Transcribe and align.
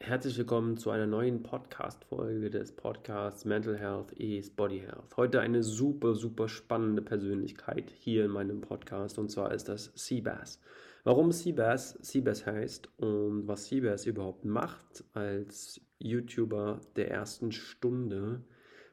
Herzlich 0.00 0.36
willkommen 0.36 0.76
zu 0.76 0.90
einer 0.90 1.06
neuen 1.06 1.42
Podcast-Folge 1.42 2.50
des 2.50 2.72
Podcasts 2.72 3.46
Mental 3.46 3.78
Health 3.78 4.12
is 4.12 4.50
Body 4.50 4.80
Health. 4.80 5.16
Heute 5.16 5.40
eine 5.40 5.62
super, 5.62 6.14
super 6.14 6.48
spannende 6.48 7.00
Persönlichkeit 7.00 7.90
hier 7.90 8.26
in 8.26 8.30
meinem 8.30 8.60
Podcast 8.60 9.18
und 9.18 9.30
zwar 9.30 9.52
ist 9.52 9.68
das 9.68 9.92
Seabass. 9.94 10.60
Warum 11.04 11.32
Seabass 11.32 11.98
Seabass 12.02 12.44
heißt 12.44 12.88
und 12.98 13.48
was 13.48 13.66
Seabass 13.66 14.04
überhaupt 14.04 14.44
macht 14.44 15.04
als 15.14 15.80
YouTuber 15.98 16.80
der 16.96 17.10
ersten 17.10 17.50
Stunde, 17.50 18.42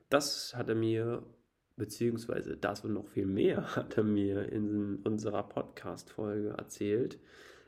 das 0.09 0.55
hat 0.55 0.69
er 0.69 0.75
mir, 0.75 1.23
beziehungsweise 1.75 2.55
das 2.55 2.85
und 2.85 2.93
noch 2.93 3.07
viel 3.07 3.25
mehr 3.25 3.75
hat 3.75 3.97
er 3.97 4.03
mir 4.03 4.49
in 4.49 4.97
unserer 5.03 5.43
Podcast-Folge 5.43 6.55
erzählt. 6.57 7.19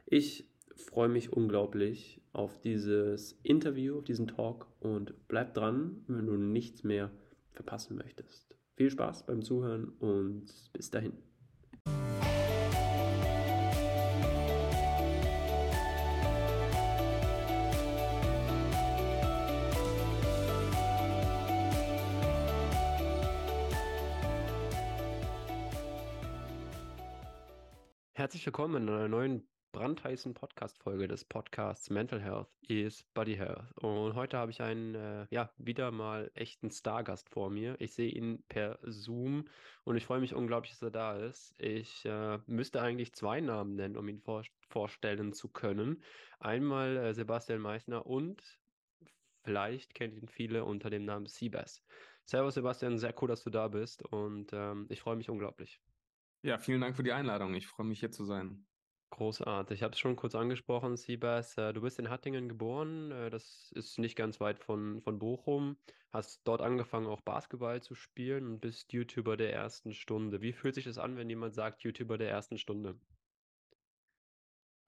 Ich 0.06 0.48
freue 0.76 1.10
mich 1.10 1.34
unglaublich 1.34 2.23
auf 2.34 2.60
dieses 2.60 3.34
Interview, 3.44 4.00
auf 4.00 4.04
diesen 4.04 4.28
Talk 4.28 4.68
und 4.80 5.14
bleib 5.28 5.54
dran, 5.54 6.04
wenn 6.08 6.26
du 6.26 6.36
nichts 6.36 6.84
mehr 6.84 7.12
verpassen 7.52 7.96
möchtest. 7.96 8.58
Viel 8.76 8.90
Spaß 8.90 9.28
beim 9.28 9.44
Zuhören 9.44 9.90
und 10.00 10.48
bis 10.74 10.90
dahin. 10.90 11.14
Herzlich 28.16 28.46
willkommen 28.46 28.84
in 28.84 28.90
einer 28.90 29.08
neuen 29.08 29.53
brandheißen 29.74 30.36
Podcast-Folge 30.36 31.08
des 31.08 31.26
Podcasts 31.26 31.90
Mental 31.90 32.22
Health 32.22 32.48
is 32.68 33.04
Body 33.16 33.36
Health. 33.36 33.76
Und 33.78 34.14
heute 34.14 34.38
habe 34.38 34.52
ich 34.52 34.62
einen, 34.62 34.94
äh, 34.94 35.26
ja, 35.32 35.52
wieder 35.58 35.90
mal 35.90 36.32
echten 36.36 36.70
Stargast 36.70 37.28
vor 37.32 37.50
mir. 37.50 37.76
Ich 37.80 37.94
sehe 37.94 38.12
ihn 38.12 38.44
per 38.48 38.78
Zoom 38.84 39.50
und 39.84 39.98
ich 39.98 40.06
freue 40.06 40.20
mich 40.20 40.36
unglaublich, 40.36 40.74
dass 40.74 40.84
er 40.84 40.92
da 40.92 41.18
ist. 41.18 41.60
Ich 41.60 42.06
äh, 42.06 42.38
müsste 42.46 42.84
eigentlich 42.84 43.14
zwei 43.14 43.42
Namen 43.42 43.76
nennen, 43.76 43.98
um 43.98 44.08
ihn 44.08 44.22
vor 44.22 44.44
vorstellen 44.70 45.34
zu 45.34 45.50
können. 45.50 46.04
Einmal 46.40 46.96
äh, 46.96 47.14
Sebastian 47.16 47.60
Meissner 47.60 48.06
und 48.06 48.44
vielleicht 49.44 49.96
kennt 49.96 50.16
ihn 50.16 50.28
viele 50.28 50.66
unter 50.66 50.92
dem 50.92 51.04
Namen 51.04 51.26
Seabass. 51.26 51.84
Servus 52.26 52.54
Sebastian, 52.54 53.00
sehr 53.00 53.16
cool, 53.22 53.28
dass 53.28 53.44
du 53.44 53.50
da 53.50 53.68
bist 53.70 54.04
und 54.04 54.52
ähm, 54.54 54.86
ich 54.90 55.02
freue 55.02 55.16
mich 55.16 55.32
unglaublich. 55.32 55.82
Ja, 56.44 56.60
vielen 56.60 56.82
Dank 56.82 56.96
für 56.96 57.04
die 57.04 57.12
Einladung. 57.12 57.56
Ich 57.56 57.66
freue 57.66 57.88
mich 57.88 58.00
hier 58.00 58.12
zu 58.12 58.24
sein. 58.24 58.68
Großartig. 59.14 59.78
Ich 59.78 59.84
habe 59.84 59.94
es 59.94 60.00
schon 60.00 60.16
kurz 60.16 60.34
angesprochen, 60.34 60.98
Siebas. 60.98 61.56
Äh, 61.56 61.72
du 61.72 61.82
bist 61.82 62.00
in 62.00 62.10
Hattingen 62.10 62.50
geboren. 62.50 63.12
Äh, 63.12 63.30
das 63.30 63.72
ist 63.76 64.00
nicht 64.00 64.16
ganz 64.16 64.40
weit 64.40 64.58
von, 64.58 65.04
von 65.04 65.20
Bochum. 65.20 65.78
Hast 66.12 66.42
dort 66.46 66.62
angefangen, 66.62 67.06
auch 67.06 67.22
Basketball 67.22 67.80
zu 67.84 67.94
spielen 67.94 68.48
und 68.48 68.60
bist 68.60 68.92
YouTuber 68.92 69.38
der 69.38 69.54
ersten 69.54 69.94
Stunde. 69.94 70.42
Wie 70.42 70.52
fühlt 70.52 70.74
sich 70.74 70.86
das 70.86 70.98
an, 70.98 71.16
wenn 71.16 71.30
jemand 71.30 71.54
sagt, 71.54 71.84
YouTuber 71.84 72.18
der 72.18 72.32
ersten 72.32 72.58
Stunde? 72.58 73.00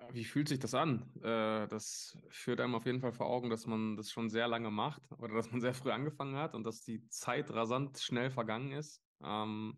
Wie 0.09 0.25
fühlt 0.25 0.47
sich 0.47 0.57
das 0.57 0.73
an? 0.73 1.03
Äh, 1.21 1.67
das 1.67 2.17
führt 2.29 2.61
einem 2.61 2.73
auf 2.73 2.87
jeden 2.87 3.01
Fall 3.01 3.13
vor 3.13 3.27
Augen, 3.27 3.51
dass 3.51 3.67
man 3.67 3.95
das 3.95 4.09
schon 4.09 4.31
sehr 4.31 4.47
lange 4.47 4.71
macht 4.71 5.03
oder 5.19 5.35
dass 5.35 5.51
man 5.51 5.61
sehr 5.61 5.75
früh 5.75 5.91
angefangen 5.91 6.35
hat 6.35 6.55
und 6.55 6.63
dass 6.63 6.81
die 6.81 7.07
Zeit 7.09 7.51
rasant 7.51 7.99
schnell 7.99 8.31
vergangen 8.31 8.71
ist. 8.71 9.03
Ähm, 9.23 9.77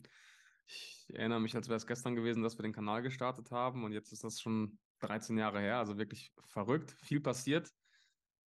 ich 0.68 1.08
erinnere 1.14 1.40
mich, 1.40 1.56
als 1.56 1.68
wäre 1.70 1.78
es 1.78 1.88
gestern 1.88 2.16
gewesen, 2.16 2.44
dass 2.44 2.58
wir 2.58 2.64
den 2.64 2.74
Kanal 2.74 3.02
gestartet 3.02 3.52
haben 3.52 3.84
und 3.84 3.94
jetzt 3.94 4.12
ist 4.12 4.24
das 4.24 4.40
schon 4.40 4.80
13 5.00 5.38
Jahre 5.38 5.60
her. 5.60 5.78
Also 5.78 5.98
wirklich 5.98 6.34
verrückt, 6.46 6.92
viel 6.92 7.22
passiert, 7.22 7.72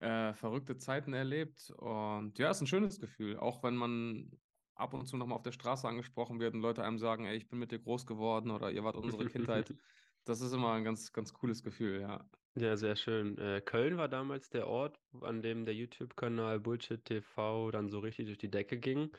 äh, 0.01 0.35
verrückte 0.35 0.77
Zeiten 0.77 1.13
erlebt 1.13 1.71
und 1.77 2.39
ja, 2.39 2.51
ist 2.51 2.61
ein 2.61 2.67
schönes 2.67 3.01
Gefühl, 3.01 3.39
auch 3.39 3.63
wenn 3.63 3.77
man 3.77 4.31
ab 4.75 4.95
und 4.95 5.07
zu 5.07 5.17
nochmal 5.17 5.37
auf 5.37 5.43
der 5.43 5.53
Straße 5.53 5.89
angesprochen 5.89 6.41
wird 6.41 6.55
und 6.55 6.61
Leute 6.61 6.85
einem 6.85 6.99
sagen, 6.99 7.27
ey, 7.27 7.37
ich 7.37 7.49
bin 7.49 7.59
mit 7.59 7.73
dir 7.73 7.81
groß 7.81 8.07
geworden 8.07 8.51
oder 8.51 8.71
ihr 8.71 8.85
wart 8.85 8.97
unsere 8.97 9.27
Kindheit. 9.27 9.75
Das 10.25 10.43
ist 10.43 10.53
immer 10.53 10.75
ein 10.75 10.85
ganz, 10.85 11.11
ganz 11.15 11.33
cooles 11.33 11.63
Gefühl, 11.63 12.03
ja. 12.03 12.29
Ja, 12.55 12.77
sehr 12.77 12.97
schön. 12.97 13.39
Äh, 13.39 13.63
Köln 13.65 13.97
war 13.97 14.09
damals 14.09 14.51
der 14.51 14.67
Ort, 14.67 15.01
an 15.23 15.41
dem 15.41 15.65
der 15.65 15.75
YouTube-Kanal 15.75 16.61
Bullshit 16.61 17.03
TV 17.03 17.71
dann 17.71 17.89
so 17.89 18.01
richtig 18.01 18.27
durch 18.27 18.37
die 18.37 18.51
Decke 18.51 18.79
ging. 18.79 19.11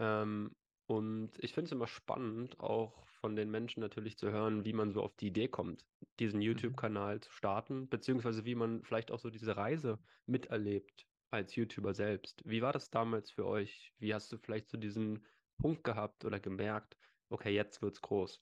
Ähm, 0.00 0.56
und 0.86 1.32
ich 1.38 1.52
finde 1.52 1.66
es 1.66 1.72
immer 1.72 1.88
spannend, 1.88 2.60
auch 2.60 3.06
von 3.20 3.34
den 3.34 3.50
Menschen 3.50 3.80
natürlich 3.80 4.16
zu 4.16 4.30
hören, 4.30 4.64
wie 4.64 4.72
man 4.72 4.92
so 4.92 5.02
auf 5.02 5.16
die 5.16 5.28
Idee 5.28 5.48
kommt, 5.48 5.84
diesen 6.20 6.38
mhm. 6.38 6.46
YouTube-Kanal 6.46 7.20
zu 7.20 7.32
starten, 7.32 7.88
beziehungsweise 7.88 8.44
wie 8.44 8.54
man 8.54 8.84
vielleicht 8.84 9.10
auch 9.10 9.18
so 9.18 9.30
diese 9.30 9.56
Reise 9.56 9.98
miterlebt 10.26 11.06
als 11.30 11.56
YouTuber 11.56 11.92
selbst. 11.92 12.42
Wie 12.44 12.62
war 12.62 12.72
das 12.72 12.90
damals 12.90 13.30
für 13.30 13.46
euch? 13.46 13.92
Wie 13.98 14.14
hast 14.14 14.30
du 14.32 14.38
vielleicht 14.38 14.70
so 14.70 14.78
diesen 14.78 15.24
Punkt 15.58 15.82
gehabt 15.82 16.24
oder 16.24 16.38
gemerkt, 16.38 16.96
okay, 17.30 17.52
jetzt 17.52 17.82
wird's 17.82 18.00
groß? 18.00 18.40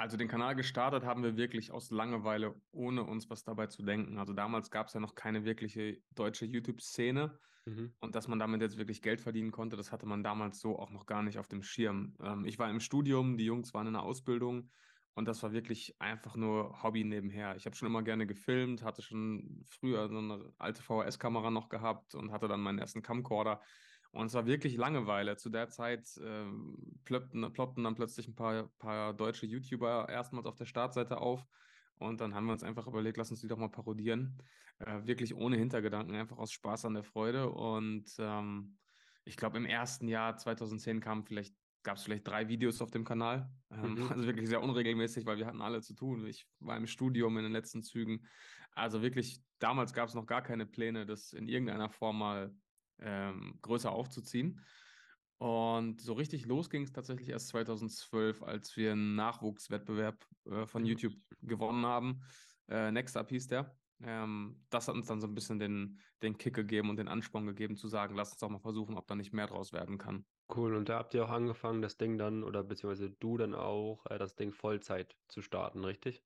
Also 0.00 0.16
den 0.16 0.28
Kanal 0.28 0.56
gestartet 0.56 1.04
haben 1.04 1.22
wir 1.22 1.36
wirklich 1.36 1.72
aus 1.72 1.90
Langeweile, 1.90 2.54
ohne 2.72 3.04
uns 3.04 3.28
was 3.28 3.44
dabei 3.44 3.66
zu 3.66 3.82
denken. 3.82 4.16
Also 4.16 4.32
damals 4.32 4.70
gab 4.70 4.86
es 4.86 4.94
ja 4.94 5.00
noch 5.00 5.14
keine 5.14 5.44
wirkliche 5.44 5.98
deutsche 6.14 6.46
YouTube-Szene. 6.46 7.38
Mhm. 7.66 7.92
Und 8.00 8.14
dass 8.14 8.26
man 8.26 8.38
damit 8.38 8.62
jetzt 8.62 8.78
wirklich 8.78 9.02
Geld 9.02 9.20
verdienen 9.20 9.50
konnte, 9.50 9.76
das 9.76 9.92
hatte 9.92 10.06
man 10.06 10.24
damals 10.24 10.58
so 10.58 10.78
auch 10.78 10.90
noch 10.90 11.04
gar 11.04 11.22
nicht 11.22 11.38
auf 11.38 11.48
dem 11.48 11.62
Schirm. 11.62 12.16
Ähm, 12.22 12.46
ich 12.46 12.58
war 12.58 12.70
im 12.70 12.80
Studium, 12.80 13.36
die 13.36 13.44
Jungs 13.44 13.74
waren 13.74 13.88
in 13.88 13.92
der 13.92 14.02
Ausbildung 14.02 14.70
und 15.12 15.28
das 15.28 15.42
war 15.42 15.52
wirklich 15.52 16.00
einfach 16.00 16.34
nur 16.34 16.82
Hobby 16.82 17.04
nebenher. 17.04 17.54
Ich 17.56 17.66
habe 17.66 17.76
schon 17.76 17.86
immer 17.86 18.02
gerne 18.02 18.26
gefilmt, 18.26 18.82
hatte 18.82 19.02
schon 19.02 19.66
früher 19.68 20.08
so 20.08 20.16
eine 20.16 20.50
alte 20.56 20.82
VHS-Kamera 20.82 21.50
noch 21.50 21.68
gehabt 21.68 22.14
und 22.14 22.32
hatte 22.32 22.48
dann 22.48 22.62
meinen 22.62 22.78
ersten 22.78 23.02
Camcorder. 23.02 23.60
Und 24.12 24.26
es 24.26 24.34
war 24.34 24.46
wirklich 24.46 24.76
Langeweile. 24.76 25.36
Zu 25.36 25.50
der 25.50 25.68
Zeit 25.68 26.16
äh, 26.16 26.46
ploppten, 27.04 27.52
ploppten 27.52 27.84
dann 27.84 27.94
plötzlich 27.94 28.26
ein 28.26 28.34
paar, 28.34 28.68
paar 28.78 29.14
deutsche 29.14 29.46
YouTuber 29.46 30.08
erstmals 30.08 30.46
auf 30.46 30.56
der 30.56 30.64
Startseite 30.64 31.18
auf. 31.18 31.46
Und 31.96 32.20
dann 32.20 32.34
haben 32.34 32.46
wir 32.46 32.52
uns 32.52 32.64
einfach 32.64 32.86
überlegt, 32.86 33.18
lass 33.18 33.30
uns 33.30 33.40
die 33.40 33.48
doch 33.48 33.58
mal 33.58 33.68
parodieren. 33.68 34.38
Äh, 34.78 35.04
wirklich 35.04 35.34
ohne 35.34 35.56
Hintergedanken, 35.56 36.16
einfach 36.16 36.38
aus 36.38 36.50
Spaß 36.50 36.86
an 36.86 36.94
der 36.94 37.04
Freude. 37.04 37.50
Und 37.50 38.10
ähm, 38.18 38.78
ich 39.24 39.36
glaube, 39.36 39.58
im 39.58 39.66
ersten 39.66 40.08
Jahr 40.08 40.36
2010 40.36 41.00
kamen 41.00 41.24
vielleicht, 41.24 41.54
gab 41.82 41.98
es 41.98 42.02
vielleicht 42.02 42.26
drei 42.26 42.48
Videos 42.48 42.80
auf 42.80 42.90
dem 42.90 43.04
Kanal. 43.04 43.48
Ähm, 43.70 43.94
mhm. 43.94 44.08
Also 44.08 44.26
wirklich 44.26 44.48
sehr 44.48 44.62
unregelmäßig, 44.62 45.26
weil 45.26 45.36
wir 45.36 45.46
hatten 45.46 45.60
alle 45.60 45.82
zu 45.82 45.94
tun. 45.94 46.26
Ich 46.26 46.48
war 46.58 46.76
im 46.76 46.86
Studium 46.86 47.36
in 47.36 47.44
den 47.44 47.52
letzten 47.52 47.82
Zügen. 47.82 48.26
Also 48.72 49.02
wirklich, 49.02 49.40
damals 49.58 49.92
gab 49.92 50.08
es 50.08 50.14
noch 50.14 50.26
gar 50.26 50.42
keine 50.42 50.66
Pläne, 50.66 51.06
das 51.06 51.32
in 51.32 51.46
irgendeiner 51.46 51.90
Form 51.90 52.18
mal 52.18 52.52
ähm, 53.00 53.58
größer 53.62 53.90
aufzuziehen. 53.90 54.60
Und 55.38 56.02
so 56.02 56.12
richtig 56.12 56.44
los 56.44 56.68
ging 56.68 56.82
es 56.82 56.92
tatsächlich 56.92 57.30
erst 57.30 57.48
2012, 57.48 58.42
als 58.42 58.76
wir 58.76 58.92
einen 58.92 59.14
Nachwuchswettbewerb 59.14 60.26
äh, 60.44 60.66
von 60.66 60.82
mhm. 60.82 60.88
YouTube 60.88 61.14
gewonnen 61.40 61.86
haben. 61.86 62.20
Äh, 62.68 62.92
Next 62.92 63.16
Up 63.16 63.30
hieß 63.30 63.46
der. 63.46 63.74
Ähm, 64.02 64.62
das 64.70 64.88
hat 64.88 64.94
uns 64.94 65.06
dann 65.06 65.20
so 65.20 65.26
ein 65.26 65.34
bisschen 65.34 65.58
den, 65.58 65.98
den 66.22 66.38
Kick 66.38 66.54
gegeben 66.54 66.90
und 66.90 66.96
den 66.96 67.08
Ansporn 67.08 67.46
gegeben, 67.46 67.76
zu 67.76 67.88
sagen, 67.88 68.14
lass 68.14 68.32
uns 68.32 68.40
doch 68.40 68.48
mal 68.48 68.58
versuchen, 68.58 68.96
ob 68.96 69.06
da 69.06 69.14
nicht 69.14 69.32
mehr 69.32 69.46
draus 69.46 69.72
werden 69.72 69.98
kann. 69.98 70.24
Cool, 70.54 70.74
und 70.74 70.88
da 70.88 70.98
habt 70.98 71.14
ihr 71.14 71.24
auch 71.24 71.30
angefangen, 71.30 71.82
das 71.82 71.96
Ding 71.96 72.18
dann, 72.18 72.42
oder 72.42 72.62
beziehungsweise 72.62 73.10
du 73.10 73.36
dann 73.36 73.54
auch, 73.54 74.04
äh, 74.06 74.18
das 74.18 74.36
Ding 74.36 74.52
Vollzeit 74.52 75.16
zu 75.28 75.42
starten, 75.42 75.84
richtig? 75.84 76.22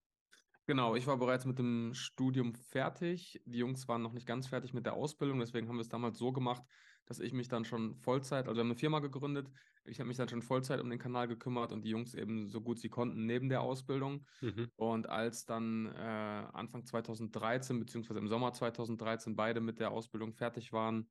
Genau, 0.67 0.95
ich 0.95 1.07
war 1.07 1.19
bereits 1.19 1.45
mit 1.45 1.59
dem 1.59 1.93
Studium 1.93 2.55
fertig. 2.55 3.43
Die 3.45 3.59
Jungs 3.59 3.87
waren 3.87 4.01
noch 4.03 4.13
nicht 4.13 4.27
ganz 4.27 4.47
fertig 4.47 4.73
mit 4.73 4.87
der 4.87 4.95
Ausbildung, 4.95 5.39
deswegen 5.39 5.69
haben 5.69 5.77
wir 5.77 5.83
es 5.83 5.91
damals 5.91 6.19
so 6.19 6.33
gemacht, 6.33 6.63
dass 7.05 7.21
ich 7.21 7.35
mich 7.35 7.49
dann 7.49 7.67
schon 7.67 7.97
Vollzeit, 7.97 8.49
also 8.49 8.57
wir 8.57 8.61
haben 8.61 8.71
eine 8.71 8.79
Firma 8.79 9.01
gegründet, 9.01 9.51
ich 9.85 10.01
habe 10.01 10.09
mich 10.09 10.17
dann 10.17 10.31
schon 10.31 10.41
Vollzeit 10.41 10.81
um 10.81 10.89
den 10.89 10.99
Kanal 10.99 11.29
gekümmert 11.29 11.71
und 11.71 11.85
die 11.85 11.91
Jungs 11.91 12.15
eben 12.15 12.49
so 12.49 12.63
gut 12.63 12.79
sie 12.79 12.89
konnten 12.89 13.27
neben 13.27 13.51
der 13.51 13.61
Ausbildung. 13.61 14.27
Mhm. 14.41 14.71
Und 14.77 15.09
als 15.11 15.45
dann 15.45 15.87
äh, 15.87 15.91
Anfang 15.99 16.87
2013 16.87 17.79
beziehungsweise 17.79 18.19
im 18.19 18.29
Sommer 18.29 18.55
2013 18.55 19.37
beide 19.37 19.61
mit 19.61 19.81
der 19.81 19.91
Ausbildung 19.91 20.33
fertig 20.33 20.73
waren, 20.73 21.11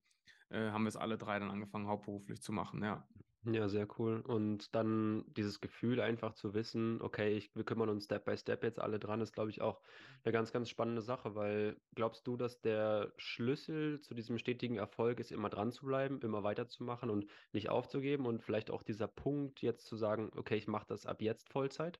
äh, 0.49 0.71
haben 0.71 0.83
wir 0.85 0.89
es 0.89 0.97
alle 0.97 1.19
drei 1.19 1.37
dann 1.37 1.51
angefangen 1.51 1.87
hauptberuflich 1.87 2.41
zu 2.41 2.51
machen, 2.51 2.83
ja. 2.83 3.07
Ja, 3.45 3.67
sehr 3.67 3.87
cool. 3.99 4.21
Und 4.21 4.73
dann 4.73 5.25
dieses 5.27 5.59
Gefühl 5.59 5.99
einfach 5.99 6.33
zu 6.33 6.53
wissen, 6.53 7.01
okay, 7.01 7.35
ich, 7.35 7.53
wir 7.55 7.65
kümmern 7.65 7.89
uns 7.89 8.05
Step 8.05 8.23
by 8.23 8.37
Step 8.37 8.63
jetzt 8.63 8.79
alle 8.79 8.99
dran, 8.99 9.19
ist, 9.19 9.33
glaube 9.33 9.49
ich, 9.49 9.61
auch 9.61 9.81
eine 10.23 10.31
ganz, 10.31 10.53
ganz 10.53 10.69
spannende 10.69 11.01
Sache, 11.01 11.35
weil 11.35 11.81
glaubst 11.93 12.25
du, 12.25 12.37
dass 12.37 12.61
der 12.61 13.13
Schlüssel 13.17 13.99
zu 13.99 14.13
diesem 14.13 14.37
stetigen 14.37 14.77
Erfolg 14.77 15.19
ist, 15.19 15.31
immer 15.33 15.49
dran 15.49 15.73
zu 15.73 15.85
bleiben, 15.85 16.21
immer 16.21 16.43
weiterzumachen 16.43 17.09
und 17.09 17.25
nicht 17.51 17.67
aufzugeben 17.69 18.25
und 18.27 18.41
vielleicht 18.43 18.71
auch 18.71 18.81
dieser 18.83 19.09
Punkt 19.09 19.61
jetzt 19.61 19.87
zu 19.87 19.97
sagen, 19.97 20.31
okay, 20.37 20.55
ich 20.55 20.67
mache 20.67 20.85
das 20.87 21.05
ab 21.05 21.21
jetzt 21.21 21.49
Vollzeit? 21.49 21.99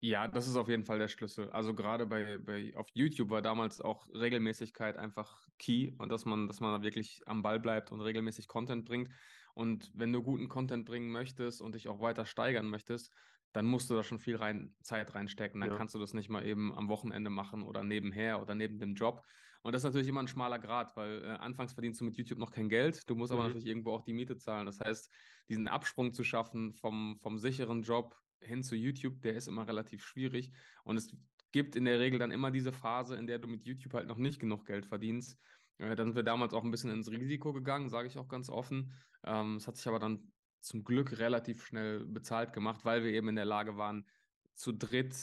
Ja, 0.00 0.28
das 0.28 0.46
ist 0.46 0.56
auf 0.56 0.68
jeden 0.68 0.84
Fall 0.84 0.98
der 0.98 1.08
Schlüssel. 1.08 1.50
Also 1.50 1.74
gerade 1.74 2.06
bei, 2.06 2.38
bei 2.38 2.72
auf 2.76 2.88
YouTube 2.92 3.30
war 3.30 3.40
damals 3.42 3.80
auch 3.80 4.06
Regelmäßigkeit 4.08 4.96
einfach 4.96 5.48
key 5.58 5.94
und 5.98 6.10
dass 6.10 6.26
man, 6.26 6.46
dass 6.48 6.60
man 6.60 6.82
wirklich 6.82 7.22
am 7.26 7.42
Ball 7.42 7.58
bleibt 7.58 7.90
und 7.90 8.02
regelmäßig 8.02 8.46
Content 8.46 8.84
bringt. 8.84 9.10
Und 9.56 9.90
wenn 9.94 10.12
du 10.12 10.22
guten 10.22 10.50
Content 10.50 10.84
bringen 10.84 11.10
möchtest 11.10 11.62
und 11.62 11.74
dich 11.74 11.88
auch 11.88 11.98
weiter 12.00 12.26
steigern 12.26 12.68
möchtest, 12.68 13.10
dann 13.52 13.64
musst 13.64 13.88
du 13.88 13.94
da 13.94 14.02
schon 14.02 14.18
viel 14.18 14.36
rein, 14.36 14.74
Zeit 14.82 15.14
reinstecken. 15.14 15.62
Dann 15.62 15.70
ja. 15.70 15.76
kannst 15.78 15.94
du 15.94 15.98
das 15.98 16.12
nicht 16.12 16.28
mal 16.28 16.44
eben 16.44 16.76
am 16.76 16.88
Wochenende 16.88 17.30
machen 17.30 17.62
oder 17.62 17.82
nebenher 17.82 18.42
oder 18.42 18.54
neben 18.54 18.78
dem 18.78 18.94
Job. 18.94 19.24
Und 19.62 19.72
das 19.72 19.80
ist 19.80 19.86
natürlich 19.86 20.08
immer 20.08 20.22
ein 20.22 20.28
schmaler 20.28 20.58
Grad, 20.58 20.94
weil 20.94 21.24
äh, 21.24 21.28
anfangs 21.28 21.72
verdienst 21.72 22.02
du 22.02 22.04
mit 22.04 22.18
YouTube 22.18 22.38
noch 22.38 22.50
kein 22.50 22.68
Geld, 22.68 23.08
du 23.08 23.14
musst 23.14 23.32
mhm. 23.32 23.38
aber 23.38 23.48
natürlich 23.48 23.66
irgendwo 23.66 23.92
auch 23.92 24.02
die 24.02 24.12
Miete 24.12 24.36
zahlen. 24.36 24.66
Das 24.66 24.78
heißt, 24.78 25.10
diesen 25.48 25.68
Absprung 25.68 26.12
zu 26.12 26.22
schaffen 26.22 26.74
vom, 26.74 27.18
vom 27.22 27.38
sicheren 27.38 27.82
Job 27.82 28.14
hin 28.40 28.62
zu 28.62 28.76
YouTube, 28.76 29.22
der 29.22 29.36
ist 29.36 29.48
immer 29.48 29.66
relativ 29.66 30.04
schwierig. 30.04 30.52
Und 30.84 30.98
es 30.98 31.16
gibt 31.50 31.76
in 31.76 31.86
der 31.86 31.98
Regel 31.98 32.18
dann 32.18 32.32
immer 32.32 32.50
diese 32.50 32.72
Phase, 32.72 33.16
in 33.16 33.26
der 33.26 33.38
du 33.38 33.48
mit 33.48 33.64
YouTube 33.64 33.94
halt 33.94 34.06
noch 34.06 34.18
nicht 34.18 34.38
genug 34.38 34.66
Geld 34.66 34.84
verdienst. 34.84 35.38
Äh, 35.78 35.96
dann 35.96 36.08
sind 36.08 36.16
wir 36.16 36.22
damals 36.22 36.54
auch 36.54 36.64
ein 36.64 36.70
bisschen 36.70 36.90
ins 36.90 37.10
Risiko 37.10 37.52
gegangen, 37.52 37.88
sage 37.88 38.08
ich 38.08 38.18
auch 38.18 38.28
ganz 38.28 38.48
offen. 38.48 38.92
Ähm, 39.24 39.56
es 39.56 39.66
hat 39.66 39.76
sich 39.76 39.86
aber 39.88 39.98
dann 39.98 40.32
zum 40.60 40.84
Glück 40.84 41.18
relativ 41.18 41.64
schnell 41.64 42.04
bezahlt 42.04 42.52
gemacht, 42.52 42.84
weil 42.84 43.04
wir 43.04 43.12
eben 43.12 43.28
in 43.28 43.36
der 43.36 43.44
Lage 43.44 43.76
waren, 43.76 44.06
zu 44.54 44.72
dritt 44.72 45.14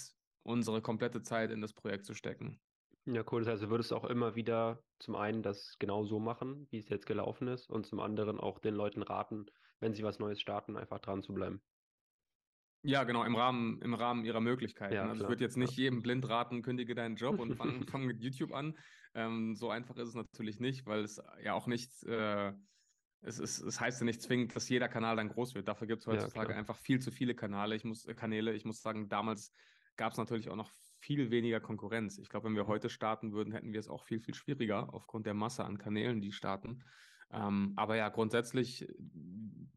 unsere 0.43 0.81
komplette 0.81 1.21
Zeit 1.21 1.51
in 1.51 1.61
das 1.61 1.73
Projekt 1.73 2.05
zu 2.05 2.13
stecken. 2.13 2.59
Ja, 3.05 3.23
cool. 3.31 3.41
Das 3.41 3.53
heißt, 3.53 3.63
du 3.63 3.69
würdest 3.69 3.91
auch 3.91 4.05
immer 4.05 4.35
wieder 4.35 4.81
zum 4.99 5.15
einen 5.15 5.43
das 5.43 5.75
genau 5.79 6.05
so 6.05 6.19
machen, 6.19 6.67
wie 6.69 6.77
es 6.77 6.87
jetzt 6.87 7.05
gelaufen 7.05 7.47
ist, 7.47 7.69
und 7.69 7.85
zum 7.85 7.99
anderen 7.99 8.39
auch 8.39 8.59
den 8.59 8.75
Leuten 8.75 9.01
raten, 9.01 9.45
wenn 9.79 9.93
sie 9.93 10.03
was 10.03 10.19
Neues 10.19 10.39
starten, 10.39 10.77
einfach 10.77 10.99
dran 10.99 11.21
zu 11.21 11.33
bleiben. 11.33 11.61
Ja, 12.85 13.03
genau, 13.05 13.23
im 13.23 13.35
Rahmen, 13.35 13.81
im 13.81 13.93
Rahmen 13.93 14.25
ihrer 14.25 14.41
Möglichkeiten. 14.41 14.93
Ja, 14.93 15.07
also 15.07 15.23
ich 15.23 15.29
würde 15.29 15.43
jetzt 15.43 15.57
nicht 15.57 15.73
jedem 15.73 16.01
blind 16.01 16.27
raten, 16.27 16.61
kündige 16.61 16.95
deinen 16.95 17.15
Job 17.15 17.39
und 17.39 17.55
fang, 17.55 17.87
fang 17.87 18.05
mit 18.05 18.21
YouTube 18.21 18.53
an. 18.53 18.77
Ähm, 19.15 19.55
so 19.55 19.69
einfach 19.69 19.97
ist 19.97 20.09
es 20.09 20.15
natürlich 20.15 20.59
nicht, 20.59 20.85
weil 20.85 21.03
es 21.03 21.21
ja 21.43 21.53
auch 21.53 21.67
nicht 21.67 22.03
äh, 22.03 22.53
es, 23.23 23.39
ist, 23.39 23.61
es 23.61 23.79
heißt 23.79 24.01
ja 24.01 24.05
nicht 24.05 24.21
zwingend, 24.21 24.55
dass 24.55 24.69
jeder 24.69 24.89
Kanal 24.89 25.15
dann 25.15 25.29
groß 25.29 25.55
wird. 25.55 25.67
Dafür 25.67 25.87
gibt 25.87 26.01
es 26.01 26.07
heutzutage 26.07 26.51
ja, 26.51 26.57
einfach 26.57 26.77
viel 26.77 26.99
zu 26.99 27.11
viele 27.11 27.35
Kanäle. 27.35 27.75
Ich 27.75 27.85
muss, 27.85 28.05
äh, 28.05 28.13
Kanäle. 28.13 28.53
Ich 28.53 28.65
muss 28.65 28.81
sagen, 28.81 29.07
damals 29.09 29.53
gab 29.95 30.11
es 30.11 30.17
natürlich 30.17 30.49
auch 30.49 30.55
noch 30.55 30.71
viel 30.99 31.31
weniger 31.31 31.59
Konkurrenz. 31.59 32.17
Ich 32.17 32.29
glaube, 32.29 32.47
wenn 32.47 32.55
wir 32.55 32.67
heute 32.67 32.89
starten 32.89 33.31
würden, 33.31 33.53
hätten 33.53 33.73
wir 33.73 33.79
es 33.79 33.87
auch 33.87 34.03
viel, 34.03 34.19
viel 34.19 34.33
schwieriger 34.33 34.93
aufgrund 34.93 35.25
der 35.25 35.33
Masse 35.33 35.63
an 35.63 35.77
Kanälen, 35.77 36.21
die 36.21 36.31
starten. 36.31 36.83
Ähm, 37.31 37.73
aber 37.75 37.95
ja, 37.95 38.09
grundsätzlich, 38.09 38.87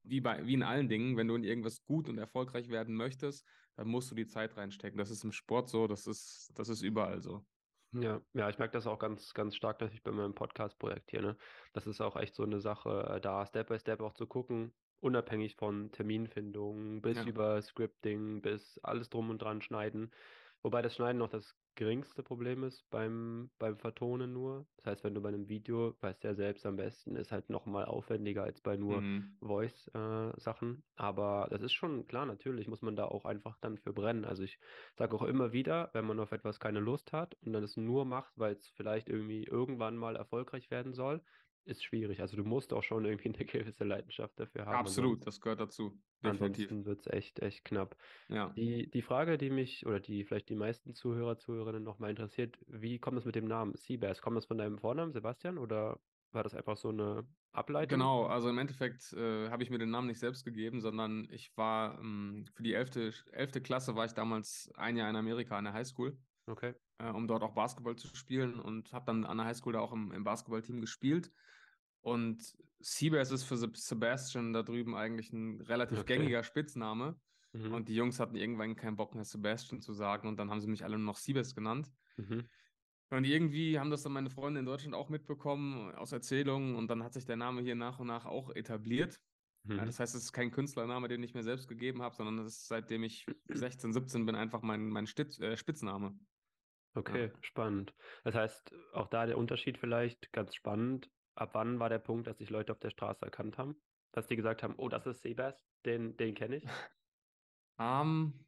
wie, 0.02 0.20
bei, 0.20 0.44
wie 0.46 0.54
in 0.54 0.62
allen 0.62 0.88
Dingen, 0.88 1.16
wenn 1.16 1.28
du 1.28 1.36
in 1.36 1.44
irgendwas 1.44 1.84
gut 1.84 2.08
und 2.08 2.18
erfolgreich 2.18 2.68
werden 2.68 2.94
möchtest, 2.94 3.46
dann 3.76 3.88
musst 3.88 4.10
du 4.10 4.14
die 4.14 4.26
Zeit 4.26 4.56
reinstecken. 4.56 4.98
Das 4.98 5.10
ist 5.10 5.24
im 5.24 5.32
Sport 5.32 5.68
so, 5.68 5.86
das 5.86 6.06
ist, 6.06 6.50
das 6.54 6.68
ist 6.68 6.82
überall 6.82 7.20
so. 7.20 7.44
Ja, 7.92 8.20
ja, 8.34 8.50
ich 8.50 8.58
merke 8.58 8.72
das 8.72 8.86
auch 8.86 8.98
ganz, 8.98 9.32
ganz 9.32 9.54
stark 9.56 9.80
natürlich 9.80 10.02
bei 10.02 10.10
meinem 10.10 10.34
Podcast-Projekt 10.34 11.10
hier, 11.10 11.22
ne? 11.22 11.36
Das 11.72 11.86
ist 11.86 12.00
auch 12.00 12.16
echt 12.16 12.34
so 12.34 12.42
eine 12.42 12.60
Sache, 12.60 12.90
äh, 13.16 13.20
da 13.20 13.46
Step 13.46 13.68
by 13.68 13.78
Step 13.78 14.00
auch 14.00 14.12
zu 14.12 14.26
gucken, 14.26 14.74
unabhängig 15.00 15.56
von 15.56 15.92
Terminfindung 15.92 17.00
bis 17.00 17.24
Ja. 17.24 17.24
über 17.24 17.62
Scripting, 17.62 18.42
bis 18.42 18.78
alles 18.82 19.08
drum 19.08 19.30
und 19.30 19.38
dran 19.40 19.62
schneiden. 19.62 20.10
Wobei 20.66 20.82
das 20.82 20.96
Schneiden 20.96 21.18
noch 21.18 21.28
das 21.28 21.56
geringste 21.76 22.24
Problem 22.24 22.64
ist 22.64 22.90
beim, 22.90 23.52
beim 23.60 23.78
Vertonen 23.78 24.32
nur. 24.32 24.66
Das 24.78 24.86
heißt, 24.86 25.04
wenn 25.04 25.14
du 25.14 25.20
bei 25.20 25.28
einem 25.28 25.48
Video, 25.48 25.96
weißt 26.00 26.24
du 26.24 26.28
ja 26.28 26.34
selbst 26.34 26.66
am 26.66 26.74
besten, 26.74 27.14
ist 27.14 27.30
halt 27.30 27.50
nochmal 27.50 27.84
aufwendiger 27.84 28.42
als 28.42 28.60
bei 28.60 28.76
nur 28.76 29.00
mhm. 29.00 29.36
Voice-Sachen. 29.40 30.78
Äh, 30.78 30.82
Aber 30.96 31.46
das 31.52 31.62
ist 31.62 31.72
schon 31.72 32.08
klar, 32.08 32.26
natürlich 32.26 32.66
muss 32.66 32.82
man 32.82 32.96
da 32.96 33.04
auch 33.04 33.26
einfach 33.26 33.56
dann 33.60 33.78
für 33.78 33.92
brennen. 33.92 34.24
Also 34.24 34.42
ich 34.42 34.58
sage 34.96 35.14
auch 35.14 35.22
immer 35.22 35.52
wieder, 35.52 35.90
wenn 35.92 36.04
man 36.04 36.18
auf 36.18 36.32
etwas 36.32 36.58
keine 36.58 36.80
Lust 36.80 37.12
hat 37.12 37.36
und 37.42 37.52
dann 37.52 37.62
es 37.62 37.76
nur 37.76 38.04
macht, 38.04 38.32
weil 38.36 38.54
es 38.54 38.66
vielleicht 38.66 39.08
irgendwie 39.08 39.44
irgendwann 39.44 39.96
mal 39.96 40.16
erfolgreich 40.16 40.72
werden 40.72 40.94
soll, 40.94 41.22
ist 41.66 41.84
schwierig. 41.84 42.20
Also 42.20 42.36
du 42.36 42.44
musst 42.44 42.72
auch 42.72 42.82
schon 42.82 43.04
irgendwie 43.04 43.28
eine 43.28 43.44
gewisse 43.44 43.84
Leidenschaft 43.84 44.38
dafür 44.38 44.66
haben. 44.66 44.76
Absolut, 44.76 45.26
das 45.26 45.40
gehört 45.40 45.60
dazu. 45.60 45.98
Definitiv. 46.22 46.70
Ansonsten 46.70 46.86
wird 46.86 47.00
es 47.00 47.06
echt, 47.08 47.38
echt 47.40 47.64
knapp. 47.64 47.96
Ja. 48.28 48.50
Die, 48.56 48.90
die 48.90 49.02
Frage, 49.02 49.38
die 49.38 49.50
mich 49.50 49.86
oder 49.86 50.00
die 50.00 50.24
vielleicht 50.24 50.48
die 50.48 50.54
meisten 50.54 50.94
Zuhörer, 50.94 51.38
Zuhörerinnen 51.38 51.82
nochmal 51.82 52.10
interessiert, 52.10 52.58
wie 52.66 52.98
kommt 52.98 53.18
es 53.18 53.24
mit 53.24 53.34
dem 53.34 53.46
Namen 53.46 53.74
Seabass? 53.76 54.22
Kommt 54.22 54.36
das 54.36 54.46
von 54.46 54.58
deinem 54.58 54.78
Vornamen, 54.78 55.12
Sebastian, 55.12 55.58
oder 55.58 56.00
war 56.32 56.42
das 56.42 56.54
einfach 56.54 56.76
so 56.76 56.88
eine 56.88 57.26
Ableitung? 57.52 57.98
Genau, 57.98 58.26
also 58.26 58.48
im 58.48 58.58
Endeffekt 58.58 59.12
äh, 59.12 59.48
habe 59.48 59.62
ich 59.62 59.70
mir 59.70 59.78
den 59.78 59.90
Namen 59.90 60.06
nicht 60.06 60.20
selbst 60.20 60.44
gegeben, 60.44 60.80
sondern 60.80 61.28
ich 61.30 61.56
war 61.56 61.98
ähm, 61.98 62.46
für 62.54 62.62
die 62.62 62.74
11. 62.74 63.24
11. 63.32 63.62
Klasse 63.62 63.96
war 63.96 64.04
ich 64.04 64.12
damals 64.12 64.70
ein 64.76 64.96
Jahr 64.96 65.10
in 65.10 65.16
Amerika 65.16 65.56
an 65.56 65.64
der 65.64 65.72
Highschool. 65.72 66.16
Okay. 66.46 66.74
Äh, 66.98 67.10
um 67.10 67.26
dort 67.26 67.42
auch 67.42 67.54
Basketball 67.54 67.96
zu 67.96 68.14
spielen 68.14 68.60
und 68.60 68.92
habe 68.92 69.06
dann 69.06 69.24
an 69.24 69.38
der 69.38 69.46
Highschool 69.46 69.72
da 69.72 69.80
auch 69.80 69.92
im, 69.92 70.12
im 70.12 70.24
Basketballteam 70.24 70.80
gespielt. 70.80 71.32
Und 72.06 72.56
Seabass 72.78 73.32
ist 73.32 73.42
für 73.42 73.56
Sebastian 73.56 74.52
da 74.52 74.62
drüben 74.62 74.94
eigentlich 74.94 75.32
ein 75.32 75.60
relativ 75.62 75.98
okay. 75.98 76.18
gängiger 76.18 76.44
Spitzname. 76.44 77.20
Mhm. 77.52 77.74
Und 77.74 77.88
die 77.88 77.96
Jungs 77.96 78.20
hatten 78.20 78.36
irgendwann 78.36 78.76
keinen 78.76 78.94
Bock 78.94 79.16
mehr, 79.16 79.24
Sebastian 79.24 79.80
zu 79.80 79.92
sagen. 79.92 80.28
Und 80.28 80.36
dann 80.38 80.48
haben 80.48 80.60
sie 80.60 80.68
mich 80.68 80.84
alle 80.84 80.98
nur 80.98 81.06
noch 81.06 81.16
Seabass 81.16 81.56
genannt. 81.56 81.90
Mhm. 82.16 82.44
Und 83.10 83.24
irgendwie 83.24 83.80
haben 83.80 83.90
das 83.90 84.04
dann 84.04 84.12
meine 84.12 84.30
Freunde 84.30 84.60
in 84.60 84.66
Deutschland 84.66 84.94
auch 84.94 85.08
mitbekommen 85.08 85.96
aus 85.96 86.12
Erzählungen. 86.12 86.76
Und 86.76 86.92
dann 86.92 87.02
hat 87.02 87.12
sich 87.12 87.24
der 87.24 87.34
Name 87.34 87.60
hier 87.60 87.74
nach 87.74 87.98
und 87.98 88.06
nach 88.06 88.24
auch 88.24 88.54
etabliert. 88.54 89.18
Mhm. 89.64 89.78
Ja, 89.78 89.84
das 89.84 89.98
heißt, 89.98 90.14
es 90.14 90.22
ist 90.26 90.32
kein 90.32 90.52
Künstlername, 90.52 91.08
den 91.08 91.24
ich 91.24 91.34
mir 91.34 91.42
selbst 91.42 91.66
gegeben 91.66 92.02
habe, 92.02 92.14
sondern 92.14 92.36
das 92.36 92.46
ist 92.46 92.68
seitdem 92.68 93.02
ich 93.02 93.26
16, 93.48 93.94
17 93.94 94.26
bin, 94.26 94.36
einfach 94.36 94.62
mein, 94.62 94.90
mein 94.90 95.08
Stitz, 95.08 95.40
äh, 95.40 95.56
Spitzname. 95.56 96.16
Okay, 96.94 97.26
ja. 97.26 97.32
spannend. 97.40 97.94
Das 98.22 98.36
heißt, 98.36 98.72
auch 98.92 99.08
da 99.08 99.26
der 99.26 99.38
Unterschied 99.38 99.76
vielleicht 99.76 100.32
ganz 100.32 100.54
spannend 100.54 101.10
ab 101.36 101.50
wann 101.52 101.78
war 101.78 101.88
der 101.88 101.98
Punkt, 101.98 102.26
dass 102.26 102.38
sich 102.38 102.50
Leute 102.50 102.72
auf 102.72 102.80
der 102.80 102.90
Straße 102.90 103.24
erkannt 103.24 103.58
haben? 103.58 103.76
Dass 104.12 104.26
die 104.26 104.36
gesagt 104.36 104.62
haben, 104.62 104.74
oh, 104.76 104.88
das 104.88 105.06
ist 105.06 105.22
Sebas, 105.22 105.64
den, 105.84 106.16
den 106.16 106.34
kenne 106.34 106.56
ich? 106.56 106.64
Um, 106.64 106.68
ähm, 107.80 108.46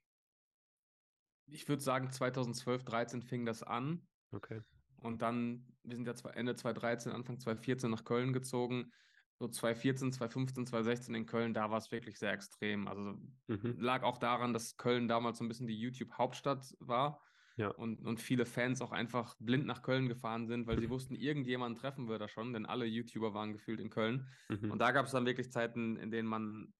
ich 1.46 1.68
würde 1.68 1.82
sagen, 1.82 2.10
2012, 2.10 2.84
13 2.84 3.22
fing 3.22 3.46
das 3.46 3.62
an. 3.62 4.06
Okay. 4.32 4.62
Und 4.96 5.22
dann, 5.22 5.66
wir 5.82 5.96
sind 5.96 6.06
ja 6.06 6.30
Ende 6.30 6.56
2013, 6.56 7.12
Anfang 7.12 7.38
2014 7.38 7.90
nach 7.90 8.04
Köln 8.04 8.32
gezogen. 8.32 8.92
So 9.38 9.46
2014, 9.46 10.12
2015, 10.12 10.66
2016 10.66 11.14
in 11.14 11.26
Köln, 11.26 11.54
da 11.54 11.70
war 11.70 11.78
es 11.78 11.92
wirklich 11.92 12.18
sehr 12.18 12.32
extrem. 12.32 12.88
Also 12.88 13.16
mhm. 13.46 13.76
lag 13.78 14.02
auch 14.02 14.18
daran, 14.18 14.52
dass 14.52 14.76
Köln 14.76 15.06
damals 15.06 15.38
so 15.38 15.44
ein 15.44 15.48
bisschen 15.48 15.68
die 15.68 15.78
YouTube-Hauptstadt 15.78 16.74
war. 16.80 17.22
Ja. 17.58 17.68
Und, 17.70 18.06
und 18.06 18.20
viele 18.20 18.46
Fans 18.46 18.80
auch 18.80 18.92
einfach 18.92 19.34
blind 19.40 19.66
nach 19.66 19.82
Köln 19.82 20.08
gefahren 20.08 20.46
sind, 20.46 20.68
weil 20.68 20.78
sie 20.78 20.88
wussten, 20.90 21.16
irgendjemanden 21.16 21.78
treffen 21.78 22.08
wir 22.08 22.18
da 22.18 22.28
schon, 22.28 22.52
denn 22.52 22.66
alle 22.66 22.86
YouTuber 22.86 23.34
waren 23.34 23.52
gefühlt 23.52 23.80
in 23.80 23.90
Köln. 23.90 24.28
Mhm. 24.48 24.70
Und 24.70 24.78
da 24.78 24.92
gab 24.92 25.06
es 25.06 25.12
dann 25.12 25.26
wirklich 25.26 25.50
Zeiten, 25.50 25.96
in 25.96 26.12
denen 26.12 26.28
man 26.28 26.72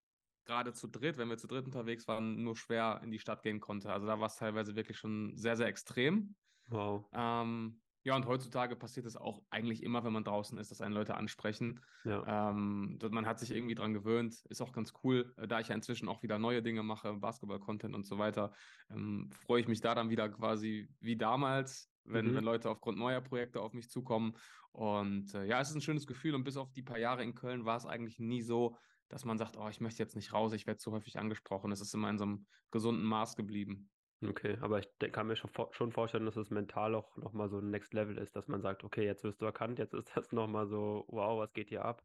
gerade 0.45 0.71
zu 0.73 0.87
dritt, 0.87 1.17
wenn 1.17 1.29
wir 1.29 1.37
zu 1.37 1.47
dritt 1.47 1.65
unterwegs 1.65 2.07
waren, 2.07 2.41
nur 2.43 2.55
schwer 2.55 3.01
in 3.03 3.11
die 3.11 3.19
Stadt 3.19 3.43
gehen 3.43 3.59
konnte. 3.59 3.91
Also 3.91 4.07
da 4.07 4.19
war 4.19 4.27
es 4.27 4.37
teilweise 4.37 4.75
wirklich 4.75 4.97
schon 4.97 5.35
sehr, 5.35 5.57
sehr 5.57 5.67
extrem. 5.67 6.35
Wow. 6.67 7.05
Ähm, 7.13 7.81
ja, 8.03 8.15
und 8.15 8.25
heutzutage 8.25 8.75
passiert 8.75 9.05
es 9.05 9.17
auch 9.17 9.41
eigentlich 9.49 9.83
immer, 9.83 10.03
wenn 10.03 10.13
man 10.13 10.23
draußen 10.23 10.57
ist, 10.57 10.71
dass 10.71 10.81
einen 10.81 10.93
Leute 10.93 11.15
ansprechen. 11.15 11.81
Ja. 12.05 12.49
Ähm, 12.49 12.97
man 13.11 13.25
hat 13.25 13.39
sich 13.39 13.51
irgendwie 13.51 13.75
dran 13.75 13.93
gewöhnt, 13.93 14.41
ist 14.49 14.61
auch 14.61 14.71
ganz 14.71 14.93
cool, 15.03 15.33
äh, 15.37 15.47
da 15.47 15.59
ich 15.59 15.67
ja 15.67 15.75
inzwischen 15.75 16.07
auch 16.07 16.23
wieder 16.23 16.39
neue 16.39 16.61
Dinge 16.61 16.81
mache, 16.81 17.13
Basketball-Content 17.13 17.93
und 17.93 18.05
so 18.05 18.17
weiter, 18.17 18.53
ähm, 18.89 19.29
freue 19.45 19.61
ich 19.61 19.67
mich 19.67 19.81
da 19.81 19.95
dann 19.95 20.09
wieder 20.09 20.29
quasi 20.29 20.89
wie 21.01 21.17
damals, 21.17 21.91
wenn, 22.05 22.27
mhm. 22.27 22.35
wenn 22.35 22.43
Leute 22.45 22.69
aufgrund 22.69 22.97
neuer 22.97 23.21
Projekte 23.21 23.59
auf 23.61 23.73
mich 23.73 23.89
zukommen. 23.89 24.33
Und 24.71 25.33
äh, 25.33 25.45
ja, 25.45 25.59
es 25.59 25.69
ist 25.69 25.75
ein 25.75 25.81
schönes 25.81 26.07
Gefühl 26.07 26.35
und 26.35 26.45
bis 26.45 26.55
auf 26.55 26.71
die 26.71 26.83
paar 26.83 26.99
Jahre 26.99 27.23
in 27.23 27.35
Köln 27.35 27.65
war 27.65 27.75
es 27.75 27.85
eigentlich 27.85 28.19
nie 28.19 28.41
so, 28.41 28.77
dass 29.09 29.25
man 29.25 29.37
sagt, 29.37 29.57
oh, 29.57 29.67
ich 29.67 29.81
möchte 29.81 30.01
jetzt 30.01 30.15
nicht 30.15 30.31
raus, 30.31 30.53
ich 30.53 30.67
werde 30.67 30.77
zu 30.77 30.91
häufig 30.91 31.19
angesprochen. 31.19 31.71
Es 31.71 31.81
ist 31.81 31.93
immer 31.93 32.09
in 32.09 32.17
so 32.17 32.23
einem 32.23 32.45
gesunden 32.71 33.03
Maß 33.03 33.35
geblieben. 33.35 33.89
Okay, 34.21 34.57
aber 34.59 34.79
ich 34.79 34.89
kann 35.11 35.27
mir 35.27 35.37
schon, 35.37 35.49
vorstellen, 35.91 36.25
dass 36.25 36.35
es 36.35 36.49
mental 36.49 36.93
auch 36.93 37.15
nochmal 37.15 37.49
so 37.49 37.59
ein 37.59 37.69
Next 37.69 37.93
Level 37.93 38.17
ist, 38.17 38.35
dass 38.35 38.47
man 38.49 38.61
sagt, 38.61 38.83
okay, 38.83 39.05
jetzt 39.05 39.23
wirst 39.23 39.41
du 39.41 39.45
erkannt, 39.45 39.79
jetzt 39.79 39.93
ist 39.93 40.11
das 40.15 40.31
nochmal 40.33 40.67
so, 40.67 41.05
wow, 41.07 41.39
was 41.39 41.53
geht 41.53 41.69
hier 41.69 41.85
ab? 41.85 42.03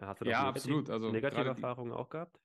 Hast 0.00 0.20
du 0.20 0.26
ja, 0.26 0.48
absolut. 0.48 0.90
Also 0.90 1.10
negative 1.10 1.48
Erfahrungen 1.48 1.92
auch 1.92 2.10
gehabt? 2.10 2.38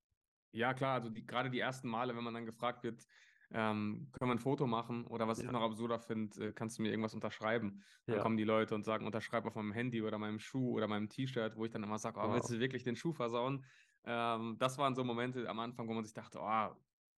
Ja, 0.52 0.74
klar, 0.74 0.96
also 0.96 1.10
die, 1.10 1.25
gerade 1.25 1.50
die 1.50 1.60
ersten 1.60 1.90
Male, 1.90 2.16
wenn 2.16 2.24
man 2.24 2.34
dann 2.34 2.46
gefragt 2.46 2.84
wird, 2.84 3.06
ähm, 3.52 4.08
können 4.14 4.32
wir 4.32 4.36
ein 4.36 4.40
Foto 4.40 4.66
machen 4.66 5.06
oder 5.08 5.28
was 5.28 5.40
ja. 5.40 5.46
ich 5.46 5.52
noch 5.52 5.62
absurder 5.62 6.00
finde, 6.00 6.48
äh, 6.48 6.54
kannst 6.54 6.78
du 6.78 6.82
mir 6.82 6.90
irgendwas 6.90 7.14
unterschreiben? 7.14 7.84
Dann 8.06 8.16
ja. 8.18 8.22
kommen 8.22 8.38
die 8.38 8.44
Leute 8.44 8.74
und 8.75 8.84
sagen, 8.84 9.06
unterschreib 9.06 9.46
auf 9.46 9.56
meinem 9.56 9.74
Handy 9.74 10.02
oder 10.02 10.18
meinem 10.18 10.40
Schuh 10.40 10.72
oder 10.72 10.88
meinem 10.88 11.10
T-Shirt, 11.10 11.56
wo 11.56 11.66
ich 11.66 11.72
dann 11.72 11.84
immer 11.84 12.00
sage, 12.00 12.20
oh, 12.20 12.24
wow. 12.24 12.34
willst 12.34 12.50
du 12.50 12.60
wirklich 12.60 12.84
den 12.84 12.96
Schuh 12.96 13.14
versauen? 13.14 13.66
Ähm, 14.06 14.56
das 14.60 14.78
waren 14.78 14.96
so 14.96 15.04
Momente 15.04 15.48
am 15.50 15.60
Anfang, 15.60 15.88
wo 15.88 15.94
man 15.94 16.04
sich 16.04 16.14
dachte, 16.14 16.40
oh, 16.42 16.75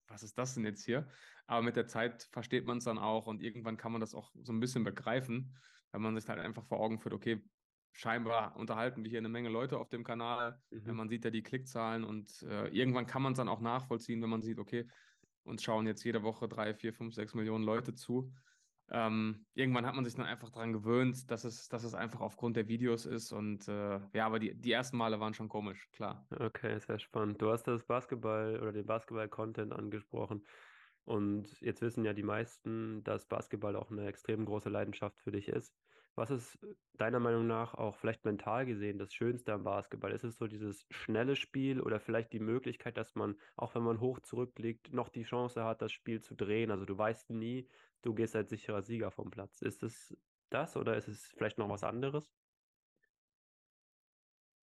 was 0.07 0.23
ist 0.23 0.37
das 0.37 0.53
denn 0.53 0.65
jetzt 0.65 0.83
hier? 0.83 1.07
Aber 1.45 1.61
mit 1.61 1.75
der 1.75 1.87
Zeit 1.87 2.23
versteht 2.31 2.65
man 2.65 2.79
es 2.79 2.85
dann 2.85 2.97
auch 2.97 3.27
und 3.27 3.41
irgendwann 3.41 3.77
kann 3.77 3.91
man 3.91 4.01
das 4.01 4.13
auch 4.13 4.31
so 4.41 4.53
ein 4.53 4.59
bisschen 4.59 4.83
begreifen, 4.83 5.55
wenn 5.91 6.01
man 6.01 6.17
sich 6.17 6.27
halt 6.27 6.39
einfach 6.39 6.65
vor 6.65 6.79
Augen 6.79 6.99
führt, 6.99 7.13
okay, 7.13 7.41
scheinbar 7.93 8.55
unterhalten 8.55 9.03
wir 9.03 9.09
hier 9.09 9.19
eine 9.19 9.29
Menge 9.29 9.49
Leute 9.49 9.79
auf 9.79 9.89
dem 9.89 10.03
Kanal. 10.03 10.61
Mhm. 10.69 10.95
Man 10.95 11.09
sieht 11.09 11.25
ja 11.25 11.31
die 11.31 11.41
Klickzahlen 11.41 12.03
und 12.03 12.43
äh, 12.43 12.67
irgendwann 12.67 13.07
kann 13.07 13.23
man 13.23 13.33
es 13.33 13.37
dann 13.37 13.49
auch 13.49 13.61
nachvollziehen, 13.61 14.21
wenn 14.21 14.29
man 14.29 14.43
sieht, 14.43 14.59
okay, 14.59 14.87
uns 15.43 15.63
schauen 15.63 15.87
jetzt 15.87 16.03
jede 16.03 16.23
Woche 16.23 16.47
drei, 16.47 16.73
vier, 16.73 16.93
fünf, 16.93 17.15
sechs 17.15 17.33
Millionen 17.33 17.63
Leute 17.63 17.95
zu. 17.95 18.31
Ähm, 18.89 19.45
irgendwann 19.53 19.85
hat 19.85 19.95
man 19.95 20.05
sich 20.05 20.15
dann 20.15 20.25
einfach 20.25 20.49
daran 20.49 20.71
gewöhnt, 20.71 21.29
dass 21.29 21.43
es, 21.43 21.67
dass 21.67 21.83
es 21.83 21.93
einfach 21.93 22.21
aufgrund 22.21 22.55
der 22.55 22.67
Videos 22.67 23.05
ist. 23.05 23.31
Und 23.31 23.67
äh, 23.67 23.99
ja, 24.13 24.25
aber 24.25 24.39
die, 24.39 24.55
die 24.55 24.71
ersten 24.71 24.97
Male 24.97 25.19
waren 25.19 25.33
schon 25.33 25.49
komisch, 25.49 25.89
klar. 25.91 26.25
Okay, 26.29 26.79
sehr 26.79 26.99
spannend. 26.99 27.41
Du 27.41 27.51
hast 27.51 27.63
das 27.63 27.83
Basketball 27.85 28.59
oder 28.61 28.71
den 28.71 28.85
Basketball-Content 28.85 29.73
angesprochen. 29.73 30.45
Und 31.03 31.59
jetzt 31.61 31.81
wissen 31.81 32.03
ja 32.05 32.13
die 32.13 32.23
meisten, 32.23 33.03
dass 33.03 33.27
Basketball 33.27 33.75
auch 33.75 33.91
eine 33.91 34.07
extrem 34.07 34.45
große 34.45 34.69
Leidenschaft 34.69 35.19
für 35.21 35.31
dich 35.31 35.47
ist. 35.47 35.73
Was 36.15 36.31
ist 36.31 36.57
deiner 36.93 37.19
Meinung 37.19 37.45
nach 37.45 37.75
auch 37.75 37.95
vielleicht 37.95 38.25
mental 38.25 38.65
gesehen 38.65 38.97
das 38.97 39.13
Schönste 39.13 39.53
am 39.53 39.63
Basketball? 39.63 40.11
Ist 40.11 40.23
es 40.23 40.37
so 40.37 40.47
dieses 40.47 40.87
schnelle 40.89 41.35
Spiel 41.35 41.79
oder 41.79 41.99
vielleicht 41.99 42.33
die 42.33 42.39
Möglichkeit, 42.39 42.97
dass 42.97 43.13
man, 43.13 43.39
auch 43.55 43.75
wenn 43.75 43.83
man 43.83 43.99
hoch 43.99 44.19
zurückliegt, 44.21 44.91
noch 44.91 45.09
die 45.09 45.23
Chance 45.23 45.63
hat, 45.63 45.81
das 45.81 45.91
Spiel 45.91 46.19
zu 46.21 46.35
drehen? 46.35 46.71
Also 46.71 46.85
du 46.85 46.97
weißt 46.97 47.29
nie, 47.29 47.69
du 48.01 48.13
gehst 48.13 48.35
als 48.35 48.49
sicherer 48.49 48.81
Sieger 48.83 49.11
vom 49.11 49.29
Platz. 49.29 49.61
Ist 49.61 49.83
es 49.83 50.17
das 50.49 50.77
oder 50.77 50.97
ist 50.97 51.07
es 51.07 51.25
vielleicht 51.25 51.57
noch 51.57 51.69
was 51.69 51.83
anderes? 51.83 52.33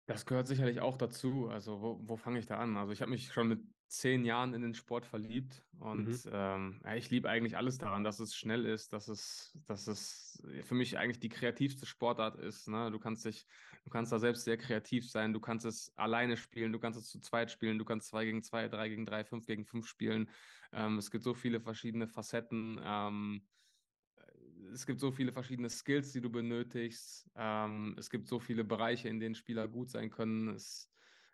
Das 0.06 0.26
gehört 0.26 0.46
sicherlich 0.46 0.80
auch 0.80 0.96
dazu. 0.96 1.48
Also, 1.48 1.80
wo, 1.80 2.00
wo 2.02 2.16
fange 2.16 2.38
ich 2.38 2.46
da 2.46 2.58
an? 2.58 2.76
Also, 2.76 2.92
ich 2.92 3.00
habe 3.00 3.10
mich 3.10 3.32
schon 3.32 3.48
mit 3.48 3.60
zehn 3.94 4.24
Jahren 4.24 4.54
in 4.54 4.62
den 4.62 4.74
Sport 4.74 5.06
verliebt 5.06 5.62
und 5.78 6.08
mhm. 6.08 6.30
ähm, 6.32 6.80
ja, 6.84 6.94
ich 6.96 7.10
liebe 7.10 7.28
eigentlich 7.28 7.56
alles 7.56 7.78
daran, 7.78 8.02
dass 8.02 8.18
es 8.18 8.34
schnell 8.34 8.66
ist, 8.66 8.92
dass 8.92 9.08
es, 9.08 9.56
dass 9.66 9.86
es 9.86 10.42
für 10.62 10.74
mich 10.74 10.98
eigentlich 10.98 11.20
die 11.20 11.28
kreativste 11.28 11.86
Sportart 11.86 12.36
ist. 12.36 12.66
Ne? 12.68 12.90
Du 12.90 12.98
kannst 12.98 13.24
dich, 13.24 13.46
du 13.84 13.90
kannst 13.90 14.10
da 14.10 14.18
selbst 14.18 14.44
sehr 14.44 14.56
kreativ 14.56 15.08
sein, 15.08 15.32
du 15.32 15.40
kannst 15.40 15.64
es 15.64 15.92
alleine 15.96 16.36
spielen, 16.36 16.72
du 16.72 16.78
kannst 16.78 16.98
es 16.98 17.08
zu 17.08 17.20
zweit 17.20 17.50
spielen, 17.50 17.78
du 17.78 17.84
kannst 17.84 18.08
zwei 18.08 18.24
gegen 18.24 18.42
zwei, 18.42 18.68
drei 18.68 18.88
gegen 18.88 19.06
drei, 19.06 19.24
fünf 19.24 19.46
gegen 19.46 19.64
fünf 19.64 19.86
spielen. 19.86 20.28
Ähm, 20.72 20.98
es 20.98 21.10
gibt 21.10 21.22
so 21.22 21.34
viele 21.34 21.60
verschiedene 21.60 22.08
Facetten. 22.08 22.80
Ähm, 22.82 23.46
es 24.72 24.86
gibt 24.86 25.00
so 25.00 25.10
viele 25.10 25.32
verschiedene 25.32 25.68
Skills, 25.70 26.12
die 26.12 26.20
du 26.20 26.30
benötigst. 26.30 27.28
Ähm, 27.36 27.94
es 27.98 28.10
gibt 28.10 28.28
so 28.28 28.38
viele 28.38 28.64
Bereiche, 28.64 29.08
in 29.08 29.20
denen 29.20 29.34
Spieler 29.34 29.68
gut 29.68 29.90
sein 29.90 30.10
können. 30.10 30.48
Es 30.48 30.90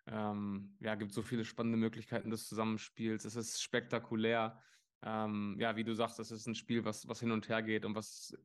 ähm, 0.07 0.77
ja, 0.81 0.95
gibt 0.95 1.13
so 1.13 1.23
viele 1.23 1.45
spannende 1.45 1.79
Möglichkeiten 1.79 2.31
des 2.31 2.49
Zusammenspiels. 2.49 3.25
Es 3.25 3.37
ist 3.37 3.63
spektakulär. 3.63 4.61
Ähm, 5.03 5.57
ja, 5.59 5.77
wie 5.77 5.85
du 5.85 5.95
sagst, 5.95 6.19
es 6.21 6.31
ist 6.31 6.47
ein 6.47 6.55
Spiel, 6.55 6.85
was, 6.85 7.09
was 7.09 7.21
hin 7.21 7.31
und 7.31 7.49
her 7.49 7.63
geht 7.63 7.85
und 7.85 7.95
was 7.95 8.37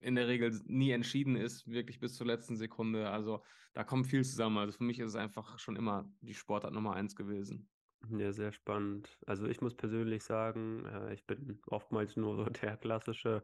in 0.00 0.14
der 0.14 0.28
Regel 0.28 0.58
nie 0.66 0.90
entschieden 0.92 1.36
ist, 1.36 1.68
wirklich 1.68 1.98
bis 1.98 2.14
zur 2.14 2.26
letzten 2.26 2.56
Sekunde. 2.56 3.10
Also 3.10 3.42
da 3.72 3.84
kommt 3.84 4.06
viel 4.06 4.24
zusammen. 4.24 4.58
Also 4.58 4.78
für 4.78 4.84
mich 4.84 4.98
ist 5.00 5.08
es 5.08 5.16
einfach 5.16 5.58
schon 5.58 5.76
immer 5.76 6.10
die 6.20 6.34
Sportart 6.34 6.72
Nummer 6.72 6.94
eins 6.94 7.16
gewesen. 7.16 7.68
Ja, 8.10 8.32
sehr 8.32 8.52
spannend. 8.52 9.18
Also 9.26 9.46
ich 9.46 9.60
muss 9.60 9.74
persönlich 9.74 10.22
sagen, 10.22 10.84
äh, 10.86 11.14
ich 11.14 11.26
bin 11.26 11.60
oftmals 11.66 12.16
nur 12.16 12.36
so 12.36 12.44
der 12.44 12.76
klassische 12.76 13.42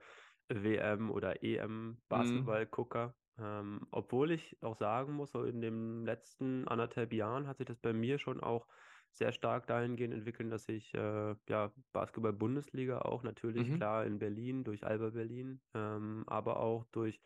WM 0.55 1.11
oder 1.11 1.43
EM 1.43 1.87
mhm. 1.87 1.97
Basketballgucker. 2.09 3.15
Ähm, 3.39 3.87
obwohl 3.91 4.31
ich 4.31 4.57
auch 4.63 4.77
sagen 4.77 5.15
muss, 5.15 5.33
so 5.33 5.45
in 5.45 5.61
den 5.61 6.05
letzten 6.05 6.69
anderthalb 6.69 7.13
Jahren 7.13 7.47
hat 7.47 7.59
sich 7.59 7.67
das 7.67 7.79
bei 7.79 7.93
mir 7.93 8.19
schon 8.19 8.41
auch 8.41 8.67
sehr 9.13 9.33
stark 9.33 9.67
dahingehend 9.67 10.15
entwickeln, 10.15 10.51
dass 10.51 10.69
ich 10.69 10.95
äh, 10.95 11.35
ja 11.49 11.73
Basketball-Bundesliga 11.93 13.01
auch 13.01 13.23
natürlich 13.23 13.69
mhm. 13.69 13.77
klar 13.77 14.07
in 14.07 14.19
Berlin 14.19 14.65
durch 14.65 14.85
Alba 14.87 15.11
Berlin, 15.11 15.61
ähm, 15.75 16.25
aber 16.27 16.61
auch 16.61 16.85
durch 16.93 17.21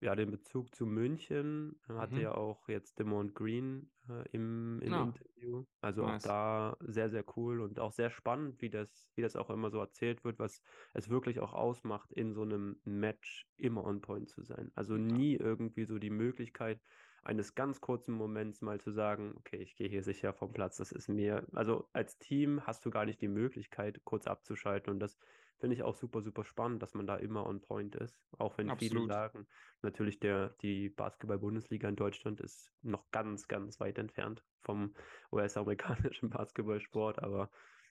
ja, 0.00 0.14
den 0.14 0.30
Bezug 0.30 0.74
zu 0.74 0.86
München 0.86 1.78
äh, 1.88 1.94
hatte 1.94 2.14
mhm. 2.14 2.20
ja 2.20 2.34
auch 2.34 2.68
jetzt 2.68 2.98
Demont 2.98 3.34
Green 3.34 3.90
äh, 4.08 4.28
im, 4.32 4.80
im 4.80 4.92
ja. 4.92 5.02
Interview. 5.02 5.64
Also 5.80 6.02
nice. 6.02 6.24
auch 6.24 6.28
da 6.28 6.76
sehr, 6.80 7.10
sehr 7.10 7.24
cool 7.36 7.60
und 7.60 7.80
auch 7.80 7.92
sehr 7.92 8.10
spannend, 8.10 8.60
wie 8.60 8.70
das, 8.70 9.10
wie 9.16 9.22
das 9.22 9.36
auch 9.36 9.50
immer 9.50 9.70
so 9.70 9.78
erzählt 9.80 10.24
wird, 10.24 10.38
was 10.38 10.62
es 10.94 11.08
wirklich 11.08 11.40
auch 11.40 11.52
ausmacht, 11.52 12.12
in 12.12 12.32
so 12.32 12.42
einem 12.42 12.80
Match 12.84 13.48
immer 13.56 13.84
on 13.84 14.00
point 14.00 14.28
zu 14.28 14.42
sein. 14.42 14.70
Also 14.74 14.94
ja. 14.94 15.00
nie 15.00 15.34
irgendwie 15.34 15.84
so 15.84 15.98
die 15.98 16.10
Möglichkeit 16.10 16.80
eines 17.24 17.54
ganz 17.54 17.80
kurzen 17.80 18.14
Moments 18.14 18.62
mal 18.62 18.80
zu 18.80 18.92
sagen, 18.92 19.34
okay, 19.36 19.56
ich 19.56 19.74
gehe 19.74 19.88
hier 19.88 20.02
sicher 20.02 20.32
vom 20.32 20.52
Platz. 20.52 20.76
Das 20.76 20.92
ist 20.92 21.08
mir, 21.08 21.46
also 21.52 21.88
als 21.92 22.18
Team 22.18 22.66
hast 22.66 22.86
du 22.86 22.90
gar 22.90 23.04
nicht 23.04 23.20
die 23.20 23.28
Möglichkeit, 23.28 24.00
kurz 24.04 24.26
abzuschalten 24.26 24.92
und 24.92 25.00
das 25.00 25.18
finde 25.58 25.74
ich 25.74 25.82
auch 25.82 25.94
super, 25.94 26.22
super 26.22 26.44
spannend, 26.44 26.82
dass 26.82 26.94
man 26.94 27.06
da 27.06 27.16
immer 27.16 27.46
on 27.46 27.60
point 27.60 27.94
ist. 27.96 28.16
Auch 28.38 28.56
wenn 28.58 28.70
Absolut. 28.70 28.92
viele 28.92 29.06
sagen, 29.06 29.46
natürlich 29.82 30.20
der, 30.20 30.50
die 30.62 30.88
Basketball-Bundesliga 30.88 31.88
in 31.88 31.96
Deutschland 31.96 32.40
ist 32.40 32.72
noch 32.82 33.10
ganz, 33.10 33.48
ganz 33.48 33.80
weit 33.80 33.98
entfernt 33.98 34.42
vom 34.60 34.94
US-amerikanischen 35.32 36.30
Basketballsport, 36.30 37.22
aber 37.22 37.50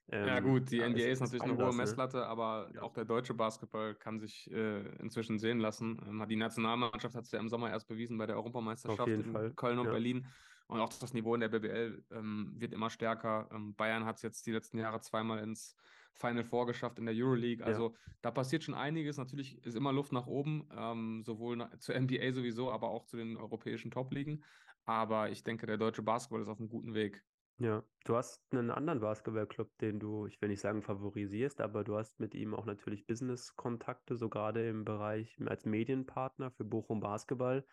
ähm, 0.10 0.28
ja 0.28 0.40
gut, 0.40 0.72
die 0.72 0.80
NBA 0.80 1.00
ist, 1.00 1.06
ist 1.08 1.20
natürlich 1.20 1.42
anders, 1.44 1.58
eine 1.58 1.68
hohe 1.68 1.76
ne? 1.76 1.82
Messlatte, 1.82 2.26
aber 2.26 2.70
ja. 2.74 2.82
auch 2.82 2.94
der 2.94 3.04
deutsche 3.04 3.34
Basketball 3.34 3.94
kann 3.94 4.20
sich 4.20 4.50
äh, 4.52 4.80
inzwischen 5.00 5.38
sehen 5.38 5.60
lassen. 5.60 6.00
Ähm, 6.08 6.26
die 6.30 6.38
Nationalmannschaft 6.38 7.14
hat 7.14 7.26
es 7.26 7.32
ja 7.32 7.40
im 7.40 7.50
Sommer 7.50 7.70
erst 7.72 7.90
bewiesen 7.90 8.18
bei 8.18 8.26
der 8.26 8.38
Europameisterschaft 8.38 9.10
in 9.10 9.26
Fall. 9.26 9.52
Köln 9.56 9.80
und 9.80 9.88
ja. 9.88 9.92
Berlin. 9.92 10.26
Und 10.68 10.80
auch 10.80 10.90
das 10.90 11.14
Niveau 11.14 11.34
in 11.34 11.42
der 11.42 11.50
BBL 11.50 12.04
ähm, 12.12 12.54
wird 12.56 12.74
immer 12.74 12.90
stärker. 12.90 13.50
Ähm, 13.54 13.76
Bayern 13.76 14.06
hat 14.06 14.18
es 14.18 14.22
jetzt 14.22 14.46
die 14.46 14.52
letzten 14.52 14.78
Jahre 14.78 15.02
zweimal 15.02 15.40
ins 15.40 15.76
Final 16.18 16.44
Four 16.44 16.66
geschafft 16.66 17.00
in 17.00 17.06
der 17.06 17.16
Euroleague. 17.16 17.66
Also 17.66 17.90
ja. 17.90 17.96
da 18.22 18.32
passiert 18.32 18.64
schon 18.64 18.76
einiges. 18.76 19.18
Natürlich 19.18 19.64
ist 19.66 19.76
immer 19.76 19.94
Luft 19.94 20.12
nach 20.12 20.28
oben, 20.28 20.68
ähm, 20.76 21.24
sowohl 21.24 21.68
zur 21.80 21.96
NBA 21.96 22.32
sowieso, 22.34 22.72
aber 22.72 22.90
auch 22.90 23.06
zu 23.06 23.18
den 23.18 23.38
europäischen 23.38 23.92
Top-Ligen. 23.92 24.44
Aber 24.86 25.30
ich 25.30 25.44
denke, 25.44 25.66
der 25.66 25.78
deutsche 25.78 26.02
Basketball 26.02 26.42
ist 26.42 26.48
auf 26.48 26.60
einem 26.60 26.70
guten 26.70 26.94
Weg. 26.94 27.24
Ja, 27.60 27.84
du 28.06 28.16
hast 28.16 28.44
einen 28.52 28.70
anderen 28.70 29.00
Basketballclub, 29.00 29.76
den 29.80 30.00
du, 30.00 30.28
ich 30.28 30.40
will 30.42 30.50
nicht 30.50 30.62
sagen 30.62 30.84
favorisierst, 30.84 31.60
aber 31.60 31.84
du 31.84 31.98
hast 31.98 32.20
mit 32.20 32.36
ihm 32.36 32.54
auch 32.54 32.66
natürlich 32.66 33.08
Business-Kontakte, 33.08 34.16
so 34.16 34.30
gerade 34.30 34.70
im 34.70 34.86
Bereich 34.86 35.36
als 35.44 35.66
Medienpartner 35.66 36.52
für 36.52 36.64
Bochum 36.64 37.00
Basketball. 37.00 37.66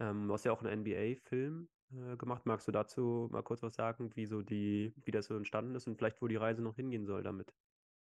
Ähm, 0.00 0.26
du 0.26 0.32
hast 0.32 0.44
ja 0.46 0.52
auch 0.52 0.62
einen 0.62 0.80
NBA-Film 0.80 1.68
äh, 1.92 2.16
gemacht. 2.16 2.46
Magst 2.46 2.66
du 2.66 2.72
dazu 2.72 3.28
mal 3.30 3.42
kurz 3.42 3.62
was 3.62 3.74
sagen, 3.74 4.10
wie 4.14 4.26
so 4.26 4.40
die, 4.40 4.94
wie 5.04 5.10
das 5.10 5.26
so 5.26 5.36
entstanden 5.36 5.74
ist 5.74 5.86
und 5.86 5.98
vielleicht 5.98 6.22
wo 6.22 6.28
die 6.28 6.36
Reise 6.36 6.62
noch 6.62 6.76
hingehen 6.76 7.04
soll 7.04 7.22
damit? 7.22 7.52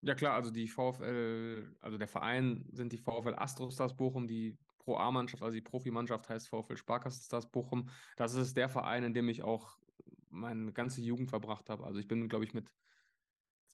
Ja 0.07 0.15
klar, 0.15 0.35
also 0.35 0.53
die 0.53 0.69
VfL, 0.69 1.77
also 1.81 1.99
der 1.99 2.07
Verein 2.07 2.65
sind 2.71 2.93
die 2.93 2.99
VfL 2.99 3.35
Astrostars 3.35 3.97
Bochum, 3.97 4.29
die 4.29 4.57
Pro 4.79 4.97
A-Mannschaft, 4.97 5.43
also 5.43 5.53
die 5.53 5.63
Profimannschaft 5.63 6.29
heißt 6.29 6.49
VfL 6.49 6.77
Sparkassenstars 6.77 7.51
Bochum. 7.51 7.89
Das 8.17 8.35
ist 8.35 8.57
der 8.57 8.69
Verein, 8.69 9.03
in 9.03 9.15
dem 9.15 9.29
ich 9.29 9.43
auch 9.43 9.79
meine 10.31 10.73
ganze 10.73 11.01
Jugend 11.01 11.29
verbracht 11.29 11.69
habe. 11.69 11.85
Also 11.85 11.99
ich 11.99 12.07
bin, 12.07 12.29
glaube 12.29 12.45
ich, 12.45 12.55
mit 12.55 12.71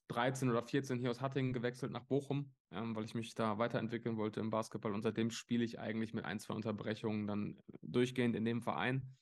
13 0.07 0.49
oder 0.49 0.63
14 0.63 0.97
hier 0.97 1.11
aus 1.11 1.21
Hattingen 1.21 1.53
gewechselt 1.53 1.91
nach 1.91 2.05
Bochum, 2.05 2.55
ähm, 2.71 2.95
weil 2.95 3.05
ich 3.05 3.13
mich 3.13 3.35
da 3.35 3.59
weiterentwickeln 3.59 4.17
wollte 4.17 4.39
im 4.39 4.49
Basketball. 4.49 4.95
Und 4.95 5.03
seitdem 5.03 5.29
spiele 5.29 5.63
ich 5.63 5.79
eigentlich 5.79 6.15
mit 6.15 6.25
ein, 6.25 6.39
zwei 6.39 6.55
Unterbrechungen 6.55 7.27
dann 7.27 7.59
durchgehend 7.83 8.35
in 8.35 8.43
dem 8.43 8.63
Verein. 8.63 9.15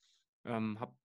Ähm, 0.46 0.80
habe 0.80 0.96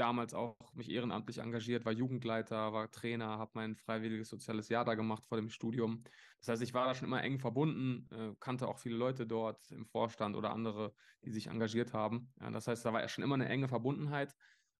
damals 0.00 0.32
auch 0.34 0.56
mich 0.74 0.90
ehrenamtlich 0.90 1.38
engagiert, 1.38 1.84
war 1.84 1.92
Jugendleiter, 1.92 2.72
war 2.72 2.90
Trainer, 2.90 3.38
habe 3.38 3.50
mein 3.54 3.76
freiwilliges 3.76 4.30
soziales 4.30 4.68
Jahr 4.70 4.84
da 4.84 4.94
gemacht 4.94 5.26
vor 5.26 5.36
dem 5.36 5.50
Studium. 5.50 6.02
Das 6.38 6.48
heißt, 6.48 6.62
ich 6.62 6.72
war 6.72 6.86
da 6.86 6.94
schon 6.94 7.06
immer 7.06 7.22
eng 7.22 7.38
verbunden, 7.38 8.08
äh, 8.10 8.34
kannte 8.40 8.66
auch 8.66 8.78
viele 8.78 8.96
Leute 8.96 9.26
dort 9.26 9.70
im 9.70 9.84
Vorstand 9.84 10.36
oder 10.36 10.52
andere, 10.52 10.94
die 11.24 11.30
sich 11.30 11.48
engagiert 11.48 11.92
haben. 11.92 12.32
Ja, 12.40 12.50
das 12.50 12.66
heißt, 12.66 12.84
da 12.84 12.92
war 12.92 13.06
schon 13.08 13.24
immer 13.24 13.34
eine 13.34 13.48
enge 13.48 13.68
Verbundenheit. 13.68 14.34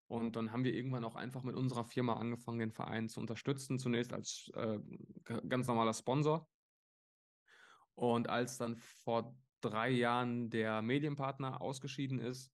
Und 0.07 0.35
dann 0.35 0.51
haben 0.51 0.65
wir 0.65 0.73
irgendwann 0.73 1.05
auch 1.05 1.15
einfach 1.15 1.43
mit 1.43 1.55
unserer 1.55 1.85
Firma 1.85 2.15
angefangen, 2.15 2.59
den 2.59 2.71
Verein 2.71 3.07
zu 3.07 3.21
unterstützen, 3.21 3.79
zunächst 3.79 4.11
als 4.11 4.51
äh, 4.55 4.79
ganz 5.47 5.67
normaler 5.67 5.93
Sponsor. 5.93 6.49
Und 7.93 8.27
als 8.27 8.57
dann 8.57 8.75
vor 8.75 9.37
drei 9.61 9.89
Jahren 9.89 10.49
der 10.49 10.81
Medienpartner 10.81 11.61
ausgeschieden 11.61 12.19
ist, 12.19 12.51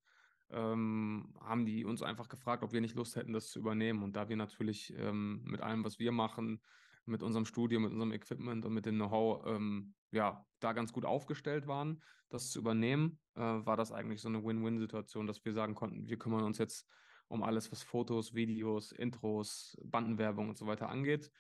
ähm, 0.52 1.34
haben 1.40 1.66
die 1.66 1.86
uns 1.86 2.02
einfach 2.02 2.30
gefragt, 2.30 2.64
ob 2.64 2.74
wir 2.74 2.82
nicht 2.82 2.96
Lust 2.96 3.16
hätten, 3.16 3.34
das 3.34 3.50
zu 3.50 3.60
übernehmen. 3.60 4.04
Und 4.04 4.16
da 4.16 4.30
wir 4.30 4.36
natürlich 4.36 4.94
ähm, 4.98 5.42
mit 5.44 5.62
allem, 5.62 5.84
was 5.84 6.00
wir 6.00 6.12
machen, 6.12 6.62
mit 7.06 7.24
unserem 7.24 7.46
Studio, 7.46 7.80
mit 7.80 7.92
unserem 7.92 8.12
Equipment 8.12 8.66
und 8.66 8.74
mit 8.74 8.86
dem 8.86 8.96
Know-how, 8.96 9.46
ähm, 9.46 9.94
ja, 10.12 10.46
da 10.60 10.74
ganz 10.74 10.94
gut 10.94 11.06
aufgestellt 11.06 11.68
waren, 11.68 12.02
das 12.30 12.52
zu 12.52 12.60
übernehmen, 12.60 13.20
äh, 13.36 13.42
war 13.42 13.78
das 13.78 13.92
eigentlich 13.92 14.22
so 14.22 14.28
eine 14.28 14.44
Win-Win-Situation, 14.44 15.28
dass 15.28 15.44
wir 15.46 15.54
sagen 15.54 15.76
konnten, 15.76 16.08
wir 16.08 16.18
kümmern 16.18 16.44
uns 16.44 16.58
jetzt 16.58 16.86
um 17.30 17.44
alles, 17.44 17.72
was 17.72 17.84
Fotos, 17.84 18.34
Videos, 18.34 18.92
Intros, 18.92 19.78
Bandenwerbung 19.84 20.50
und 20.50 20.58
so 20.58 20.66
weiter 20.66 20.90
angeht 20.90 21.32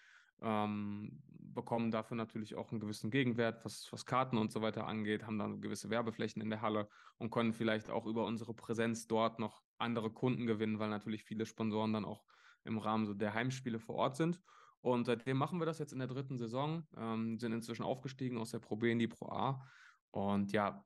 ähm, 0.42 1.22
bekommen 1.58 1.90
dafür 1.90 2.16
natürlich 2.16 2.56
auch 2.56 2.72
einen 2.72 2.80
gewissen 2.80 3.10
Gegenwert, 3.10 3.66
was, 3.66 3.92
was 3.92 4.06
Karten 4.06 4.38
und 4.38 4.52
so 4.52 4.62
weiter 4.62 4.86
angeht, 4.86 5.26
haben 5.26 5.40
dann 5.40 5.60
gewisse 5.60 5.90
Werbeflächen 5.90 6.42
in 6.42 6.50
der 6.52 6.62
Halle 6.62 6.88
und 7.18 7.32
können 7.32 7.54
vielleicht 7.54 7.90
auch 7.90 8.06
über 8.06 8.26
unsere 8.26 8.54
Präsenz 8.54 9.08
dort 9.08 9.40
noch 9.40 9.64
andere 9.78 10.12
Kunden 10.12 10.46
gewinnen, 10.46 10.78
weil 10.80 10.90
natürlich 10.90 11.24
viele 11.24 11.46
Sponsoren 11.46 11.94
dann 11.94 12.06
auch 12.06 12.24
im 12.64 12.78
Rahmen 12.78 13.06
so 13.06 13.14
der 13.14 13.34
Heimspiele 13.34 13.80
vor 13.80 13.96
Ort 13.96 14.18
sind. 14.18 14.40
Und 14.82 15.06
seitdem 15.06 15.38
machen 15.38 15.60
wir 15.60 15.66
das 15.66 15.80
jetzt 15.80 15.94
in 15.94 16.00
der 16.00 16.08
dritten 16.08 16.38
Saison, 16.38 16.88
ähm, 16.96 17.40
sind 17.40 17.52
inzwischen 17.52 17.84
aufgestiegen 17.84 18.38
aus 18.38 18.52
der 18.52 18.60
Pro 18.60 18.76
B 18.76 18.92
in 18.92 19.00
die 19.00 19.08
Pro 19.08 19.30
A. 19.30 19.66
Und 20.12 20.52
ja, 20.52 20.86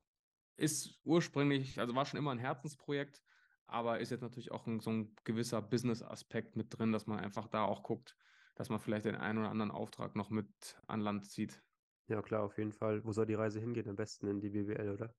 ist 0.56 0.98
ursprünglich, 1.04 1.78
also 1.78 1.94
war 1.94 2.06
schon 2.06 2.18
immer 2.18 2.30
ein 2.30 2.38
Herzensprojekt, 2.38 3.22
aber 3.66 4.00
ist 4.00 4.10
jetzt 4.10 4.22
natürlich 4.22 4.50
auch 4.50 4.66
ein, 4.66 4.80
so 4.80 4.90
ein 4.90 5.14
gewisser 5.24 5.60
Business-Aspekt 5.60 6.56
mit 6.56 6.76
drin, 6.76 6.92
dass 6.92 7.06
man 7.06 7.18
einfach 7.18 7.48
da 7.48 7.64
auch 7.64 7.82
guckt, 7.82 8.16
dass 8.54 8.68
man 8.68 8.80
vielleicht 8.80 9.04
den 9.04 9.16
einen 9.16 9.38
oder 9.38 9.50
anderen 9.50 9.70
Auftrag 9.70 10.16
noch 10.16 10.30
mit 10.30 10.48
an 10.86 11.00
Land 11.00 11.30
zieht. 11.30 11.62
Ja, 12.08 12.22
klar, 12.22 12.42
auf 12.42 12.58
jeden 12.58 12.72
Fall. 12.72 13.04
Wo 13.04 13.12
soll 13.12 13.26
die 13.26 13.34
Reise 13.34 13.60
hingehen? 13.60 13.88
Am 13.88 13.96
besten 13.96 14.26
in 14.26 14.40
die 14.40 14.50
BWL, 14.50 14.90
oder? 14.90 15.14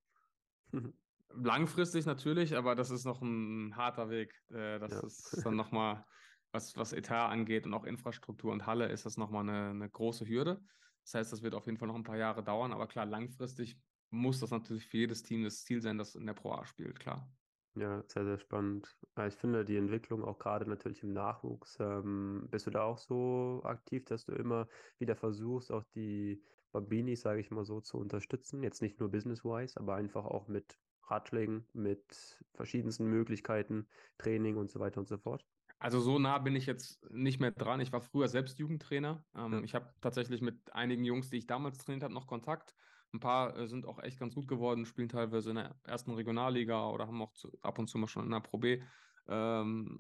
Langfristig 1.36 2.06
natürlich, 2.06 2.56
aber 2.56 2.76
das 2.76 2.92
ist 2.92 3.06
noch 3.06 3.22
ein 3.22 3.76
harter 3.76 4.10
Weg. 4.10 4.40
Äh, 4.50 4.78
das 4.80 4.92
ja. 4.92 5.02
ist 5.04 5.42
dann 5.44 5.56
nochmal 5.56 6.06
was, 6.52 6.78
was 6.78 6.94
Etat 6.94 7.30
angeht 7.30 7.66
und 7.66 7.74
auch 7.74 7.86
Infrastruktur 7.86 8.52
und 8.52 8.68
Halle 8.68 8.88
ist 8.88 9.06
das 9.06 9.18
nochmal 9.18 9.50
eine, 9.50 9.72
eine 9.72 9.90
große 9.90 10.28
Hürde. 10.28 10.62
Das 11.04 11.16
heißt, 11.16 11.34
das 11.34 11.42
wird 11.42 11.56
auf 11.56 11.66
jeden 11.66 11.78
Fall 11.78 11.88
noch 11.88 11.96
ein 11.96 12.04
paar 12.04 12.18
Jahre 12.18 12.44
dauern, 12.44 12.72
aber 12.72 12.88
klar, 12.88 13.06
langfristig 13.06 13.78
muss 14.12 14.40
das 14.40 14.52
natürlich 14.52 14.88
für 14.88 14.98
jedes 14.98 15.24
Team 15.24 15.44
das 15.44 15.64
Ziel 15.64 15.82
sein, 15.82 15.98
das 15.98 16.14
in 16.14 16.28
der 16.28 16.34
Pro 16.34 16.54
A 16.54 16.66
spielt, 16.66 17.00
klar. 17.00 17.28
Ja, 17.76 18.04
sehr, 18.08 18.24
sehr 18.24 18.38
spannend. 18.38 18.96
Ich 19.28 19.34
finde 19.34 19.66
die 19.66 19.78
Entwicklung 19.78 20.24
auch 20.24 20.38
gerade 20.38 20.70
natürlich 20.70 21.02
im 21.02 21.12
Nachwuchs. 21.12 21.78
Ähm, 21.80 22.48
bist 22.52 22.68
du 22.68 22.72
da 22.72 22.84
auch 22.84 23.00
so 23.00 23.62
aktiv, 23.64 24.06
dass 24.06 24.26
du 24.26 24.34
immer 24.34 24.68
wieder 25.00 25.16
versuchst, 25.16 25.72
auch 25.72 25.84
die 25.96 26.44
Bambinis, 26.72 27.22
sage 27.22 27.40
ich 27.40 27.50
mal 27.50 27.66
so, 27.66 27.82
zu 27.82 27.98
unterstützen? 27.98 28.62
Jetzt 28.62 28.84
nicht 28.84 29.00
nur 29.00 29.10
business-wise, 29.10 29.80
aber 29.80 29.96
einfach 29.96 30.26
auch 30.26 30.48
mit 30.48 30.78
Ratschlägen, 31.08 31.68
mit 31.74 32.44
verschiedensten 32.54 33.06
Möglichkeiten, 33.06 33.88
Training 34.20 34.58
und 34.58 34.70
so 34.70 34.80
weiter 34.80 35.00
und 35.00 35.08
so 35.08 35.18
fort? 35.18 35.44
Also 35.80 36.00
so 36.00 36.20
nah 36.20 36.38
bin 36.38 36.56
ich 36.56 36.68
jetzt 36.68 37.04
nicht 37.12 37.40
mehr 37.40 37.52
dran. 37.52 37.82
Ich 37.82 37.92
war 37.92 38.02
früher 38.02 38.28
selbst 38.28 38.60
Jugendtrainer. 38.60 39.26
Ähm, 39.36 39.52
ja. 39.52 39.62
Ich 39.64 39.76
habe 39.76 39.94
tatsächlich 40.00 40.42
mit 40.42 40.74
einigen 40.74 41.04
Jungs, 41.04 41.30
die 41.30 41.38
ich 41.38 41.48
damals 41.48 41.80
trainiert 41.80 42.04
habe, 42.04 42.14
noch 42.14 42.28
Kontakt. 42.28 42.76
Ein 43.14 43.20
paar 43.20 43.56
äh, 43.58 43.68
sind 43.68 43.86
auch 43.86 44.00
echt 44.00 44.20
ganz 44.20 44.36
gut 44.36 44.48
geworden, 44.48 44.86
spielen 44.86 45.10
teilweise 45.10 45.52
in 45.52 45.58
der 45.58 45.76
ersten 45.84 46.12
Regionalliga 46.12 46.90
oder 46.90 47.08
haben 47.08 47.22
auch 47.22 47.34
zu, 47.34 47.52
ab 47.62 47.78
und 47.80 47.88
zu 47.88 47.98
mal 47.98 48.08
schon 48.08 48.26
in 48.26 48.32
der 48.32 48.40
Pro 48.40 48.58
B 48.58 48.82
ähm, 49.28 50.00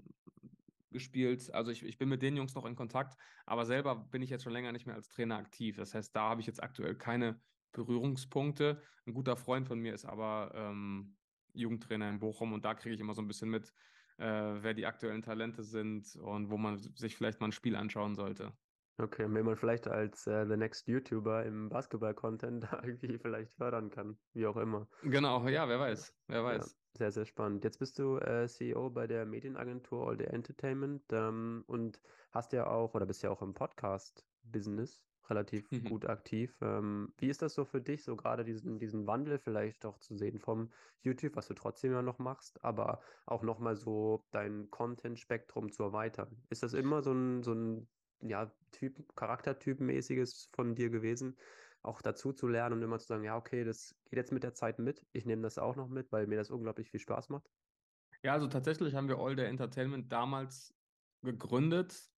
gespielt. 0.91 1.53
Also 1.53 1.71
ich, 1.71 1.83
ich 1.83 1.97
bin 1.97 2.09
mit 2.09 2.21
den 2.21 2.35
Jungs 2.37 2.55
noch 2.55 2.65
in 2.65 2.75
Kontakt, 2.75 3.15
aber 3.45 3.65
selber 3.65 3.95
bin 3.95 4.21
ich 4.21 4.29
jetzt 4.29 4.43
schon 4.43 4.53
länger 4.53 4.71
nicht 4.71 4.85
mehr 4.85 4.95
als 4.95 5.09
Trainer 5.09 5.37
aktiv. 5.37 5.77
Das 5.77 5.93
heißt, 5.93 6.15
da 6.15 6.29
habe 6.29 6.41
ich 6.41 6.47
jetzt 6.47 6.61
aktuell 6.63 6.95
keine 6.95 7.41
Berührungspunkte. 7.71 8.81
Ein 9.05 9.13
guter 9.13 9.35
Freund 9.35 9.67
von 9.67 9.79
mir 9.79 9.93
ist 9.93 10.05
aber 10.05 10.51
ähm, 10.55 11.17
Jugendtrainer 11.53 12.09
in 12.09 12.19
Bochum 12.19 12.53
und 12.53 12.65
da 12.65 12.73
kriege 12.73 12.95
ich 12.95 13.01
immer 13.01 13.13
so 13.13 13.21
ein 13.21 13.27
bisschen 13.27 13.49
mit, 13.49 13.73
äh, 14.17 14.25
wer 14.25 14.73
die 14.73 14.85
aktuellen 14.85 15.21
Talente 15.21 15.63
sind 15.63 16.15
und 16.15 16.49
wo 16.49 16.57
man 16.57 16.77
sich 16.77 17.15
vielleicht 17.15 17.39
mal 17.41 17.47
ein 17.47 17.51
Spiel 17.51 17.75
anschauen 17.75 18.15
sollte. 18.15 18.53
Okay, 18.97 19.25
wenn 19.27 19.45
man 19.45 19.55
vielleicht 19.55 19.87
als 19.87 20.27
äh, 20.27 20.45
The 20.47 20.55
Next 20.55 20.87
YouTuber 20.87 21.45
im 21.45 21.69
Basketball-Content 21.69 22.67
irgendwie 22.83 23.17
vielleicht 23.17 23.53
fördern 23.53 23.89
kann, 23.89 24.17
wie 24.33 24.45
auch 24.45 24.57
immer. 24.57 24.87
Genau, 25.01 25.47
ja, 25.47 25.67
wer 25.67 25.79
weiß, 25.79 26.15
wer 26.27 26.43
weiß. 26.43 26.65
Ja, 26.65 26.97
sehr, 26.97 27.11
sehr 27.11 27.25
spannend. 27.25 27.63
Jetzt 27.63 27.79
bist 27.79 27.97
du 27.97 28.17
äh, 28.17 28.47
CEO 28.47 28.91
bei 28.91 29.07
der 29.07 29.25
Medienagentur 29.25 30.07
All 30.07 30.17
Day 30.17 30.27
Entertainment 30.27 31.01
ähm, 31.11 31.63
und 31.65 32.01
hast 32.31 32.53
ja 32.53 32.67
auch, 32.67 32.93
oder 32.93 33.07
bist 33.07 33.23
ja 33.23 33.31
auch 33.31 33.41
im 33.41 33.55
Podcast-Business 33.55 35.03
relativ 35.29 35.71
mhm. 35.71 35.83
gut 35.89 36.05
aktiv. 36.05 36.55
Ähm, 36.61 37.13
wie 37.17 37.29
ist 37.29 37.41
das 37.41 37.55
so 37.55 37.65
für 37.65 37.81
dich, 37.81 38.03
so 38.03 38.15
gerade 38.15 38.43
diesen, 38.43 38.77
diesen 38.77 39.07
Wandel 39.07 39.39
vielleicht 39.39 39.85
auch 39.85 39.97
zu 39.97 40.15
sehen 40.15 40.39
vom 40.39 40.71
YouTube, 41.01 41.35
was 41.35 41.47
du 41.47 41.55
trotzdem 41.55 41.93
ja 41.93 42.03
noch 42.03 42.19
machst, 42.19 42.63
aber 42.63 43.01
auch 43.25 43.41
nochmal 43.41 43.75
so 43.75 44.23
dein 44.31 44.69
Content-Spektrum 44.69 45.71
zu 45.71 45.81
erweitern? 45.81 46.43
Ist 46.49 46.61
das 46.61 46.73
immer 46.73 47.01
so 47.01 47.11
ein, 47.11 47.41
so 47.41 47.53
ein 47.53 47.87
ja, 48.27 48.51
Typ, 48.71 49.03
Charaktertypenmäßiges 49.15 50.49
von 50.53 50.75
dir 50.75 50.89
gewesen, 50.89 51.37
auch 51.81 52.01
dazu 52.01 52.33
zu 52.33 52.47
lernen 52.47 52.77
und 52.77 52.81
immer 52.81 52.99
zu 52.99 53.07
sagen, 53.07 53.23
ja, 53.23 53.37
okay, 53.37 53.63
das 53.63 53.95
geht 54.05 54.17
jetzt 54.17 54.31
mit 54.31 54.43
der 54.43 54.53
Zeit 54.53 54.79
mit. 54.79 55.05
Ich 55.11 55.25
nehme 55.25 55.41
das 55.41 55.57
auch 55.57 55.75
noch 55.75 55.89
mit, 55.89 56.11
weil 56.11 56.27
mir 56.27 56.37
das 56.37 56.49
unglaublich 56.49 56.89
viel 56.89 56.99
Spaß 56.99 57.29
macht. 57.29 57.49
Ja, 58.23 58.33
also 58.33 58.47
tatsächlich 58.47 58.95
haben 58.95 59.09
wir 59.09 59.19
All 59.19 59.35
Day 59.35 59.47
Entertainment 59.47 60.11
damals 60.11 60.73
gegründet, 61.21 62.13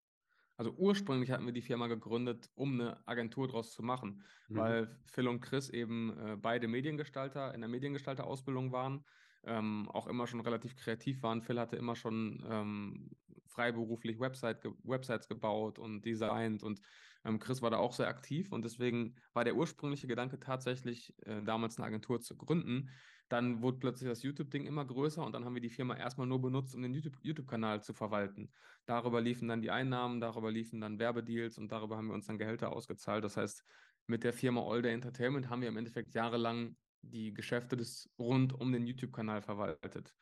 also 0.58 0.72
ursprünglich 0.72 1.32
hatten 1.32 1.46
wir 1.46 1.54
die 1.54 1.62
Firma 1.62 1.88
gegründet, 1.88 2.50
um 2.56 2.80
eine 2.80 3.06
Agentur 3.08 3.48
draus 3.48 3.74
zu 3.74 3.84
machen, 3.84 4.24
mhm. 4.48 4.56
weil 4.56 5.00
Phil 5.06 5.28
und 5.28 5.42
Chris 5.42 5.70
eben 5.70 6.18
äh, 6.18 6.38
beide 6.38 6.68
Mediengestalter 6.68 7.54
in 7.54 7.62
der 7.62 7.70
Mediengestalter-Ausbildung 7.70 8.72
waren, 8.72 9.04
ähm, 9.46 9.90
auch 9.90 10.08
immer 10.08 10.28
schon 10.28 10.42
relativ 10.42 10.76
kreativ 10.76 11.24
waren. 11.24 11.42
Phil 11.42 11.60
hatte 11.60 11.76
immer 11.76 11.96
schon 11.96 12.46
ähm, 12.50 13.12
freiberuflich 13.48 14.20
Website 14.20 14.62
ge 14.62 14.72
Websites 14.84 15.28
gebaut 15.28 15.80
und 15.80 16.04
designt 16.04 16.64
und 16.64 16.82
ähm, 17.24 17.40
Chris 17.40 17.62
war 17.62 17.72
da 17.72 17.78
auch 17.78 17.94
sehr 17.94 18.08
aktiv 18.08 18.52
und 18.52 18.64
deswegen 18.64 19.16
war 19.34 19.44
der 19.44 19.56
ursprüngliche 19.56 20.08
Gedanke 20.08 20.40
tatsächlich, 20.40 21.14
äh, 21.26 21.42
damals 21.42 21.78
eine 21.78 21.88
Agentur 21.88 22.22
zu 22.22 22.38
gründen. 22.38 22.90
Dann 23.28 23.64
wurde 23.64 23.80
plötzlich 23.80 24.08
das 24.08 24.22
YouTube-Ding 24.22 24.68
immer 24.68 24.86
größer 24.86 25.26
und 25.26 25.34
dann 25.34 25.46
haben 25.46 25.56
wir 25.56 25.62
die 25.62 25.72
Firma 25.72 25.96
erstmal 25.98 26.28
nur 26.28 26.40
benutzt, 26.40 26.76
um 26.76 26.84
den 26.84 26.94
YouTube-Kanal 26.94 27.82
zu 27.82 27.94
verwalten. 27.94 28.52
Darüber 28.86 29.20
liefen 29.20 29.48
dann 29.48 29.62
die 29.62 29.72
Einnahmen, 29.72 30.22
darüber 30.22 30.52
liefen 30.52 30.80
dann 30.80 31.00
Werbedeals 31.00 31.58
und 31.58 31.72
darüber 31.72 31.98
haben 31.98 32.08
wir 32.08 32.14
uns 32.14 32.28
dann 32.28 32.38
Gehälter 32.38 32.72
ausgezahlt. 32.72 33.24
Das 33.24 33.36
heißt, 33.36 33.66
mit 34.06 34.24
der 34.24 34.34
Firma 34.34 34.62
All 34.62 34.84
Day 34.84 34.94
Entertainment 34.94 35.50
haben 35.50 35.62
wir 35.62 35.70
im 35.70 35.78
Endeffekt 35.78 36.14
jahrelang 36.14 36.76
die 37.10 37.34
Geschäfte 37.34 37.78
des 37.78 38.10
rund 38.18 38.54
um 38.54 38.72
den 38.72 38.86
YouTube-Kanal 38.86 39.42
verwaltet. 39.42 40.14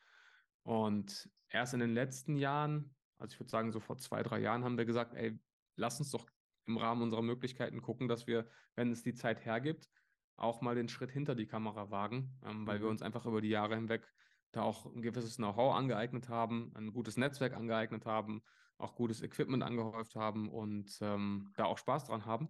Und 0.62 1.28
erst 1.48 1.74
in 1.74 1.80
den 1.80 1.94
letzten 1.94 2.36
Jahren, 2.36 2.94
also 3.18 3.32
ich 3.34 3.40
würde 3.40 3.50
sagen, 3.50 3.72
so 3.72 3.80
vor 3.80 3.98
zwei, 3.98 4.22
drei 4.22 4.40
Jahren, 4.40 4.64
haben 4.64 4.78
wir 4.78 4.84
gesagt, 4.84 5.14
ey, 5.14 5.38
lass 5.76 5.98
uns 5.98 6.10
doch 6.10 6.26
im 6.66 6.76
Rahmen 6.78 7.02
unserer 7.02 7.22
Möglichkeiten 7.22 7.82
gucken, 7.82 8.08
dass 8.08 8.26
wir, 8.26 8.48
wenn 8.74 8.90
es 8.90 9.02
die 9.02 9.14
Zeit 9.14 9.44
hergibt, 9.44 9.88
auch 10.36 10.60
mal 10.62 10.74
den 10.74 10.88
Schritt 10.88 11.10
hinter 11.10 11.34
die 11.34 11.46
Kamera 11.46 11.90
wagen, 11.90 12.38
ähm, 12.44 12.66
weil 12.66 12.78
mhm. 12.78 12.82
wir 12.82 12.90
uns 12.90 13.02
einfach 13.02 13.26
über 13.26 13.40
die 13.40 13.48
Jahre 13.48 13.76
hinweg 13.76 14.10
da 14.52 14.62
auch 14.62 14.86
ein 14.86 15.02
gewisses 15.02 15.36
Know-how 15.36 15.74
angeeignet 15.74 16.28
haben, 16.28 16.72
ein 16.74 16.92
gutes 16.92 17.16
Netzwerk 17.16 17.54
angeeignet 17.54 18.06
haben, 18.06 18.42
auch 18.78 18.94
gutes 18.94 19.22
Equipment 19.22 19.62
angehäuft 19.62 20.14
haben 20.14 20.48
und 20.48 20.96
ähm, 21.00 21.52
da 21.56 21.64
auch 21.64 21.78
Spaß 21.78 22.04
dran 22.04 22.24
haben. 22.24 22.48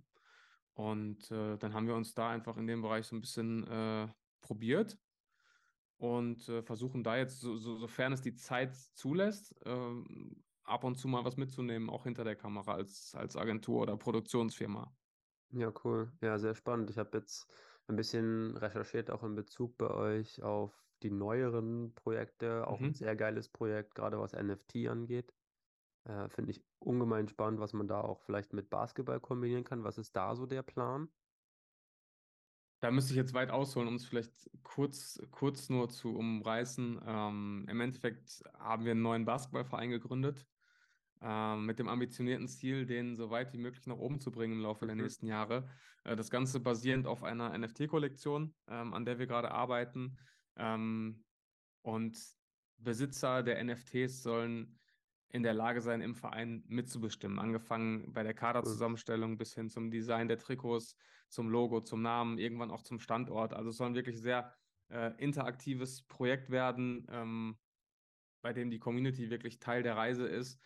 Und 0.74 1.30
äh, 1.30 1.56
dann 1.56 1.72
haben 1.72 1.86
wir 1.86 1.94
uns 1.94 2.14
da 2.14 2.30
einfach 2.30 2.56
in 2.56 2.66
dem 2.66 2.82
Bereich 2.82 3.06
so 3.06 3.16
ein 3.16 3.20
bisschen 3.20 3.66
äh, 3.66 4.08
probiert 4.44 4.98
und 5.96 6.48
äh, 6.48 6.62
versuchen 6.62 7.02
da 7.02 7.16
jetzt, 7.16 7.40
so, 7.40 7.56
so, 7.56 7.76
sofern 7.76 8.12
es 8.12 8.20
die 8.20 8.34
Zeit 8.34 8.74
zulässt, 8.74 9.54
ähm, 9.64 10.44
ab 10.62 10.84
und 10.84 10.96
zu 10.96 11.08
mal 11.08 11.24
was 11.24 11.36
mitzunehmen, 11.36 11.90
auch 11.90 12.04
hinter 12.04 12.24
der 12.24 12.36
Kamera 12.36 12.74
als, 12.74 13.14
als 13.14 13.36
Agentur 13.36 13.82
oder 13.82 13.96
Produktionsfirma. 13.96 14.94
Ja, 15.50 15.72
cool. 15.84 16.12
Ja, 16.20 16.38
sehr 16.38 16.54
spannend. 16.54 16.90
Ich 16.90 16.98
habe 16.98 17.18
jetzt 17.18 17.48
ein 17.86 17.96
bisschen 17.96 18.56
recherchiert, 18.56 19.10
auch 19.10 19.22
in 19.22 19.34
Bezug 19.34 19.76
bei 19.78 19.90
euch 19.90 20.42
auf 20.42 20.72
die 21.02 21.10
neueren 21.10 21.94
Projekte. 21.94 22.66
Auch 22.66 22.80
mhm. 22.80 22.86
ein 22.86 22.94
sehr 22.94 23.14
geiles 23.16 23.48
Projekt, 23.48 23.94
gerade 23.94 24.18
was 24.18 24.32
NFT 24.32 24.88
angeht. 24.88 25.32
Äh, 26.04 26.28
Finde 26.28 26.50
ich 26.50 26.62
ungemein 26.78 27.28
spannend, 27.28 27.60
was 27.60 27.72
man 27.72 27.88
da 27.88 28.00
auch 28.00 28.20
vielleicht 28.22 28.52
mit 28.52 28.68
Basketball 28.68 29.20
kombinieren 29.20 29.64
kann. 29.64 29.84
Was 29.84 29.98
ist 29.98 30.16
da 30.16 30.34
so 30.34 30.46
der 30.46 30.62
Plan? 30.62 31.08
Da 32.84 32.90
müsste 32.90 33.14
ich 33.14 33.16
jetzt 33.16 33.32
weit 33.32 33.50
ausholen, 33.50 33.88
um 33.88 33.94
es 33.94 34.04
vielleicht 34.04 34.50
kurz, 34.62 35.18
kurz 35.30 35.70
nur 35.70 35.88
zu 35.88 36.14
umreißen. 36.18 37.00
Ähm, 37.06 37.66
Im 37.66 37.80
Endeffekt 37.80 38.42
haben 38.58 38.84
wir 38.84 38.90
einen 38.90 39.00
neuen 39.00 39.24
Basketballverein 39.24 39.88
gegründet, 39.88 40.46
äh, 41.22 41.56
mit 41.56 41.78
dem 41.78 41.88
ambitionierten 41.88 42.46
Ziel, 42.46 42.84
den 42.84 43.16
so 43.16 43.30
weit 43.30 43.54
wie 43.54 43.58
möglich 43.58 43.86
nach 43.86 43.96
oben 43.96 44.20
zu 44.20 44.30
bringen 44.30 44.52
im 44.52 44.60
Laufe 44.60 44.84
mhm. 44.84 44.88
der 44.88 44.96
nächsten 44.96 45.26
Jahre. 45.26 45.66
Äh, 46.04 46.14
das 46.14 46.28
Ganze 46.28 46.60
basierend 46.60 47.06
auf 47.06 47.22
einer 47.22 47.56
NFT-Kollektion, 47.56 48.54
ähm, 48.68 48.92
an 48.92 49.06
der 49.06 49.18
wir 49.18 49.26
gerade 49.26 49.50
arbeiten. 49.50 50.18
Ähm, 50.56 51.24
und 51.80 52.18
Besitzer 52.76 53.42
der 53.42 53.64
NFTs 53.64 54.22
sollen 54.22 54.78
in 55.34 55.42
der 55.42 55.52
Lage 55.52 55.80
sein, 55.80 56.00
im 56.00 56.14
Verein 56.14 56.62
mitzubestimmen. 56.68 57.40
Angefangen 57.40 58.12
bei 58.12 58.22
der 58.22 58.34
Kaderzusammenstellung 58.34 59.36
bis 59.36 59.52
hin 59.52 59.68
zum 59.68 59.90
Design 59.90 60.28
der 60.28 60.38
Trikots, 60.38 60.96
zum 61.28 61.50
Logo, 61.50 61.80
zum 61.80 62.02
Namen, 62.02 62.38
irgendwann 62.38 62.70
auch 62.70 62.82
zum 62.82 63.00
Standort. 63.00 63.52
Also 63.52 63.70
es 63.70 63.76
soll 63.76 63.88
ein 63.88 63.94
wirklich 63.96 64.20
sehr 64.20 64.54
äh, 64.90 65.10
interaktives 65.18 66.02
Projekt 66.02 66.50
werden, 66.50 67.08
ähm, 67.10 67.58
bei 68.42 68.52
dem 68.52 68.70
die 68.70 68.78
Community 68.78 69.28
wirklich 69.28 69.58
Teil 69.58 69.82
der 69.82 69.96
Reise 69.96 70.24
ist 70.24 70.60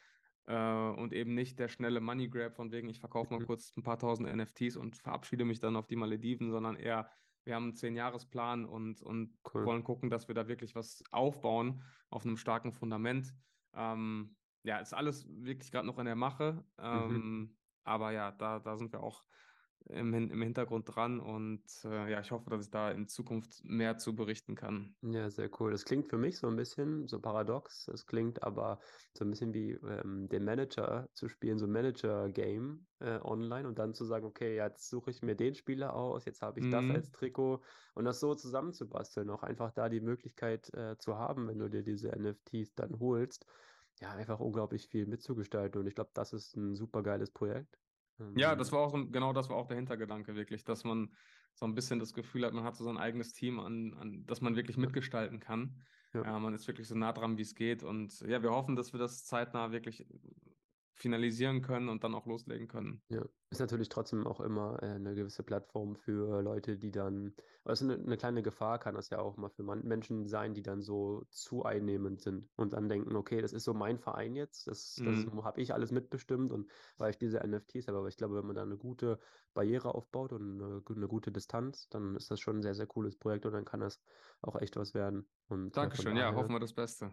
äh, 0.45 0.55
und 0.55 1.15
eben 1.15 1.33
nicht 1.33 1.59
der 1.59 1.69
schnelle 1.69 2.03
Money 2.03 2.29
Grab 2.29 2.55
von 2.55 2.71
wegen, 2.71 2.91
ich 2.91 3.01
verkaufe 3.01 3.33
mal 3.33 3.41
mhm. 3.41 3.47
kurz 3.47 3.75
ein 3.75 3.83
paar 3.83 3.99
tausend 3.99 4.29
NFTs 4.29 4.77
und 4.77 4.99
verabschiede 4.99 5.47
mich 5.47 5.61
dann 5.61 5.77
auf 5.77 5.87
die 5.87 5.97
Malediven, 5.97 6.51
sondern 6.51 6.77
eher, 6.77 7.09
wir 7.45 7.55
haben 7.55 7.65
einen 7.65 7.75
Zehn-Jahres-Plan 7.75 8.67
und, 8.67 9.01
und 9.01 9.35
cool. 9.55 9.65
wollen 9.65 9.83
gucken, 9.83 10.11
dass 10.11 10.29
wir 10.29 10.35
da 10.35 10.47
wirklich 10.47 10.75
was 10.75 11.03
aufbauen 11.11 11.83
auf 12.11 12.27
einem 12.27 12.37
starken 12.37 12.73
Fundament. 12.73 13.33
Ähm, 13.73 14.35
ja, 14.63 14.79
ist 14.79 14.95
alles 14.95 15.27
wirklich 15.29 15.71
gerade 15.71 15.87
noch 15.87 15.99
in 15.99 16.07
der 16.07 16.17
Mache. 16.17 16.65
Mhm. 16.79 16.85
Ähm, 16.85 17.57
aber 17.85 18.13
ja, 18.13 18.33
da, 18.33 18.59
da 18.59 18.77
sind 18.77 18.93
wir 18.93 19.03
auch 19.03 19.25
im, 19.91 20.13
im 20.13 20.43
Hintergrund 20.43 20.95
dran 20.95 21.21
und 21.21 21.63
äh, 21.85 22.11
ja, 22.11 22.21
ich 22.21 22.31
hoffe, 22.31 22.51
dass 22.51 22.67
ich 22.67 22.71
da 22.71 22.91
in 22.91 23.09
Zukunft 23.09 23.65
mehr 23.65 23.97
zu 23.97 24.15
berichten 24.15 24.55
kann. 24.55 24.95
Ja, 25.03 25.31
sehr 25.31 25.51
cool. 25.59 25.71
Das 25.71 25.85
klingt 25.85 26.09
für 26.09 26.19
mich 26.19 26.39
so 26.39 26.47
ein 26.47 26.57
bisschen 26.57 27.09
so 27.09 27.21
paradox. 27.21 27.89
Es 27.89 28.07
klingt 28.07 28.43
aber 28.43 28.81
so 29.15 29.25
ein 29.25 29.31
bisschen 29.31 29.55
wie 29.55 29.73
ähm, 29.73 30.29
den 30.29 30.45
Manager 30.45 31.09
zu 31.15 31.29
spielen, 31.29 31.59
so 31.59 31.67
ein 31.67 31.73
Manager-Game 31.73 32.87
äh, 33.01 33.19
online 33.23 33.67
und 33.67 33.79
dann 33.79 33.95
zu 33.95 34.05
sagen, 34.05 34.27
okay, 34.27 34.57
jetzt 34.57 34.89
suche 34.91 35.11
ich 35.11 35.23
mir 35.23 35.35
den 35.35 35.55
Spieler 35.55 35.95
aus, 35.95 36.25
jetzt 36.27 36.43
habe 36.43 36.61
ich 36.61 36.67
mhm. 36.67 36.71
das 36.71 36.91
als 36.91 37.11
Trikot 37.13 37.63
und 37.95 38.05
das 38.05 38.21
so 38.21 38.35
zusammenzubasteln, 38.35 39.31
auch 39.31 39.43
einfach 39.43 39.73
da 39.73 39.89
die 39.89 40.01
Möglichkeit 40.01 40.73
äh, 40.75 40.99
zu 40.99 41.17
haben, 41.17 41.49
wenn 41.49 41.59
du 41.59 41.69
dir 41.69 41.83
diese 41.83 42.11
NFTs 42.11 42.75
dann 42.75 42.99
holst. 43.01 43.47
Ja, 44.01 44.13
einfach 44.13 44.41
unglaublich 44.41 44.87
viel 44.87 45.07
mitzugestalten 45.07 45.81
und 45.81 45.87
ich 45.87 45.95
glaube, 45.95 46.11
das 46.15 46.33
ist 46.33 46.57
ein 46.57 46.75
super 46.75 47.03
geiles 47.03 47.31
Projekt. 47.31 47.79
Ja, 48.37 48.57
das 48.57 48.69
ähm. 48.69 48.75
war 48.75 48.81
auch 48.81 48.91
so, 48.91 49.07
genau 49.09 49.33
das 49.33 49.49
war 49.49 49.57
auch 49.57 49.67
der 49.67 49.77
Hintergedanke 49.77 50.35
wirklich, 50.35 50.65
dass 50.65 50.85
man 50.85 51.13
so 51.55 51.67
ein 51.67 51.75
bisschen 51.75 51.99
das 51.99 52.15
Gefühl 52.15 52.45
hat, 52.45 52.53
man 52.53 52.65
hat 52.65 52.77
so 52.77 52.85
sein 52.85 52.97
eigenes 52.97 53.33
Team, 53.33 53.59
an, 53.59 53.95
an 53.95 54.25
das 54.27 54.41
man 54.41 54.57
wirklich 54.57 54.77
mitgestalten 54.77 55.41
kann. 55.41 55.77
Ja. 56.15 56.23
ja. 56.23 56.39
man 56.39 56.55
ist 56.55 56.67
wirklich 56.67 56.89
so 56.89 56.95
nah 56.95 57.13
dran, 57.13 57.37
wie 57.37 57.43
es 57.43 57.55
geht. 57.55 57.83
Und 57.83 58.21
ja, 58.21 58.43
wir 58.43 58.51
hoffen, 58.51 58.77
dass 58.77 58.93
wir 58.93 59.01
das 59.01 59.25
zeitnah 59.25 59.73
wirklich 59.73 60.07
finalisieren 60.99 61.63
können 61.63 61.89
und 61.89 62.03
dann 62.03 62.15
auch 62.15 62.27
loslegen 62.27 62.67
können. 62.67 63.01
Ja, 63.09 63.25
ist 63.51 63.61
natürlich 63.61 63.89
trotzdem 63.89 64.27
auch 64.27 64.41
immer 64.41 64.83
äh, 64.83 64.87
eine 64.87 65.15
gewisse 65.15 65.43
Plattform 65.43 65.97
für 65.97 66.43
Leute, 66.43 66.77
die 66.77 66.91
dann, 66.91 67.35
also 67.65 67.85
eine, 67.85 67.95
eine 67.95 68.17
kleine 68.17 68.43
Gefahr 68.43 68.79
kann 68.79 68.95
das 68.95 69.09
ja 69.11 69.21
auch 69.21 69.37
mal 69.37 69.49
für 69.49 69.63
Menschen 69.63 70.27
sein, 70.27 70.55
die 70.55 70.63
dann 70.63 70.83
so 70.83 71.25
zu 71.31 71.65
einnehmend 71.65 72.21
sind 72.21 72.51
und 72.57 72.73
dann 72.73 72.89
denken, 72.89 73.15
okay, 73.17 73.41
das 73.41 73.53
ist 73.53 73.65
so 73.65 73.75
mein 73.75 73.99
Verein 73.99 74.35
jetzt, 74.35 74.67
das, 74.67 74.97
das 74.97 75.25
mhm. 75.25 75.45
habe 75.45 75.61
ich 75.61 75.73
alles 75.73 75.93
mitbestimmt 75.93 76.53
und 76.53 76.69
weil 76.97 77.11
ich 77.11 77.19
diese 77.19 77.39
NFTs 77.39 77.87
habe, 77.87 77.99
aber 77.99 78.09
ich 78.09 78.17
glaube, 78.17 78.35
wenn 78.37 78.47
man 78.47 78.57
da 78.57 78.63
eine 78.63 78.77
gute 78.77 79.21
Barriere 79.55 79.95
aufbaut 79.95 80.33
und 80.33 80.61
eine, 80.61 80.83
eine 80.87 81.09
gute 81.09 81.31
Distanz, 81.31 81.89
dann 81.89 82.17
ist 82.17 82.31
das 82.31 82.41
schon 82.41 82.59
ein 82.59 82.63
sehr, 82.63 82.75
sehr 82.75 82.87
cooles 82.87 83.17
Projekt 83.17 83.47
und 83.47 83.53
dann 83.53 83.65
kann 83.65 83.81
das 83.81 84.01
auch 84.43 84.57
echt 84.61 84.77
was 84.77 84.95
werden. 84.95 85.29
Und, 85.47 85.77
Dankeschön, 85.77 86.17
ja, 86.17 86.35
hoffen 86.35 86.53
wir 86.53 86.61
das 86.61 86.75
Beste. 86.75 87.13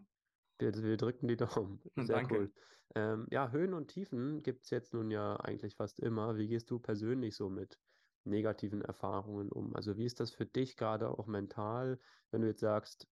Wir, 0.60 0.74
wir 0.74 0.98
drücken 0.98 1.28
die 1.28 1.38
Daumen. 1.38 1.82
Sehr 1.96 2.18
Danke. 2.18 2.36
cool. 2.36 2.54
Ähm, 2.96 3.28
ja, 3.32 3.52
Höhen 3.52 3.74
und 3.74 3.88
Tiefen 3.88 4.42
gibt 4.42 4.64
es 4.64 4.70
jetzt 4.70 4.94
nun 4.94 5.12
ja 5.12 5.36
eigentlich 5.38 5.76
fast 5.76 6.00
immer. 6.00 6.38
Wie 6.38 6.48
gehst 6.48 6.70
du 6.72 6.80
persönlich 6.80 7.36
so 7.36 7.50
mit 7.50 7.80
negativen 8.24 8.82
Erfahrungen 8.82 9.52
um? 9.52 9.76
Also 9.76 9.98
wie 9.98 10.06
ist 10.06 10.20
das 10.20 10.32
für 10.32 10.46
dich 10.46 10.78
gerade 10.78 11.10
auch 11.10 11.28
mental, 11.28 12.00
wenn 12.32 12.42
du 12.42 12.48
jetzt 12.48 12.62
sagst, 12.62 13.08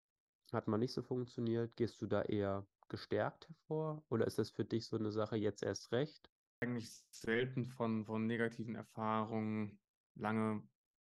hat 0.51 0.67
mal 0.67 0.77
nicht 0.77 0.93
so 0.93 1.01
funktioniert, 1.01 1.75
gehst 1.75 2.01
du 2.01 2.07
da 2.07 2.21
eher 2.21 2.67
gestärkt 2.89 3.49
hervor 3.49 4.05
oder 4.09 4.27
ist 4.27 4.37
das 4.37 4.51
für 4.51 4.65
dich 4.65 4.85
so 4.87 4.97
eine 4.97 5.11
Sache 5.11 5.35
jetzt 5.35 5.63
erst 5.63 5.91
recht? 5.91 6.29
Eigentlich 6.59 6.91
selten 7.09 7.65
von, 7.65 8.05
von 8.05 8.27
negativen 8.27 8.75
Erfahrungen 8.75 9.79
lange 10.15 10.63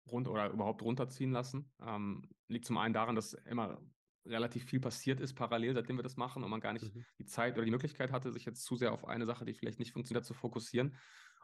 rund 0.10 0.28
oder 0.28 0.50
überhaupt 0.50 0.82
runterziehen 0.82 1.32
lassen. 1.32 1.74
Ähm, 1.82 2.30
liegt 2.48 2.66
zum 2.66 2.78
einen 2.78 2.94
daran, 2.94 3.16
dass 3.16 3.34
immer 3.34 3.82
relativ 4.26 4.66
viel 4.66 4.80
passiert 4.80 5.20
ist 5.20 5.34
parallel, 5.34 5.74
seitdem 5.74 5.98
wir 5.98 6.04
das 6.04 6.18
machen 6.18 6.44
und 6.44 6.50
man 6.50 6.60
gar 6.60 6.74
nicht 6.74 6.94
mhm. 6.94 7.06
die 7.18 7.26
Zeit 7.26 7.56
oder 7.56 7.66
die 7.66 7.72
Möglichkeit 7.72 8.12
hatte, 8.12 8.32
sich 8.32 8.46
jetzt 8.46 8.64
zu 8.64 8.76
sehr 8.76 8.94
auf 8.94 9.08
eine 9.08 9.26
Sache, 9.26 9.46
die 9.46 9.54
vielleicht 9.54 9.80
nicht 9.80 9.94
funktioniert, 9.94 10.26
zu 10.26 10.34
fokussieren. 10.34 10.96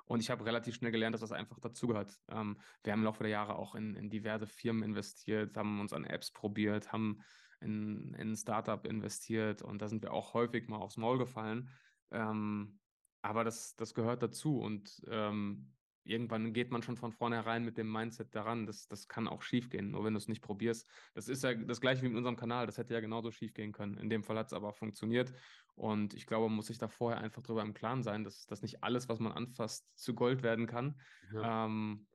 Und 0.06 0.22
ich 0.22 0.30
habe 0.30 0.46
relativ 0.46 0.76
schnell 0.76 0.92
gelernt, 0.92 1.14
dass 1.14 1.22
das 1.22 1.34
einfach 1.34 1.60
dazugehört. 1.60 2.18
Ähm, 2.30 2.58
wir 2.84 2.94
haben 2.94 3.02
im 3.02 3.06
Laufe 3.06 3.24
der 3.24 3.32
Jahre 3.32 3.56
auch 3.56 3.76
in, 3.76 3.96
in, 3.96 4.10
diverse 4.10 4.48
Firmen 4.48 4.84
investiert, 4.84 5.58
haben 5.58 5.82
uns 5.82 5.92
an 5.92 6.06
Apps 6.06 6.32
probiert, 6.32 6.94
haben 6.94 7.20
in, 7.60 8.14
in 8.14 8.32
ein 8.32 8.38
Startup 8.38 8.86
investiert 8.86 9.62
und 9.62 9.82
da 9.82 9.88
sind 9.88 10.04
wir 10.04 10.14
auch 10.14 10.34
häufig 10.34 10.70
mal 10.70 10.78
aufs 10.78 10.98
Maul 10.98 11.18
gefallen. 11.18 11.70
Ähm, 12.12 12.80
aber 13.22 13.44
das, 13.44 13.76
das 13.76 13.94
gehört 13.94 14.24
dazu 14.24 14.60
und 14.60 15.02
ähm, 15.10 15.74
irgendwann 16.10 16.54
geht 16.54 16.72
man 16.72 16.82
schon 16.82 16.98
von 16.98 17.12
vornherein 17.12 17.64
mit 17.64 17.78
dem 17.78 17.92
Mindset 17.92 18.34
daran. 18.34 18.66
Das, 18.66 18.88
das 18.88 19.08
kann 19.08 19.28
auch 19.28 19.42
schief 19.42 19.70
gehen, 19.70 19.92
nur 19.92 20.04
wenn 20.04 20.14
du 20.14 20.18
es 20.18 20.28
nicht 20.28 20.42
probierst. 20.42 20.90
Das 21.14 21.28
ist 21.28 21.44
ja 21.44 21.54
das 21.54 21.82
gleiche 21.82 22.04
wie 22.04 22.10
mit 22.10 22.18
unserem 22.18 22.36
Kanal. 22.36 22.66
Das 22.66 22.78
hätte 22.78 22.94
ja 22.94 23.00
genauso 23.00 23.32
schief 23.32 23.54
gehen 23.54 23.72
können. 23.72 23.98
In 23.98 24.10
dem 24.10 24.24
Fall 24.24 24.38
hat 24.38 24.48
es 24.48 24.54
aber 24.54 24.74
funktioniert. 24.74 25.34
Und 25.76 26.14
ich 26.14 26.26
glaube, 26.26 26.48
man 26.48 26.56
muss 26.56 26.68
sich 26.68 26.78
da 26.78 26.88
vorher 26.88 27.22
einfach 27.22 27.42
drüber 27.44 27.62
im 27.62 27.74
Klaren 27.74 28.04
sein, 28.04 28.24
dass, 28.24 28.46
dass 28.48 28.62
nicht 28.62 28.84
alles, 28.84 29.10
was 29.10 29.20
man 29.20 29.32
anfasst, 29.32 29.88
zu 29.96 30.16
Gold 30.16 30.44
werden 30.44 30.66
kann. 30.66 31.00
Ja. 31.34 31.66
Ähm, 31.66 32.08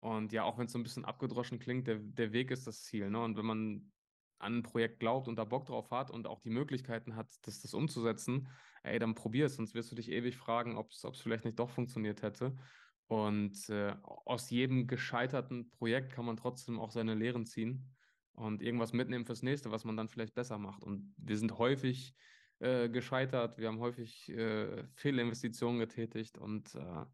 und 0.00 0.32
ja, 0.32 0.44
auch 0.44 0.58
wenn 0.58 0.66
es 0.66 0.72
so 0.72 0.78
ein 0.78 0.82
bisschen 0.82 1.04
abgedroschen 1.04 1.58
klingt, 1.58 1.86
der, 1.86 1.98
der 1.98 2.32
Weg 2.32 2.50
ist 2.50 2.66
das 2.66 2.82
Ziel. 2.82 3.08
Ne? 3.10 3.22
Und 3.22 3.36
wenn 3.36 3.46
man 3.46 3.92
an 4.42 4.58
ein 4.58 4.62
Projekt 4.62 4.98
glaubt 4.98 5.28
und 5.28 5.36
da 5.36 5.44
Bock 5.44 5.66
drauf 5.66 5.90
hat 5.90 6.10
und 6.10 6.26
auch 6.26 6.40
die 6.40 6.50
Möglichkeiten 6.50 7.16
hat, 7.16 7.28
das, 7.42 7.60
das 7.60 7.74
umzusetzen, 7.74 8.48
ey, 8.82 8.98
dann 8.98 9.14
probier 9.14 9.46
es, 9.46 9.54
sonst 9.54 9.74
wirst 9.74 9.90
du 9.90 9.96
dich 9.96 10.10
ewig 10.10 10.36
fragen, 10.36 10.76
ob 10.76 10.90
es 10.90 11.06
vielleicht 11.20 11.44
nicht 11.44 11.58
doch 11.58 11.70
funktioniert 11.70 12.22
hätte. 12.22 12.56
Und 13.12 13.68
äh, 13.68 13.94
aus 14.02 14.48
jedem 14.48 14.86
gescheiterten 14.86 15.68
Projekt 15.68 16.14
kann 16.14 16.24
man 16.24 16.38
trotzdem 16.38 16.80
auch 16.80 16.90
seine 16.90 17.14
Lehren 17.14 17.44
ziehen 17.44 17.94
und 18.32 18.62
irgendwas 18.62 18.94
mitnehmen 18.94 19.26
fürs 19.26 19.42
nächste, 19.42 19.70
was 19.70 19.84
man 19.84 19.98
dann 19.98 20.08
vielleicht 20.08 20.34
besser 20.34 20.56
macht. 20.56 20.82
Und 20.82 21.14
wir 21.18 21.36
sind 21.36 21.58
häufig 21.58 22.14
äh, 22.60 22.88
gescheitert, 22.88 23.58
wir 23.58 23.68
haben 23.68 23.80
häufig 23.80 24.30
äh, 24.30 24.86
Fehlinvestitionen 24.94 25.78
getätigt 25.78 26.38
und 26.38 26.74
äh, 26.74 27.04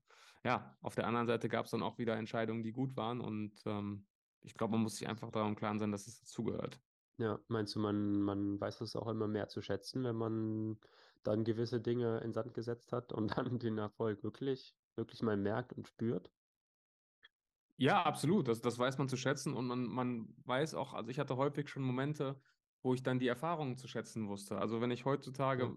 ja, 0.44 0.78
auf 0.82 0.94
der 0.94 1.08
anderen 1.08 1.26
Seite 1.26 1.48
gab 1.48 1.64
es 1.64 1.72
dann 1.72 1.82
auch 1.82 1.98
wieder 1.98 2.16
Entscheidungen, 2.16 2.62
die 2.62 2.70
gut 2.70 2.96
waren 2.96 3.20
und 3.20 3.60
ähm, 3.66 4.06
ich 4.42 4.54
glaube, 4.54 4.74
man 4.74 4.82
muss 4.82 4.98
sich 4.98 5.08
einfach 5.08 5.32
darum 5.32 5.56
klar 5.56 5.76
sein, 5.80 5.90
dass 5.90 6.06
es 6.06 6.20
dazugehört. 6.20 6.80
Ja, 7.16 7.40
meinst 7.48 7.74
du, 7.74 7.80
man, 7.80 8.20
man 8.22 8.60
weiß 8.60 8.82
es 8.82 8.94
auch 8.94 9.08
immer 9.08 9.26
mehr 9.26 9.48
zu 9.48 9.62
schätzen, 9.62 10.04
wenn 10.04 10.14
man 10.14 10.78
dann 11.24 11.42
gewisse 11.42 11.80
Dinge 11.80 12.20
in 12.20 12.32
Sand 12.32 12.54
gesetzt 12.54 12.92
hat 12.92 13.12
und 13.12 13.30
dann 13.36 13.58
den 13.58 13.78
Erfolg 13.78 14.22
wirklich 14.22 14.76
wirklich 14.98 15.22
mal 15.22 15.38
merkt 15.38 15.72
und 15.72 15.88
spürt? 15.88 16.30
Ja, 17.76 18.02
absolut. 18.02 18.48
Das, 18.48 18.60
das 18.60 18.78
weiß 18.78 18.98
man 18.98 19.08
zu 19.08 19.16
schätzen 19.16 19.54
und 19.54 19.66
man, 19.66 19.86
man 19.86 20.34
weiß 20.44 20.74
auch, 20.74 20.92
also 20.92 21.10
ich 21.10 21.18
hatte 21.18 21.36
häufig 21.36 21.68
schon 21.68 21.82
Momente, 21.84 22.38
wo 22.82 22.92
ich 22.92 23.02
dann 23.02 23.18
die 23.18 23.28
Erfahrungen 23.28 23.76
zu 23.76 23.88
schätzen 23.88 24.28
wusste. 24.28 24.58
Also 24.58 24.80
wenn 24.80 24.90
ich 24.90 25.04
heutzutage 25.04 25.74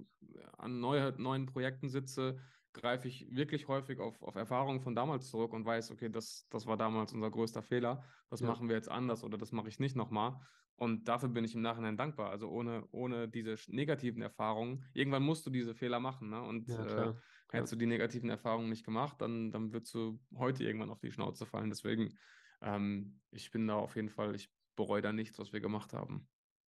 an 0.58 0.80
neue, 0.80 1.14
neuen 1.18 1.46
Projekten 1.46 1.90
sitze, 1.90 2.40
greife 2.74 3.08
ich 3.08 3.34
wirklich 3.36 3.68
häufig 3.68 4.00
auf, 4.00 4.22
auf 4.24 4.36
Erfahrungen 4.36 4.82
von 4.82 4.96
damals 4.96 5.30
zurück 5.30 5.54
und 5.54 5.66
weiß, 5.66 5.92
okay, 5.92 6.10
das, 6.10 6.48
das 6.50 6.66
war 6.66 6.78
damals 6.78 7.14
unser 7.14 7.30
größter 7.30 7.62
Fehler, 7.62 8.04
das 8.30 8.40
ja. 8.40 8.48
machen 8.48 8.68
wir 8.68 8.76
jetzt 8.76 8.90
anders 8.90 9.24
oder 9.24 9.38
das 9.38 9.52
mache 9.52 9.70
ich 9.70 9.80
nicht 9.80 9.96
nochmal. 9.96 10.40
Und 10.76 11.08
dafür 11.08 11.30
bin 11.30 11.44
ich 11.44 11.54
im 11.54 11.62
Nachhinein 11.62 11.96
dankbar. 11.96 12.32
Also 12.32 12.50
ohne, 12.50 12.88
ohne 12.92 13.28
diese 13.28 13.56
negativen 13.68 14.24
Erfahrungen, 14.24 14.84
irgendwann 14.94 15.22
musst 15.22 15.46
du 15.46 15.52
diese 15.52 15.76
Fehler 15.76 16.00
machen. 16.00 16.32
Ne? 16.32 16.42
Und 16.42 16.70
ja, 16.70 17.10
äh, 17.10 17.14
hättest 17.52 17.74
du 17.74 17.78
die 17.78 17.86
negativen 17.86 18.30
Erfahrungen 18.30 18.70
nicht 18.70 18.86
gemacht, 18.86 19.20
dann, 19.20 19.52
dann 19.52 19.74
würdest 19.74 19.94
du 19.94 20.20
heute 20.36 20.64
irgendwann 20.64 20.90
auf 20.90 21.00
die 21.00 21.12
Schnauze 21.12 21.46
fallen. 21.46 21.70
Deswegen, 21.70 22.18
ähm, 22.62 23.20
ich 23.32 23.52
bin 23.52 23.68
da 23.68 23.76
auf 23.76 23.96
jeden 23.96 24.10
Fall, 24.10 24.36
ich 24.36 24.50
bereue 24.76 25.02
da 25.02 25.12
nichts, 25.12 25.38
was 25.38 25.54
wir 25.54 25.60
gemacht 25.60 25.94
haben. 25.94 26.28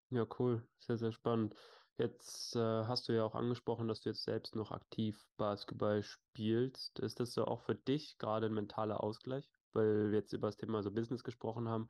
Ja, 0.09 0.27
cool. 0.39 0.67
Sehr, 0.79 0.97
sehr 0.97 1.11
spannend. 1.11 1.55
Jetzt 1.97 2.55
äh, 2.55 2.59
hast 2.59 3.07
du 3.07 3.13
ja 3.13 3.23
auch 3.23 3.35
angesprochen, 3.35 3.87
dass 3.87 4.01
du 4.01 4.09
jetzt 4.09 4.23
selbst 4.23 4.55
noch 4.55 4.71
aktiv 4.71 5.23
Basketball 5.37 6.03
spielst. 6.03 6.99
Ist 6.99 7.19
das 7.19 7.33
so 7.33 7.45
auch 7.45 7.61
für 7.61 7.75
dich 7.75 8.17
gerade 8.17 8.47
ein 8.47 8.53
mentaler 8.53 9.03
Ausgleich? 9.03 9.49
Weil 9.73 10.11
wir 10.11 10.19
jetzt 10.19 10.33
über 10.33 10.47
das 10.47 10.57
Thema 10.57 10.83
so 10.83 10.91
Business 10.91 11.23
gesprochen 11.23 11.69
haben. 11.69 11.89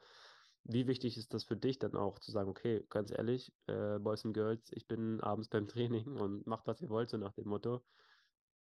Wie 0.66 0.88
wichtig 0.88 1.18
ist 1.18 1.34
das 1.34 1.44
für 1.44 1.58
dich 1.58 1.80
dann 1.80 1.96
auch 1.96 2.20
zu 2.20 2.32
sagen, 2.32 2.50
okay, 2.50 2.86
ganz 2.90 3.12
ehrlich, 3.12 3.54
äh, 3.68 4.00
Boys 4.00 4.24
and 4.24 4.34
Girls, 4.34 4.72
ich 4.72 4.88
bin 4.88 5.20
abends 5.20 5.50
beim 5.50 5.68
Training 5.68 6.18
und 6.18 6.48
macht, 6.48 6.68
was 6.68 6.82
ihr 6.82 6.90
wollt, 6.90 7.10
so 7.10 7.18
nach 7.18 7.34
dem 7.34 7.48
Motto. 7.48 7.84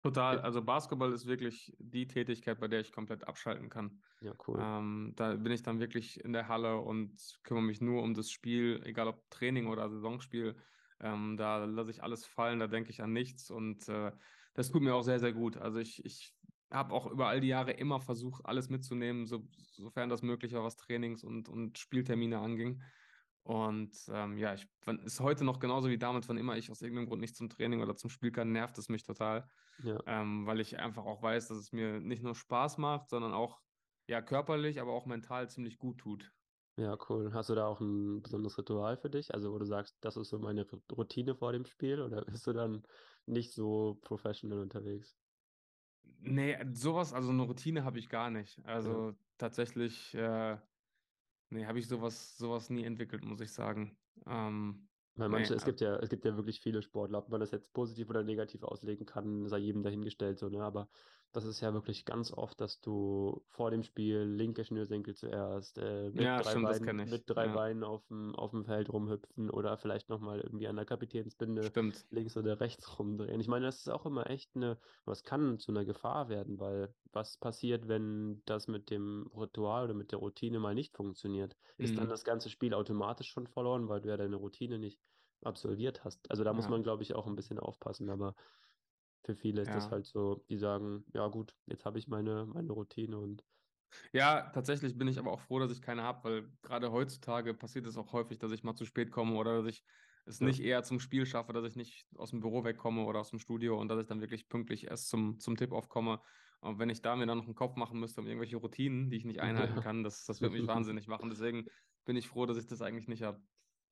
Total. 0.03 0.39
Also 0.39 0.61
Basketball 0.61 1.11
ist 1.11 1.25
wirklich 1.25 1.73
die 1.79 2.07
Tätigkeit, 2.07 2.59
bei 2.59 2.67
der 2.67 2.81
ich 2.81 2.91
komplett 2.91 3.27
abschalten 3.27 3.69
kann. 3.69 3.99
Ja, 4.21 4.33
cool. 4.47 4.59
Ähm, 4.61 5.13
da 5.15 5.35
bin 5.35 5.51
ich 5.51 5.63
dann 5.63 5.79
wirklich 5.79 6.23
in 6.23 6.33
der 6.33 6.47
Halle 6.47 6.77
und 6.77 7.39
kümmere 7.43 7.63
mich 7.63 7.81
nur 7.81 8.03
um 8.03 8.13
das 8.13 8.29
Spiel, 8.31 8.81
egal 8.85 9.07
ob 9.07 9.29
Training 9.29 9.67
oder 9.67 9.89
Saisonspiel. 9.89 10.55
Ähm, 10.99 11.37
da 11.37 11.65
lasse 11.65 11.91
ich 11.91 12.03
alles 12.03 12.25
fallen, 12.25 12.59
da 12.59 12.67
denke 12.67 12.89
ich 12.89 13.01
an 13.01 13.13
nichts 13.13 13.51
und 13.51 13.87
äh, 13.87 14.11
das 14.53 14.71
tut 14.71 14.81
mir 14.81 14.95
auch 14.95 15.03
sehr, 15.03 15.19
sehr 15.19 15.33
gut. 15.33 15.57
Also 15.57 15.79
ich, 15.79 16.03
ich 16.05 16.33
habe 16.71 16.93
auch 16.93 17.05
über 17.07 17.27
all 17.27 17.39
die 17.39 17.47
Jahre 17.47 17.71
immer 17.71 17.99
versucht, 17.99 18.45
alles 18.45 18.69
mitzunehmen, 18.69 19.25
so, 19.25 19.47
sofern 19.51 20.09
das 20.09 20.21
möglich 20.21 20.53
war, 20.53 20.63
was 20.63 20.75
Trainings 20.75 21.23
und, 21.23 21.49
und 21.49 21.77
Spieltermine 21.77 22.39
anging. 22.39 22.81
Und 23.43 23.95
ähm, 24.09 24.37
ja, 24.37 24.53
ich 24.53 24.67
ist 25.05 25.21
heute 25.21 25.45
noch 25.45 25.59
genauso 25.59 25.89
wie 25.89 25.97
damals, 25.97 26.27
wann 26.27 26.37
immer 26.37 26.57
ich 26.57 26.69
aus 26.69 26.81
irgendeinem 26.81 27.07
Grund 27.07 27.21
nicht 27.21 27.35
zum 27.35 27.49
Training 27.49 27.81
oder 27.81 27.95
zum 27.95 28.09
Spiel 28.09 28.31
kann, 28.31 28.51
nervt 28.51 28.77
es 28.77 28.89
mich 28.89 29.03
total. 29.03 29.47
Ja. 29.83 29.99
Ähm, 30.05 30.45
weil 30.45 30.59
ich 30.59 30.79
einfach 30.79 31.05
auch 31.05 31.21
weiß, 31.21 31.49
dass 31.49 31.57
es 31.57 31.71
mir 31.71 31.99
nicht 31.99 32.23
nur 32.23 32.35
Spaß 32.35 32.77
macht, 32.77 33.09
sondern 33.09 33.33
auch 33.33 33.61
ja 34.07 34.21
körperlich, 34.21 34.79
aber 34.79 34.93
auch 34.93 35.05
mental 35.05 35.49
ziemlich 35.49 35.77
gut 35.77 35.99
tut. 35.99 36.33
Ja, 36.79 36.95
cool. 37.09 37.33
Hast 37.33 37.49
du 37.49 37.55
da 37.55 37.65
auch 37.65 37.79
ein 37.79 38.21
besonderes 38.21 38.57
Ritual 38.57 38.97
für 38.97 39.09
dich? 39.09 39.33
Also, 39.33 39.51
wo 39.51 39.57
du 39.57 39.65
sagst, 39.65 39.97
das 40.01 40.15
ist 40.15 40.29
so 40.29 40.37
meine 40.39 40.67
Routine 40.91 41.35
vor 41.35 41.51
dem 41.51 41.65
Spiel 41.65 42.01
oder 42.01 42.23
bist 42.25 42.45
du 42.45 42.53
dann 42.53 42.83
nicht 43.25 43.51
so 43.53 43.97
professional 44.01 44.59
unterwegs? 44.59 45.17
Nee, 46.19 46.57
sowas, 46.73 47.13
also 47.13 47.29
eine 47.29 47.43
Routine 47.43 47.83
habe 47.83 47.99
ich 47.99 48.09
gar 48.09 48.29
nicht. 48.29 48.63
Also 48.65 49.11
ja. 49.11 49.15
tatsächlich, 49.37 50.13
äh, 50.15 50.57
nee, 51.49 51.65
habe 51.65 51.79
ich 51.79 51.87
sowas, 51.87 52.37
sowas 52.37 52.69
nie 52.69 52.83
entwickelt, 52.85 53.25
muss 53.25 53.41
ich 53.41 53.53
sagen. 53.53 53.99
Ähm, 54.25 54.86
weil 55.17 55.29
manche, 55.29 55.53
nee, 55.53 55.57
es 55.57 55.65
gibt 55.65 55.81
ja, 55.81 55.97
es 55.97 56.09
gibt 56.09 56.25
ja 56.25 56.35
wirklich 56.35 56.61
viele 56.61 56.81
Sportler, 56.81 57.19
ob 57.19 57.29
man 57.29 57.39
das 57.39 57.51
jetzt 57.51 57.73
positiv 57.73 58.09
oder 58.09 58.23
negativ 58.23 58.63
auslegen 58.63 59.05
kann, 59.05 59.47
sei 59.47 59.57
jedem 59.59 59.83
dahingestellt, 59.83 60.39
so, 60.39 60.49
ne? 60.49 60.63
Aber 60.63 60.89
das 61.33 61.45
ist 61.45 61.61
ja 61.61 61.73
wirklich 61.73 62.05
ganz 62.05 62.31
oft, 62.31 62.59
dass 62.61 62.79
du 62.79 63.43
vor 63.47 63.69
dem 63.69 63.83
Spiel 63.83 64.21
linke 64.23 64.63
Schnürsenkel 64.63 65.15
zuerst 65.15 65.77
äh, 65.77 66.09
mit, 66.09 66.21
ja, 66.21 66.41
drei 66.41 66.51
stimmt, 66.51 66.65
Beinen, 66.65 67.09
mit 67.09 67.23
drei 67.27 67.45
ja. 67.45 67.53
Beinen 67.53 67.83
auf 67.83 68.07
dem, 68.07 68.33
auf 68.35 68.51
dem 68.51 68.65
Feld 68.65 68.89
rumhüpfen 68.91 69.49
oder 69.49 69.77
vielleicht 69.77 70.09
nochmal 70.09 70.39
irgendwie 70.39 70.67
an 70.67 70.75
der 70.75 70.85
Kapitänsbinde 70.85 71.63
stimmt. 71.63 72.05
links 72.09 72.37
oder 72.37 72.59
rechts 72.59 72.97
rumdrehen. 72.97 73.39
Ich 73.39 73.47
meine, 73.47 73.65
das 73.65 73.79
ist 73.79 73.89
auch 73.89 74.05
immer 74.05 74.29
echt 74.29 74.55
eine, 74.55 74.77
was 75.05 75.23
kann 75.23 75.59
zu 75.59 75.71
einer 75.71 75.85
Gefahr 75.85 76.29
werden, 76.29 76.59
weil 76.59 76.93
was 77.11 77.37
passiert, 77.37 77.87
wenn 77.87 78.41
das 78.45 78.67
mit 78.67 78.89
dem 78.89 79.29
Ritual 79.35 79.85
oder 79.85 79.93
mit 79.93 80.11
der 80.11 80.19
Routine 80.19 80.59
mal 80.59 80.75
nicht 80.75 80.95
funktioniert? 80.95 81.55
Ist 81.77 81.93
mhm. 81.93 81.97
dann 81.97 82.09
das 82.09 82.23
ganze 82.23 82.49
Spiel 82.49 82.73
automatisch 82.73 83.29
schon 83.29 83.47
verloren, 83.47 83.89
weil 83.89 84.01
du 84.01 84.09
ja 84.09 84.17
deine 84.17 84.37
Routine 84.37 84.79
nicht 84.79 84.99
absolviert 85.43 86.03
hast? 86.03 86.29
Also 86.31 86.43
da 86.43 86.53
muss 86.53 86.69
man, 86.69 86.83
glaube 86.83 87.03
ich, 87.03 87.15
auch 87.15 87.27
ein 87.27 87.35
bisschen 87.35 87.59
aufpassen, 87.59 88.09
aber 88.09 88.33
für 89.23 89.35
viele 89.35 89.61
ist 89.61 89.67
ja. 89.69 89.75
das 89.75 89.89
halt 89.89 90.05
so, 90.05 90.43
die 90.49 90.57
sagen, 90.57 91.05
ja 91.13 91.27
gut, 91.27 91.55
jetzt 91.65 91.85
habe 91.85 91.99
ich 91.99 92.07
meine, 92.07 92.45
meine 92.45 92.71
Routine 92.71 93.17
und. 93.17 93.43
Ja, 94.11 94.49
tatsächlich 94.53 94.97
bin 94.97 95.07
ich 95.07 95.17
aber 95.17 95.31
auch 95.31 95.39
froh, 95.39 95.59
dass 95.59 95.71
ich 95.71 95.81
keine 95.81 96.03
habe, 96.03 96.23
weil 96.23 96.51
gerade 96.61 96.91
heutzutage 96.91 97.53
passiert 97.53 97.87
es 97.87 97.97
auch 97.97 98.11
häufig, 98.11 98.37
dass 98.37 98.51
ich 98.51 98.63
mal 98.63 98.75
zu 98.75 98.85
spät 98.85 99.11
komme 99.11 99.35
oder 99.35 99.57
dass 99.57 99.67
ich 99.67 99.83
es 100.25 100.39
ja. 100.39 100.47
nicht 100.47 100.59
eher 100.59 100.83
zum 100.83 100.99
Spiel 100.99 101.25
schaffe, 101.25 101.53
dass 101.53 101.65
ich 101.65 101.75
nicht 101.75 102.05
aus 102.15 102.31
dem 102.31 102.41
Büro 102.41 102.63
wegkomme 102.63 103.05
oder 103.05 103.19
aus 103.19 103.29
dem 103.29 103.39
Studio 103.39 103.79
und 103.79 103.87
dass 103.87 103.99
ich 104.01 104.07
dann 104.07 104.21
wirklich 104.21 104.49
pünktlich 104.49 104.87
erst 104.87 105.07
zum, 105.09 105.39
zum 105.39 105.55
Tip-Off 105.55 105.87
komme. 105.87 106.19
Und 106.59 106.79
wenn 106.79 106.89
ich 106.89 107.01
da 107.01 107.15
mir 107.15 107.25
dann 107.25 107.37
noch 107.37 107.45
einen 107.45 107.55
Kopf 107.55 107.75
machen 107.75 107.99
müsste 107.99 108.21
um 108.21 108.27
irgendwelche 108.27 108.57
Routinen, 108.57 109.09
die 109.09 109.17
ich 109.17 109.25
nicht 109.25 109.39
einhalten 109.41 109.77
ja. 109.77 109.81
kann, 109.81 110.03
das, 110.03 110.25
das 110.25 110.41
wird 110.41 110.53
mich 110.53 110.67
wahnsinnig 110.67 111.07
machen. 111.07 111.29
Deswegen 111.29 111.65
bin 112.05 112.17
ich 112.17 112.27
froh, 112.27 112.45
dass 112.45 112.57
ich 112.57 112.67
das 112.67 112.81
eigentlich 112.81 113.07
nicht 113.07 113.23
habe. 113.23 113.41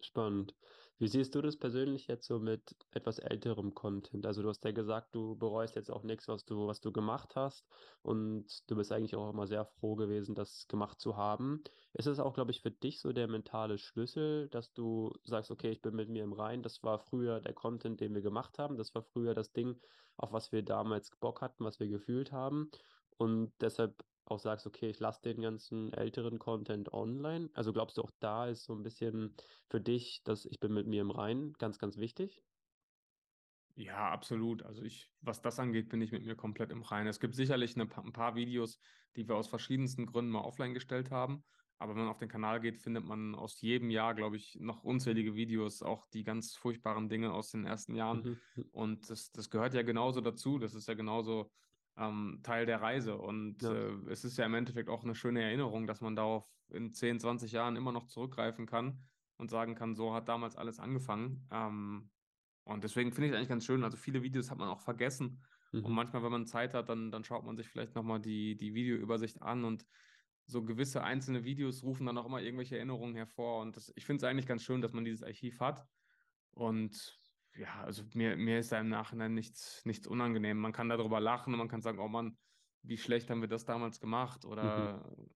Spannend. 0.02 0.54
Wie 0.98 1.10
siehst 1.10 1.36
du 1.36 1.42
das 1.42 1.58
persönlich 1.58 2.08
jetzt 2.08 2.26
so 2.26 2.40
mit 2.40 2.76
etwas 2.92 3.20
älterem 3.20 3.74
Content? 3.74 4.26
Also 4.26 4.42
du 4.42 4.48
hast 4.48 4.64
ja 4.64 4.72
gesagt, 4.72 5.14
du 5.14 5.36
bereust 5.36 5.76
jetzt 5.76 5.92
auch 5.92 6.04
nichts, 6.04 6.30
was 6.30 6.46
du, 6.46 6.68
was 6.68 6.80
du 6.80 6.94
gemacht 6.94 7.36
hast 7.36 7.68
und 8.02 8.48
du 8.70 8.78
bist 8.78 8.94
eigentlich 8.94 9.16
auch 9.16 9.30
immer 9.30 9.46
sehr 9.46 9.66
froh 9.66 9.96
gewesen, 9.96 10.36
das 10.36 10.68
gemacht 10.70 11.02
zu 11.02 11.18
haben. 11.18 11.64
Ist 11.94 12.08
es 12.08 12.20
auch, 12.20 12.34
glaube 12.34 12.52
ich, 12.52 12.62
für 12.62 12.72
dich 12.72 13.02
so 13.02 13.12
der 13.12 13.28
mentale 13.28 13.78
Schlüssel, 13.78 14.48
dass 14.50 14.72
du 14.72 15.12
sagst, 15.26 15.52
okay, 15.52 15.70
ich 15.72 15.82
bin 15.82 15.96
mit 15.96 16.10
mir 16.10 16.24
im 16.24 16.34
Rein, 16.34 16.64
das 16.64 16.82
war 16.82 17.00
früher 17.00 17.42
der 17.42 17.54
Content, 17.54 18.00
den 18.00 18.14
wir 18.14 18.22
gemacht 18.22 18.58
haben, 18.58 18.78
das 18.78 18.96
war 18.96 19.04
früher 19.04 19.34
das 19.34 19.52
Ding, 19.52 19.82
auf 20.16 20.32
was 20.32 20.54
wir 20.54 20.64
damals 20.64 21.12
Bock 21.20 21.42
hatten, 21.42 21.66
was 21.66 21.82
wir 21.82 21.90
gefühlt 21.90 22.32
haben 22.32 22.72
und 23.18 23.54
deshalb 23.60 24.06
auch 24.26 24.40
sagst, 24.40 24.66
okay, 24.66 24.90
ich 24.90 25.00
lasse 25.00 25.22
den 25.22 25.42
ganzen 25.42 25.94
älteren 25.94 26.40
Content 26.40 26.92
online? 26.94 27.50
Also 27.54 27.74
glaubst 27.74 27.98
du 27.98 28.02
auch 28.02 28.12
da 28.20 28.48
ist 28.48 28.66
so 28.66 28.74
ein 28.74 28.84
bisschen 28.84 29.36
für 29.70 29.80
dich, 29.80 30.22
dass 30.24 30.46
ich 30.46 30.60
bin 30.60 30.74
mit 30.74 30.88
mir 30.88 31.02
im 31.02 31.12
Reinen 31.12 31.54
ganz, 31.54 31.78
ganz 31.78 31.98
wichtig? 31.98 32.44
Ja, 33.76 34.10
absolut. 34.10 34.64
Also 34.64 34.84
ich, 34.84 35.10
was 35.22 35.42
das 35.42 35.60
angeht, 35.60 35.90
bin 35.90 36.02
ich 36.02 36.12
mit 36.12 36.24
mir 36.24 36.36
komplett 36.36 36.72
im 36.72 36.82
Reinen. 36.82 37.08
Es 37.08 37.20
gibt 37.20 37.36
sicherlich 37.36 37.76
eine, 37.76 37.90
ein 37.98 38.14
paar 38.14 38.36
Videos, 38.36 38.80
die 39.16 39.28
wir 39.28 39.36
aus 39.36 39.48
verschiedensten 39.48 40.06
Gründen 40.06 40.32
mal 40.32 40.42
offline 40.42 40.74
gestellt 40.74 41.12
haben. 41.12 41.44
Aber 41.78 41.94
wenn 41.94 42.04
man 42.04 42.10
auf 42.10 42.20
den 42.20 42.30
Kanal 42.30 42.62
geht, 42.62 42.78
findet 42.78 43.04
man 43.04 43.36
aus 43.36 43.60
jedem 43.60 43.90
Jahr, 43.90 44.16
glaube 44.16 44.38
ich, 44.38 44.58
noch 44.62 44.84
unzählige 44.84 45.36
Videos, 45.36 45.82
auch 45.82 46.08
die 46.08 46.24
ganz 46.24 46.56
furchtbaren 46.56 47.10
Dinge 47.10 47.34
aus 47.34 47.50
den 47.52 47.66
ersten 47.66 47.96
Jahren. 47.96 48.40
Mhm. 48.56 48.70
Und 48.72 49.10
das, 49.10 49.32
das 49.32 49.50
gehört 49.50 49.74
ja 49.74 49.82
genauso 49.82 50.22
dazu. 50.22 50.58
Das 50.58 50.74
ist 50.74 50.88
ja 50.88 50.94
genauso 50.94 51.52
ähm, 51.98 52.40
Teil 52.44 52.66
der 52.66 52.82
Reise. 52.82 53.18
Und 53.18 53.62
ja. 53.62 53.74
äh, 53.74 53.94
es 54.10 54.24
ist 54.24 54.38
ja 54.38 54.46
im 54.46 54.54
Endeffekt 54.54 54.90
auch 54.90 55.04
eine 55.04 55.16
schöne 55.16 55.42
Erinnerung, 55.42 55.88
dass 55.88 56.02
man 56.02 56.16
darauf 56.16 56.46
in 56.70 56.92
10, 56.92 57.20
20 57.20 57.52
Jahren 57.52 57.76
immer 57.76 57.92
noch 57.92 58.06
zurückgreifen 58.08 58.66
kann 58.66 59.00
und 59.38 59.50
sagen 59.50 59.76
kann, 59.76 59.96
so 59.96 60.14
hat 60.14 60.30
damals 60.30 60.56
alles 60.56 60.80
angefangen. 60.80 61.48
Ähm, 61.52 62.10
und 62.64 62.84
deswegen 62.84 63.12
finde 63.12 63.28
ich 63.28 63.32
es 63.32 63.38
eigentlich 63.38 63.50
ganz 63.50 63.66
schön. 63.66 63.84
Also 63.84 63.98
viele 63.98 64.24
Videos 64.24 64.50
hat 64.50 64.58
man 64.58 64.70
auch 64.70 64.82
vergessen. 64.82 65.44
Mhm. 65.72 65.86
Und 65.86 65.94
manchmal, 65.94 66.24
wenn 66.24 66.32
man 66.32 66.48
Zeit 66.48 66.74
hat, 66.74 66.90
dann, 66.90 67.12
dann 67.12 67.24
schaut 67.24 67.46
man 67.46 67.56
sich 67.56 67.70
vielleicht 67.70 67.96
nochmal 67.96 68.20
die, 68.20 68.56
die 68.58 68.74
Videoübersicht 68.74 69.42
an 69.42 69.64
und 69.64 69.86
so 70.48 70.64
gewisse 70.64 71.04
einzelne 71.04 71.44
Videos 71.44 71.84
rufen 71.84 72.06
dann 72.06 72.18
auch 72.18 72.26
immer 72.26 72.42
irgendwelche 72.42 72.78
Erinnerungen 72.78 73.16
hervor. 73.16 73.62
Und 73.62 73.76
das, 73.76 73.92
ich 73.96 74.06
finde 74.06 74.26
es 74.26 74.30
eigentlich 74.30 74.48
ganz 74.48 74.64
schön, 74.64 74.82
dass 74.82 74.94
man 74.94 75.06
dieses 75.06 75.24
Archiv 75.24 75.60
hat. 75.60 75.86
Und 76.52 77.20
ja, 77.58 77.84
also 77.84 78.04
mir, 78.14 78.36
mir 78.36 78.60
ist 78.60 78.72
da 78.72 78.80
im 78.80 78.90
Nachhinein 78.90 79.34
nichts, 79.34 79.84
nichts 79.86 80.08
unangenehm. 80.08 80.58
Man 80.58 80.74
kann 80.74 80.90
darüber 80.90 81.20
lachen 81.20 81.54
und 81.54 81.60
man 81.60 81.68
kann 81.68 81.82
sagen, 81.82 82.00
oh 82.00 82.08
Mann, 82.08 82.38
wie 82.84 82.98
schlecht 82.98 83.30
haben 83.30 83.42
wir 83.42 83.48
das 83.48 83.66
damals 83.66 84.00
gemacht? 84.00 84.46
Oder 84.46 85.06
mhm. 85.18 85.30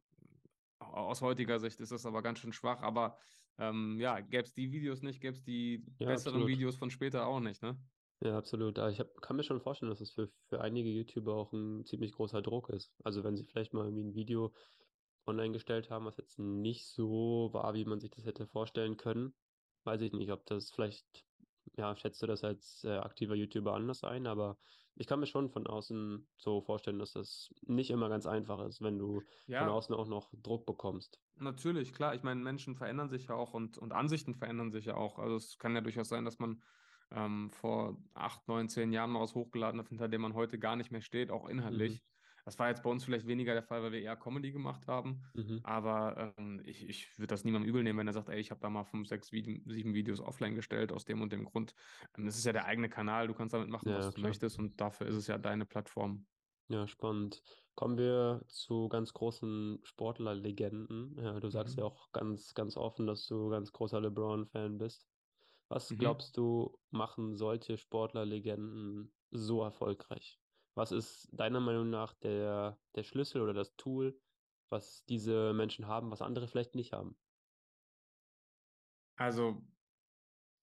aus 0.79 1.21
heutiger 1.21 1.59
Sicht 1.59 1.79
ist 1.79 1.91
das 1.91 2.05
aber 2.05 2.21
ganz 2.21 2.39
schön 2.39 2.53
schwach. 2.53 2.81
Aber 2.81 3.17
ähm, 3.57 3.99
ja, 3.99 4.19
gäbe 4.19 4.43
es 4.43 4.53
die 4.53 4.71
Videos 4.71 5.01
nicht, 5.01 5.21
gäbe 5.21 5.33
es 5.33 5.43
die 5.43 5.85
ja, 5.99 6.07
besseren 6.07 6.35
absolut. 6.35 6.47
Videos 6.47 6.75
von 6.75 6.89
später 6.89 7.25
auch 7.25 7.39
nicht, 7.39 7.61
ne? 7.61 7.77
Ja, 8.21 8.37
absolut. 8.37 8.77
Aber 8.79 8.91
ich 8.91 8.99
hab, 8.99 9.21
kann 9.21 9.37
mir 9.37 9.43
schon 9.43 9.61
vorstellen, 9.61 9.89
dass 9.89 10.01
es 10.01 10.11
für, 10.11 10.29
für 10.49 10.59
einige 10.61 10.89
YouTuber 10.89 11.33
auch 11.33 11.53
ein 11.53 11.85
ziemlich 11.85 12.11
großer 12.11 12.41
Druck 12.41 12.69
ist. 12.69 12.93
Also 13.03 13.23
wenn 13.23 13.37
sie 13.37 13.45
vielleicht 13.45 13.73
mal 13.73 13.85
irgendwie 13.85 14.03
ein 14.03 14.15
Video 14.15 14.53
online 15.25 15.53
gestellt 15.53 15.89
haben, 15.89 16.05
was 16.05 16.17
jetzt 16.17 16.37
nicht 16.37 16.87
so 16.87 17.49
war, 17.53 17.73
wie 17.73 17.85
man 17.85 17.99
sich 18.01 18.11
das 18.11 18.25
hätte 18.25 18.45
vorstellen 18.45 18.97
können, 18.97 19.33
weiß 19.85 20.01
ich 20.01 20.11
nicht, 20.11 20.31
ob 20.31 20.45
das 20.45 20.71
vielleicht 20.71 21.25
ja, 21.77 21.95
schätzt 21.95 22.21
du 22.21 22.27
das 22.27 22.43
als 22.43 22.83
äh, 22.83 22.97
aktiver 22.97 23.35
YouTuber 23.35 23.73
anders 23.73 24.03
ein, 24.03 24.27
aber 24.27 24.57
ich 24.95 25.07
kann 25.07 25.19
mir 25.19 25.27
schon 25.27 25.49
von 25.49 25.65
außen 25.65 26.27
so 26.37 26.61
vorstellen, 26.61 26.99
dass 26.99 27.13
das 27.13 27.53
nicht 27.61 27.89
immer 27.89 28.09
ganz 28.09 28.25
einfach 28.25 28.59
ist, 28.65 28.81
wenn 28.81 28.97
du 28.97 29.21
ja. 29.47 29.59
von 29.59 29.69
außen 29.69 29.95
auch 29.95 30.07
noch 30.07 30.29
Druck 30.43 30.65
bekommst. 30.65 31.21
Natürlich, 31.37 31.93
klar. 31.93 32.15
Ich 32.15 32.23
meine, 32.23 32.41
Menschen 32.41 32.75
verändern 32.75 33.09
sich 33.09 33.27
ja 33.27 33.35
auch 33.35 33.53
und, 33.53 33.77
und 33.77 33.93
Ansichten 33.93 34.35
verändern 34.35 34.71
sich 34.71 34.85
ja 34.85 34.95
auch. 34.95 35.17
Also 35.17 35.37
es 35.37 35.57
kann 35.57 35.73
ja 35.73 35.81
durchaus 35.81 36.09
sein, 36.09 36.25
dass 36.25 36.39
man 36.39 36.61
ähm, 37.11 37.49
vor 37.49 37.97
acht, 38.13 38.47
neun, 38.47 38.67
zehn 38.67 38.91
Jahren 38.91 39.11
mal 39.11 39.21
was 39.21 39.35
hochgeladen 39.35 39.79
hat, 39.79 39.89
hinter 39.89 40.09
dem 40.09 40.21
man 40.21 40.33
heute 40.33 40.59
gar 40.59 40.75
nicht 40.75 40.91
mehr 40.91 41.01
steht, 41.01 41.31
auch 41.31 41.47
inhaltlich. 41.47 41.93
Mhm. 41.93 42.18
Das 42.49 42.57
war 42.57 42.67
jetzt 42.69 42.81
bei 42.81 42.89
uns 42.89 43.03
vielleicht 43.03 43.27
weniger 43.27 43.53
der 43.53 43.61
Fall, 43.61 43.83
weil 43.83 43.91
wir 43.91 44.01
eher 44.01 44.15
Comedy 44.15 44.51
gemacht 44.51 44.87
haben. 44.87 45.21
Mhm. 45.35 45.59
Aber 45.61 46.33
ähm, 46.35 46.59
ich, 46.65 46.89
ich 46.89 47.19
würde 47.19 47.27
das 47.27 47.43
niemandem 47.43 47.69
übel 47.69 47.83
nehmen, 47.83 47.99
wenn 47.99 48.07
er 48.07 48.13
sagt, 48.13 48.27
ey, 48.27 48.39
ich 48.39 48.49
habe 48.49 48.59
da 48.59 48.71
mal 48.71 48.85
fünf, 48.85 49.07
sechs, 49.07 49.27
sieben 49.27 49.93
Videos 49.93 50.19
offline 50.19 50.55
gestellt 50.55 50.91
aus 50.91 51.05
dem 51.05 51.21
und 51.21 51.31
dem 51.31 51.45
Grund. 51.45 51.75
Ähm, 52.17 52.25
das 52.25 52.39
ist 52.39 52.45
ja 52.47 52.51
der 52.51 52.65
eigene 52.65 52.89
Kanal, 52.89 53.27
du 53.27 53.35
kannst 53.35 53.53
damit 53.53 53.69
machen, 53.69 53.89
ja, 53.89 53.99
was 53.99 54.15
du 54.15 54.21
möchtest 54.21 54.57
und 54.57 54.81
dafür 54.81 55.05
ist 55.05 55.13
es 55.13 55.27
ja 55.27 55.37
deine 55.37 55.67
Plattform. 55.67 56.25
Ja, 56.69 56.87
spannend. 56.87 57.43
Kommen 57.75 57.99
wir 57.99 58.41
zu 58.47 58.89
ganz 58.89 59.13
großen 59.13 59.81
Sportlerlegenden. 59.83 61.19
Ja, 61.21 61.39
du 61.39 61.49
sagst 61.51 61.75
mhm. 61.75 61.81
ja 61.81 61.85
auch 61.85 62.11
ganz, 62.13 62.55
ganz 62.55 62.77
offen, 62.77 63.05
dass 63.05 63.27
du 63.27 63.49
ganz 63.49 63.71
großer 63.71 64.01
LeBron-Fan 64.01 64.79
bist. 64.79 65.07
Was 65.67 65.91
mhm. 65.91 65.99
glaubst 65.99 66.35
du, 66.35 66.75
machen 66.89 67.35
solche 67.35 67.77
Sportlerlegenden 67.77 69.13
so 69.29 69.61
erfolgreich? 69.61 70.39
Was 70.79 70.93
ist 70.93 71.27
deiner 71.33 71.59
Meinung 71.59 71.89
nach 71.89 72.13
der, 72.13 72.79
der 72.95 73.03
Schlüssel 73.03 73.41
oder 73.41 73.53
das 73.53 73.75
Tool, 73.75 74.17
was 74.69 75.03
diese 75.09 75.51
Menschen 75.51 75.87
haben, 75.87 76.09
was 76.09 76.21
andere 76.21 76.47
vielleicht 76.47 76.73
nicht 76.73 76.93
haben? 76.93 77.17
Also, 79.17 79.61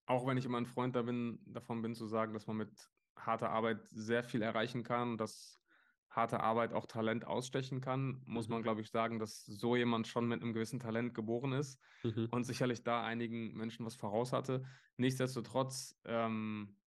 auch 0.07 0.27
wenn 0.27 0.39
ich 0.39 0.47
immer 0.47 0.57
ein 0.57 0.65
Freund 0.65 0.97
da 0.97 1.03
bin, 1.03 1.39
davon 1.45 1.83
bin 1.83 1.95
zu 1.95 2.07
sagen, 2.07 2.33
dass 2.33 2.47
man 2.47 2.57
mit 2.57 2.91
harter 3.15 3.51
Arbeit 3.51 3.87
sehr 3.91 4.25
viel 4.25 4.41
erreichen 4.41 4.85
kann, 4.85 5.19
dass 5.19 5.61
harte 6.09 6.41
Arbeit 6.41 6.73
auch 6.73 6.87
Talent 6.87 7.27
ausstechen 7.27 7.83
kann, 7.83 8.23
muss 8.25 8.49
mhm. 8.49 8.55
man, 8.55 8.63
glaube 8.63 8.81
ich, 8.81 8.91
sagen, 8.91 9.19
dass 9.19 9.45
so 9.45 9.77
jemand 9.77 10.07
schon 10.07 10.27
mit 10.29 10.41
einem 10.41 10.55
gewissen 10.55 10.81
Talent 10.81 11.13
geboren 11.13 11.53
ist 11.53 11.79
mhm. 12.03 12.29
und 12.31 12.45
sicherlich 12.45 12.83
da 12.83 13.05
einigen 13.05 13.53
Menschen 13.53 13.85
was 13.85 13.97
voraus 13.97 14.33
hatte. 14.33 14.65
Nichtsdestotrotz 14.97 15.95
ähm, 16.07 16.79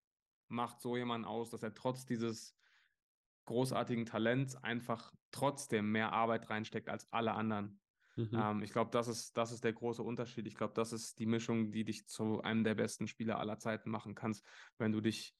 macht 0.48 0.80
so 0.80 0.96
jemand 0.96 1.26
aus, 1.26 1.50
dass 1.50 1.62
er 1.62 1.74
trotz 1.74 2.04
dieses 2.04 2.59
großartigen 3.50 4.06
Talents 4.06 4.54
einfach 4.54 5.12
trotzdem 5.32 5.90
mehr 5.90 6.12
Arbeit 6.12 6.50
reinsteckt 6.50 6.88
als 6.88 7.12
alle 7.12 7.32
anderen. 7.32 7.80
Mhm. 8.14 8.30
Ähm, 8.32 8.62
ich 8.62 8.70
glaube, 8.70 8.92
das 8.92 9.08
ist, 9.08 9.36
das 9.36 9.50
ist 9.50 9.64
der 9.64 9.72
große 9.72 10.04
Unterschied. 10.04 10.46
Ich 10.46 10.54
glaube, 10.54 10.72
das 10.74 10.92
ist 10.92 11.18
die 11.18 11.26
Mischung, 11.26 11.72
die 11.72 11.84
dich 11.84 12.06
zu 12.06 12.40
einem 12.42 12.62
der 12.62 12.76
besten 12.76 13.08
Spieler 13.08 13.40
aller 13.40 13.58
Zeiten 13.58 13.90
machen 13.90 14.14
kannst. 14.14 14.46
Wenn 14.78 14.92
du 14.92 15.00
dich, 15.00 15.34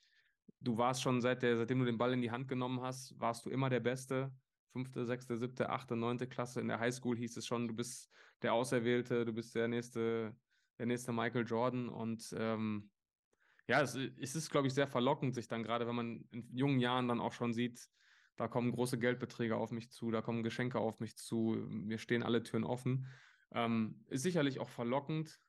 du 0.59 0.77
warst 0.77 1.03
schon 1.03 1.21
seit 1.21 1.45
der, 1.45 1.57
seitdem 1.57 1.79
du 1.79 1.85
den 1.85 1.99
Ball 1.99 2.13
in 2.13 2.21
die 2.21 2.33
Hand 2.33 2.49
genommen 2.49 2.81
hast, 2.81 3.15
warst 3.21 3.47
du 3.47 3.51
immer 3.51 3.71
der 3.71 3.81
Beste. 3.81 4.33
Fünfte, 4.73 5.07
sechste, 5.07 5.37
siebte, 5.37 5.71
achte, 5.71 5.95
neunte 5.95 6.27
Klasse 6.27 6.61
in 6.61 6.67
der 6.67 6.81
Highschool 6.81 7.17
hieß 7.17 7.37
es 7.37 7.47
schon, 7.47 7.69
du 7.69 7.75
bist 7.75 8.11
der 8.43 8.55
Auserwählte, 8.55 9.25
du 9.25 9.33
bist 9.33 9.55
der 9.55 9.69
nächste, 9.69 10.37
der 10.79 10.87
nächste 10.87 11.13
Michael 11.13 11.47
Jordan 11.47 11.89
und 11.89 12.35
ähm, 12.37 12.91
ja, 13.71 13.83
es, 13.83 13.95
es 13.95 14.35
ist, 14.35 14.51
glaube 14.51 14.67
ich, 14.67 14.75
sehr 14.75 14.89
verlockend, 14.89 15.33
sich 15.33 15.47
dann 15.47 15.63
gerade, 15.63 15.87
wenn 15.87 15.95
man 15.95 16.25
in 16.33 16.45
jungen 16.53 16.81
Jahren 16.81 17.07
dann 17.07 17.21
auch 17.21 17.33
schon 17.33 17.53
sieht, 17.53 17.89
da 18.35 18.49
kommen 18.49 18.73
große 18.73 18.99
Geldbeträge 18.99 19.57
auf 19.57 19.71
mich 19.71 19.93
zu, 19.93 20.11
da 20.11 20.23
kommen 20.23 20.43
Geschenke 20.43 20.81
auf 20.81 20.99
mich 20.99 21.17
zu, 21.17 21.57
mir 21.69 21.99
stehen 21.99 22.25
alle 22.25 22.43
Türen 22.43 22.65
offen. 22.65 23.07
Ähm, 23.53 24.05
ist 24.09 24.23
sicherlich 24.23 24.59
auch 24.59 24.69
verlockend, 24.69 25.41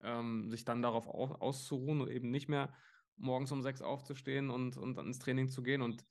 ähm, 0.00 0.48
sich 0.48 0.64
dann 0.64 0.80
darauf 0.80 1.08
auf, 1.08 1.40
auszuruhen 1.40 2.02
und 2.02 2.08
eben 2.08 2.30
nicht 2.30 2.48
mehr 2.48 2.72
morgens 3.16 3.50
um 3.50 3.62
sechs 3.62 3.82
aufzustehen 3.82 4.48
und, 4.48 4.76
und 4.76 4.96
ins 4.98 5.18
Training 5.18 5.48
zu 5.48 5.64
gehen 5.64 5.82
und 5.82 6.04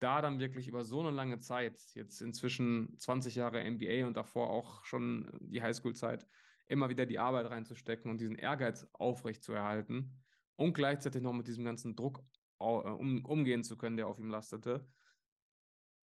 da 0.00 0.20
dann 0.20 0.40
wirklich 0.40 0.66
über 0.66 0.84
so 0.84 0.98
eine 0.98 1.12
lange 1.12 1.38
Zeit, 1.38 1.80
jetzt 1.94 2.20
inzwischen 2.20 2.98
20 2.98 3.36
Jahre 3.36 3.62
NBA 3.62 4.08
und 4.08 4.16
davor 4.16 4.50
auch 4.50 4.84
schon 4.84 5.30
die 5.40 5.62
Highschool-Zeit, 5.62 6.26
immer 6.66 6.88
wieder 6.88 7.06
die 7.06 7.20
Arbeit 7.20 7.48
reinzustecken 7.48 8.10
und 8.10 8.20
diesen 8.20 8.34
Ehrgeiz 8.34 8.88
aufrechtzuerhalten 8.92 10.25
und 10.56 10.74
gleichzeitig 10.74 11.22
noch 11.22 11.32
mit 11.32 11.46
diesem 11.46 11.64
ganzen 11.64 11.94
Druck 11.94 12.22
äh, 12.58 12.64
um, 12.64 13.24
umgehen 13.24 13.62
zu 13.62 13.76
können, 13.76 13.96
der 13.96 14.08
auf 14.08 14.18
ihm 14.18 14.30
lastete. 14.30 14.86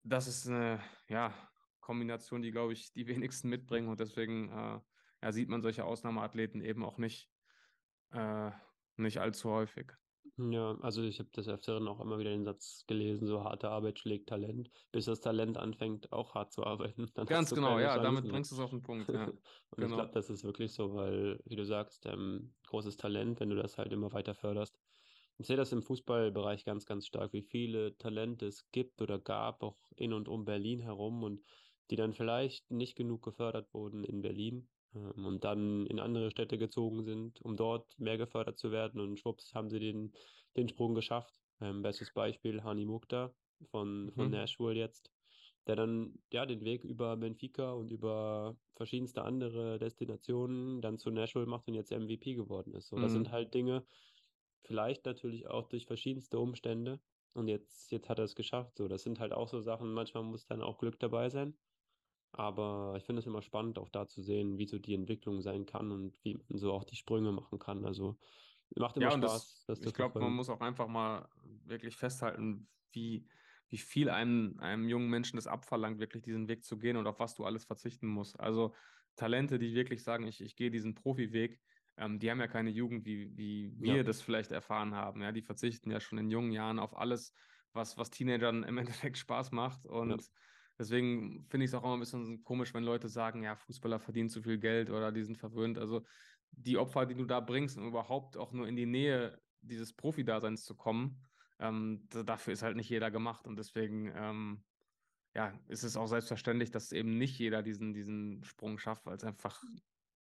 Das 0.02 0.28
ist 0.28 0.48
eine 0.48 0.80
ja, 1.08 1.34
Kombination, 1.80 2.42
die, 2.42 2.52
glaube 2.52 2.72
ich, 2.72 2.92
die 2.92 3.06
wenigsten 3.06 3.48
mitbringen 3.48 3.88
und 3.88 4.00
deswegen 4.00 4.50
äh, 4.50 4.80
ja, 5.22 5.32
sieht 5.32 5.48
man 5.48 5.62
solche 5.62 5.84
Ausnahmeathleten 5.84 6.60
eben 6.60 6.84
auch 6.84 6.98
nicht, 6.98 7.30
äh, 8.12 8.50
nicht 8.96 9.18
allzu 9.18 9.50
häufig. 9.50 9.92
Ja, 10.38 10.76
also 10.82 11.02
ich 11.02 11.18
habe 11.18 11.30
des 11.30 11.48
Öfteren 11.48 11.88
auch 11.88 11.98
immer 11.98 12.18
wieder 12.18 12.30
den 12.30 12.44
Satz 12.44 12.84
gelesen, 12.86 13.26
so 13.26 13.42
harte 13.42 13.70
Arbeit 13.70 13.98
schlägt 13.98 14.28
Talent, 14.28 14.70
bis 14.92 15.06
das 15.06 15.20
Talent 15.20 15.56
anfängt, 15.56 16.12
auch 16.12 16.34
hart 16.34 16.52
zu 16.52 16.62
arbeiten. 16.66 17.10
Ganz 17.26 17.54
genau, 17.54 17.78
ja, 17.78 17.94
Chancen. 17.94 18.02
damit 18.02 18.28
bringst 18.28 18.50
du 18.50 18.56
es 18.56 18.60
auf 18.60 18.70
den 18.70 18.82
Punkt. 18.82 19.08
Ja. 19.08 19.24
und 19.28 19.38
genau. 19.76 19.88
ich 19.88 19.94
glaube, 19.94 20.12
das 20.12 20.28
ist 20.28 20.44
wirklich 20.44 20.72
so, 20.72 20.94
weil, 20.94 21.40
wie 21.46 21.56
du 21.56 21.64
sagst, 21.64 22.04
ähm, 22.04 22.52
großes 22.66 22.98
Talent, 22.98 23.40
wenn 23.40 23.48
du 23.48 23.56
das 23.56 23.78
halt 23.78 23.92
immer 23.92 24.12
weiter 24.12 24.34
förderst. 24.34 24.78
Ich 25.38 25.46
sehe 25.46 25.56
das 25.56 25.72
im 25.72 25.82
Fußballbereich 25.82 26.64
ganz, 26.64 26.84
ganz 26.84 27.06
stark, 27.06 27.32
wie 27.32 27.42
viele 27.42 27.96
Talente 27.96 28.46
es 28.46 28.70
gibt 28.72 29.00
oder 29.00 29.18
gab, 29.18 29.62
auch 29.62 29.90
in 29.96 30.12
und 30.12 30.28
um 30.28 30.44
Berlin 30.44 30.80
herum 30.80 31.22
und 31.22 31.42
die 31.90 31.96
dann 31.96 32.12
vielleicht 32.12 32.70
nicht 32.70 32.96
genug 32.96 33.22
gefördert 33.22 33.72
wurden 33.72 34.04
in 34.04 34.20
Berlin 34.20 34.68
und 35.16 35.44
dann 35.44 35.86
in 35.86 36.00
andere 36.00 36.30
Städte 36.30 36.58
gezogen 36.58 37.04
sind, 37.04 37.40
um 37.42 37.56
dort 37.56 37.98
mehr 37.98 38.18
gefördert 38.18 38.58
zu 38.58 38.70
werden 38.70 39.00
und 39.00 39.18
schwupps 39.18 39.54
haben 39.54 39.70
sie 39.70 39.80
den, 39.80 40.12
den 40.56 40.68
Sprung 40.68 40.94
geschafft. 40.94 41.40
Ähm, 41.60 41.82
bestes 41.82 42.12
Beispiel 42.12 42.62
Hani 42.62 42.84
Mukta 42.84 43.34
von, 43.70 44.12
von 44.12 44.26
mhm. 44.26 44.32
Nashville 44.32 44.74
jetzt, 44.74 45.10
der 45.66 45.76
dann 45.76 46.18
ja 46.32 46.46
den 46.46 46.62
Weg 46.64 46.84
über 46.84 47.16
Benfica 47.16 47.72
und 47.72 47.90
über 47.90 48.56
verschiedenste 48.74 49.22
andere 49.22 49.78
Destinationen 49.78 50.80
dann 50.80 50.98
zu 50.98 51.10
Nashville 51.10 51.46
macht 51.46 51.66
und 51.68 51.74
jetzt 51.74 51.92
MVP 51.92 52.34
geworden 52.34 52.74
ist. 52.74 52.88
So, 52.88 52.96
das 52.96 53.12
mhm. 53.12 53.16
sind 53.16 53.32
halt 53.32 53.54
Dinge, 53.54 53.86
vielleicht 54.62 55.06
natürlich 55.06 55.46
auch 55.48 55.68
durch 55.68 55.86
verschiedenste 55.86 56.38
Umstände. 56.38 57.00
Und 57.32 57.48
jetzt, 57.48 57.92
jetzt 57.92 58.08
hat 58.08 58.18
er 58.18 58.24
es 58.24 58.34
geschafft. 58.34 58.78
So, 58.78 58.88
das 58.88 59.02
sind 59.02 59.20
halt 59.20 59.34
auch 59.34 59.48
so 59.48 59.60
Sachen, 59.60 59.92
manchmal 59.92 60.22
muss 60.22 60.46
dann 60.46 60.62
auch 60.62 60.78
Glück 60.78 60.98
dabei 60.98 61.28
sein. 61.28 61.54
Aber 62.38 62.94
ich 62.96 63.04
finde 63.04 63.20
es 63.20 63.26
immer 63.26 63.42
spannend, 63.42 63.78
auch 63.78 63.88
da 63.88 64.06
zu 64.06 64.22
sehen, 64.22 64.58
wie 64.58 64.66
so 64.66 64.78
die 64.78 64.94
Entwicklung 64.94 65.40
sein 65.40 65.66
kann 65.66 65.90
und 65.90 66.14
wie 66.22 66.34
man 66.34 66.58
so 66.58 66.72
auch 66.72 66.84
die 66.84 66.96
Sprünge 66.96 67.32
machen 67.32 67.58
kann. 67.58 67.84
Also 67.84 68.16
macht 68.74 68.96
immer 68.96 69.06
ja, 69.06 69.12
Spaß. 69.12 69.64
Das, 69.66 69.80
ich 69.80 69.94
glaube, 69.94 70.20
man 70.20 70.32
muss 70.32 70.48
auch 70.48 70.60
einfach 70.60 70.88
mal 70.88 71.28
wirklich 71.64 71.96
festhalten, 71.96 72.68
wie, 72.92 73.26
wie 73.68 73.78
viel 73.78 74.10
einem, 74.10 74.58
einem 74.60 74.88
jungen 74.88 75.08
Menschen 75.08 75.36
das 75.36 75.46
abverlangt, 75.46 75.98
wirklich 75.98 76.22
diesen 76.22 76.48
Weg 76.48 76.64
zu 76.64 76.78
gehen 76.78 76.96
und 76.96 77.06
auf 77.06 77.20
was 77.20 77.34
du 77.34 77.44
alles 77.44 77.64
verzichten 77.64 78.06
musst. 78.06 78.38
Also 78.38 78.74
Talente, 79.16 79.58
die 79.58 79.74
wirklich 79.74 80.02
sagen, 80.02 80.26
ich, 80.26 80.40
ich 80.40 80.56
gehe 80.56 80.70
diesen 80.70 80.94
Profiweg, 80.94 81.60
ähm, 81.96 82.18
die 82.18 82.30
haben 82.30 82.40
ja 82.40 82.46
keine 82.46 82.70
Jugend, 82.70 83.06
wie, 83.06 83.36
wie 83.36 83.72
wir 83.78 83.96
ja. 83.96 84.02
das 84.02 84.20
vielleicht 84.20 84.52
erfahren 84.52 84.94
haben. 84.94 85.22
Ja, 85.22 85.32
die 85.32 85.42
verzichten 85.42 85.90
ja 85.90 86.00
schon 86.00 86.18
in 86.18 86.30
jungen 86.30 86.52
Jahren 86.52 86.78
auf 86.78 86.96
alles, 86.96 87.32
was, 87.72 87.96
was 87.96 88.10
Teenagern 88.10 88.62
im 88.64 88.78
Endeffekt 89.10 89.18
Spaß 89.18 89.52
macht. 89.52 89.86
Und 89.86 90.10
ja. 90.10 90.28
Deswegen 90.78 91.46
finde 91.48 91.64
ich 91.64 91.70
es 91.70 91.74
auch 91.74 91.82
immer 91.82 91.94
ein 91.94 92.00
bisschen 92.00 92.42
komisch, 92.42 92.74
wenn 92.74 92.84
Leute 92.84 93.08
sagen, 93.08 93.42
ja, 93.42 93.56
Fußballer 93.56 93.98
verdienen 93.98 94.28
zu 94.28 94.42
viel 94.42 94.58
Geld 94.58 94.90
oder 94.90 95.12
die 95.12 95.22
sind 95.22 95.38
verwöhnt. 95.38 95.78
Also 95.78 96.04
die 96.50 96.76
Opfer, 96.78 97.06
die 97.06 97.14
du 97.14 97.24
da 97.24 97.40
bringst, 97.40 97.78
um 97.78 97.86
überhaupt 97.88 98.36
auch 98.36 98.52
nur 98.52 98.68
in 98.68 98.76
die 98.76 98.86
Nähe 98.86 99.40
dieses 99.60 99.92
Profi-Daseins 99.94 100.64
zu 100.64 100.76
kommen, 100.76 101.22
ähm, 101.58 102.06
dafür 102.10 102.52
ist 102.52 102.62
halt 102.62 102.76
nicht 102.76 102.90
jeder 102.90 103.10
gemacht. 103.10 103.46
Und 103.46 103.58
deswegen 103.58 104.12
ähm, 104.14 104.64
ja, 105.34 105.52
ist 105.68 105.82
es 105.82 105.96
auch 105.96 106.06
selbstverständlich, 106.06 106.70
dass 106.70 106.92
eben 106.92 107.18
nicht 107.18 107.38
jeder 107.38 107.62
diesen, 107.62 107.92
diesen 107.92 108.42
Sprung 108.44 108.78
schafft, 108.78 109.04
weil 109.06 109.16
es 109.16 109.24
einfach 109.24 109.62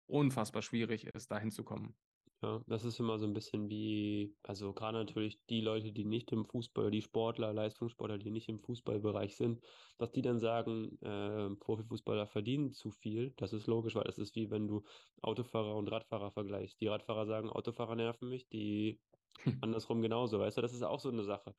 unfassbar 0.06 0.62
schwierig 0.62 1.06
ist, 1.06 1.30
da 1.30 1.38
hinzukommen. 1.38 1.96
Ja, 2.42 2.60
das 2.66 2.84
ist 2.84 2.98
immer 2.98 3.18
so 3.18 3.26
ein 3.26 3.34
bisschen 3.34 3.68
wie, 3.68 4.34
also 4.42 4.72
gerade 4.72 4.98
natürlich 4.98 5.44
die 5.46 5.60
Leute, 5.60 5.92
die 5.92 6.04
nicht 6.04 6.32
im 6.32 6.44
Fußball, 6.44 6.90
die 6.90 7.00
Sportler, 7.00 7.52
Leistungssportler, 7.52 8.18
die 8.18 8.32
nicht 8.32 8.48
im 8.48 8.58
Fußballbereich 8.58 9.36
sind, 9.36 9.60
dass 9.96 10.10
die 10.10 10.22
dann 10.22 10.40
sagen, 10.40 10.98
äh, 11.02 11.50
Profifußballer 11.54 12.26
verdienen 12.26 12.72
zu 12.72 12.90
viel. 12.90 13.32
Das 13.36 13.52
ist 13.52 13.68
logisch, 13.68 13.94
weil 13.94 14.04
das 14.04 14.18
ist 14.18 14.34
wie 14.34 14.50
wenn 14.50 14.66
du 14.66 14.82
Autofahrer 15.20 15.76
und 15.76 15.86
Radfahrer 15.86 16.32
vergleichst. 16.32 16.80
Die 16.80 16.88
Radfahrer 16.88 17.26
sagen, 17.26 17.48
Autofahrer 17.48 17.94
nerven 17.94 18.28
mich, 18.28 18.48
die 18.48 19.00
hm. 19.44 19.58
andersrum 19.60 20.02
genauso, 20.02 20.40
weißt 20.40 20.58
du, 20.58 20.62
das 20.62 20.72
ist 20.72 20.82
auch 20.82 20.98
so 20.98 21.10
eine 21.10 21.22
Sache. 21.22 21.54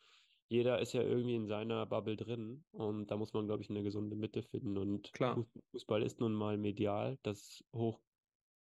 Jeder 0.50 0.80
ist 0.80 0.92
ja 0.92 1.02
irgendwie 1.02 1.36
in 1.36 1.48
seiner 1.48 1.86
Bubble 1.86 2.18
drin 2.18 2.66
und 2.72 3.10
da 3.10 3.16
muss 3.16 3.32
man, 3.32 3.48
glaube 3.48 3.64
ich, 3.64 3.70
eine 3.70 3.84
gesunde 3.84 4.18
Mitte 4.18 4.44
finden. 4.44 4.78
Und 4.78 5.14
Klar. 5.14 5.46
Fußball 5.72 6.04
ist 6.04 6.20
nun 6.20 6.34
mal 6.34 6.58
medial, 6.58 7.18
das 7.24 7.64
hoch 7.74 8.02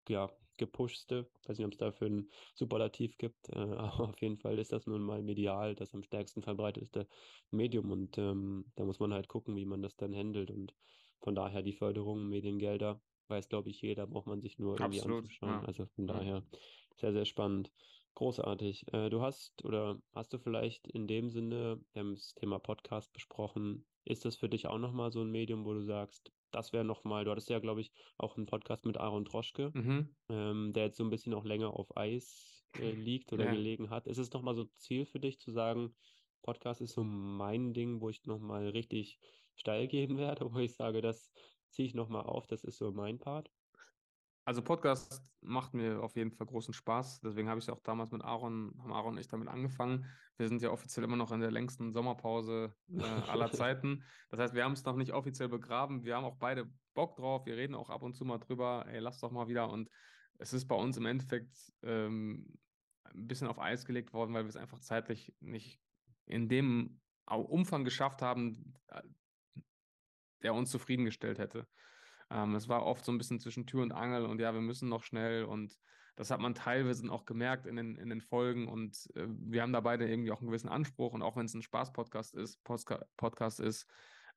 ja, 0.09 0.31
gepushste. 0.57 1.29
Ich 1.41 1.49
weiß 1.49 1.57
nicht, 1.57 1.65
ob 1.65 1.73
es 1.73 1.77
dafür 1.77 2.07
ein 2.07 2.29
Superlativ 2.53 3.17
gibt, 3.17 3.49
äh, 3.49 3.57
aber 3.99 4.09
auf 4.09 4.21
jeden 4.21 4.37
Fall 4.37 4.59
ist 4.59 4.71
das 4.71 4.87
nun 4.87 5.01
mal 5.01 5.21
medial 5.21 5.75
das 5.75 5.93
am 5.93 6.03
stärksten 6.03 6.41
verbreitete 6.41 7.07
Medium 7.51 7.91
und 7.91 8.17
ähm, 8.17 8.65
da 8.75 8.85
muss 8.85 8.99
man 8.99 9.13
halt 9.13 9.27
gucken, 9.27 9.55
wie 9.55 9.65
man 9.65 9.81
das 9.81 9.95
dann 9.95 10.13
handelt 10.13 10.51
und 10.51 10.73
von 11.19 11.35
daher 11.35 11.63
die 11.63 11.73
Förderung, 11.73 12.27
Mediengelder, 12.27 13.01
weiß 13.27 13.49
glaube 13.49 13.69
ich 13.69 13.81
jeder, 13.81 14.07
braucht 14.07 14.27
man 14.27 14.41
sich 14.41 14.59
nur 14.59 14.79
irgendwie 14.79 14.99
Absolut, 14.99 15.23
anzuschauen. 15.23 15.49
Ja. 15.49 15.63
Also 15.63 15.85
von 15.87 16.07
daher 16.07 16.43
sehr, 16.97 17.13
sehr 17.13 17.25
spannend. 17.25 17.71
Großartig. 18.15 18.91
Äh, 18.93 19.09
du 19.09 19.21
hast 19.21 19.63
oder 19.63 20.01
hast 20.13 20.33
du 20.33 20.39
vielleicht 20.39 20.87
in 20.87 21.07
dem 21.07 21.29
Sinne, 21.29 21.79
wir 21.93 21.99
haben 21.99 22.15
das 22.15 22.33
Thema 22.33 22.57
Podcast 22.57 23.13
besprochen, 23.13 23.85
ist 24.05 24.25
das 24.25 24.35
für 24.35 24.49
dich 24.49 24.67
auch 24.67 24.79
nochmal 24.79 25.11
so 25.11 25.21
ein 25.21 25.29
Medium, 25.29 25.65
wo 25.65 25.73
du 25.73 25.83
sagst, 25.83 26.31
das 26.51 26.73
wäre 26.73 26.85
nochmal, 26.85 27.25
du 27.25 27.31
hattest 27.31 27.49
ja, 27.49 27.59
glaube 27.59 27.81
ich, 27.81 27.91
auch 28.17 28.37
einen 28.37 28.45
Podcast 28.45 28.85
mit 28.85 28.97
Aaron 28.97 29.25
Troschke, 29.25 29.71
mhm. 29.73 30.15
ähm, 30.29 30.73
der 30.73 30.85
jetzt 30.85 30.97
so 30.97 31.03
ein 31.03 31.09
bisschen 31.09 31.33
auch 31.33 31.45
länger 31.45 31.73
auf 31.73 31.95
Eis 31.97 32.65
äh, 32.79 32.91
liegt 32.91 33.33
oder 33.33 33.45
ja. 33.45 33.51
gelegen 33.51 33.89
hat. 33.89 34.07
Ist 34.07 34.17
es 34.17 34.31
nochmal 34.31 34.55
so 34.55 34.65
Ziel 34.75 35.05
für 35.05 35.19
dich 35.19 35.39
zu 35.39 35.51
sagen, 35.51 35.95
Podcast 36.41 36.81
ist 36.81 36.93
so 36.93 37.03
mein 37.03 37.73
Ding, 37.73 38.01
wo 38.01 38.09
ich 38.09 38.25
nochmal 38.25 38.69
richtig 38.69 39.19
steil 39.55 39.87
gehen 39.87 40.17
werde, 40.17 40.53
wo 40.53 40.59
ich 40.59 40.73
sage, 40.73 41.01
das 41.01 41.31
ziehe 41.69 41.87
ich 41.87 41.93
nochmal 41.93 42.23
auf, 42.23 42.47
das 42.47 42.63
ist 42.63 42.77
so 42.77 42.91
mein 42.91 43.19
Part? 43.19 43.51
Also 44.47 44.61
Podcast 44.61 45.21
macht 45.41 45.73
mir 45.73 46.01
auf 46.01 46.15
jeden 46.15 46.31
Fall 46.31 46.47
großen 46.47 46.73
Spaß. 46.73 47.19
Deswegen 47.19 47.49
habe 47.49 47.59
ich 47.59 47.65
ja 47.65 47.73
auch 47.73 47.81
damals 47.81 48.11
mit 48.11 48.23
Aaron, 48.23 48.73
haben 48.79 48.93
Aaron 48.93 49.15
und 49.15 49.19
ich 49.19 49.27
damit 49.27 49.49
angefangen. 49.49 50.05
Wir 50.37 50.47
sind 50.47 50.61
ja 50.61 50.71
offiziell 50.71 51.03
immer 51.03 51.17
noch 51.17 51.33
in 51.33 51.41
der 51.41 51.51
längsten 51.51 51.91
Sommerpause 51.91 52.73
äh, 52.89 53.03
aller 53.03 53.51
Zeiten. 53.51 54.05
Das 54.29 54.39
heißt, 54.39 54.53
wir 54.53 54.63
haben 54.63 54.71
es 54.71 54.85
noch 54.85 54.95
nicht 54.95 55.11
offiziell 55.11 55.49
begraben. 55.49 56.05
Wir 56.05 56.15
haben 56.15 56.23
auch 56.23 56.37
beide 56.37 56.71
Bock 56.93 57.17
drauf. 57.17 57.45
Wir 57.45 57.57
reden 57.57 57.75
auch 57.75 57.89
ab 57.89 58.03
und 58.03 58.13
zu 58.13 58.23
mal 58.23 58.37
drüber. 58.37 58.85
Ey, 58.87 58.99
lass 58.99 59.19
doch 59.19 59.31
mal 59.31 59.49
wieder. 59.49 59.69
Und 59.69 59.89
es 60.37 60.53
ist 60.53 60.69
bei 60.69 60.75
uns 60.75 60.95
im 60.95 61.07
Endeffekt 61.07 61.73
ähm, 61.83 62.57
ein 63.03 63.27
bisschen 63.27 63.49
auf 63.49 63.59
Eis 63.59 63.83
gelegt 63.83 64.13
worden, 64.13 64.33
weil 64.33 64.45
wir 64.45 64.49
es 64.49 64.55
einfach 64.55 64.79
zeitlich 64.79 65.35
nicht 65.41 65.81
in 66.25 66.47
dem 66.47 67.01
Umfang 67.25 67.83
geschafft 67.83 68.21
haben, 68.21 68.75
äh, 68.87 69.01
der 70.41 70.53
uns 70.53 70.71
zufriedengestellt 70.71 71.37
hätte. 71.37 71.67
Ähm, 72.29 72.55
es 72.55 72.67
war 72.67 72.85
oft 72.85 73.05
so 73.05 73.11
ein 73.11 73.17
bisschen 73.17 73.39
zwischen 73.39 73.65
Tür 73.65 73.83
und 73.83 73.91
Angel 73.91 74.25
und 74.25 74.39
ja, 74.39 74.53
wir 74.53 74.61
müssen 74.61 74.89
noch 74.89 75.03
schnell 75.03 75.45
und 75.45 75.77
das 76.15 76.31
hat 76.31 76.39
man 76.39 76.55
teilweise 76.55 77.09
auch 77.11 77.25
gemerkt 77.25 77.67
in 77.67 77.75
den, 77.75 77.95
in 77.95 78.09
den 78.09 78.21
Folgen 78.21 78.67
und 78.67 79.09
äh, 79.15 79.27
wir 79.27 79.61
haben 79.61 79.73
da 79.73 79.81
beide 79.81 80.09
irgendwie 80.09 80.31
auch 80.31 80.39
einen 80.39 80.47
gewissen 80.47 80.69
Anspruch 80.69 81.13
und 81.13 81.21
auch 81.21 81.35
wenn 81.35 81.45
es 81.45 81.53
ein 81.53 81.61
Spaß-Podcast 81.61 82.35
ist, 82.35 82.63
Postka 82.63 83.05
Podcast 83.17 83.59
ist, 83.59 83.87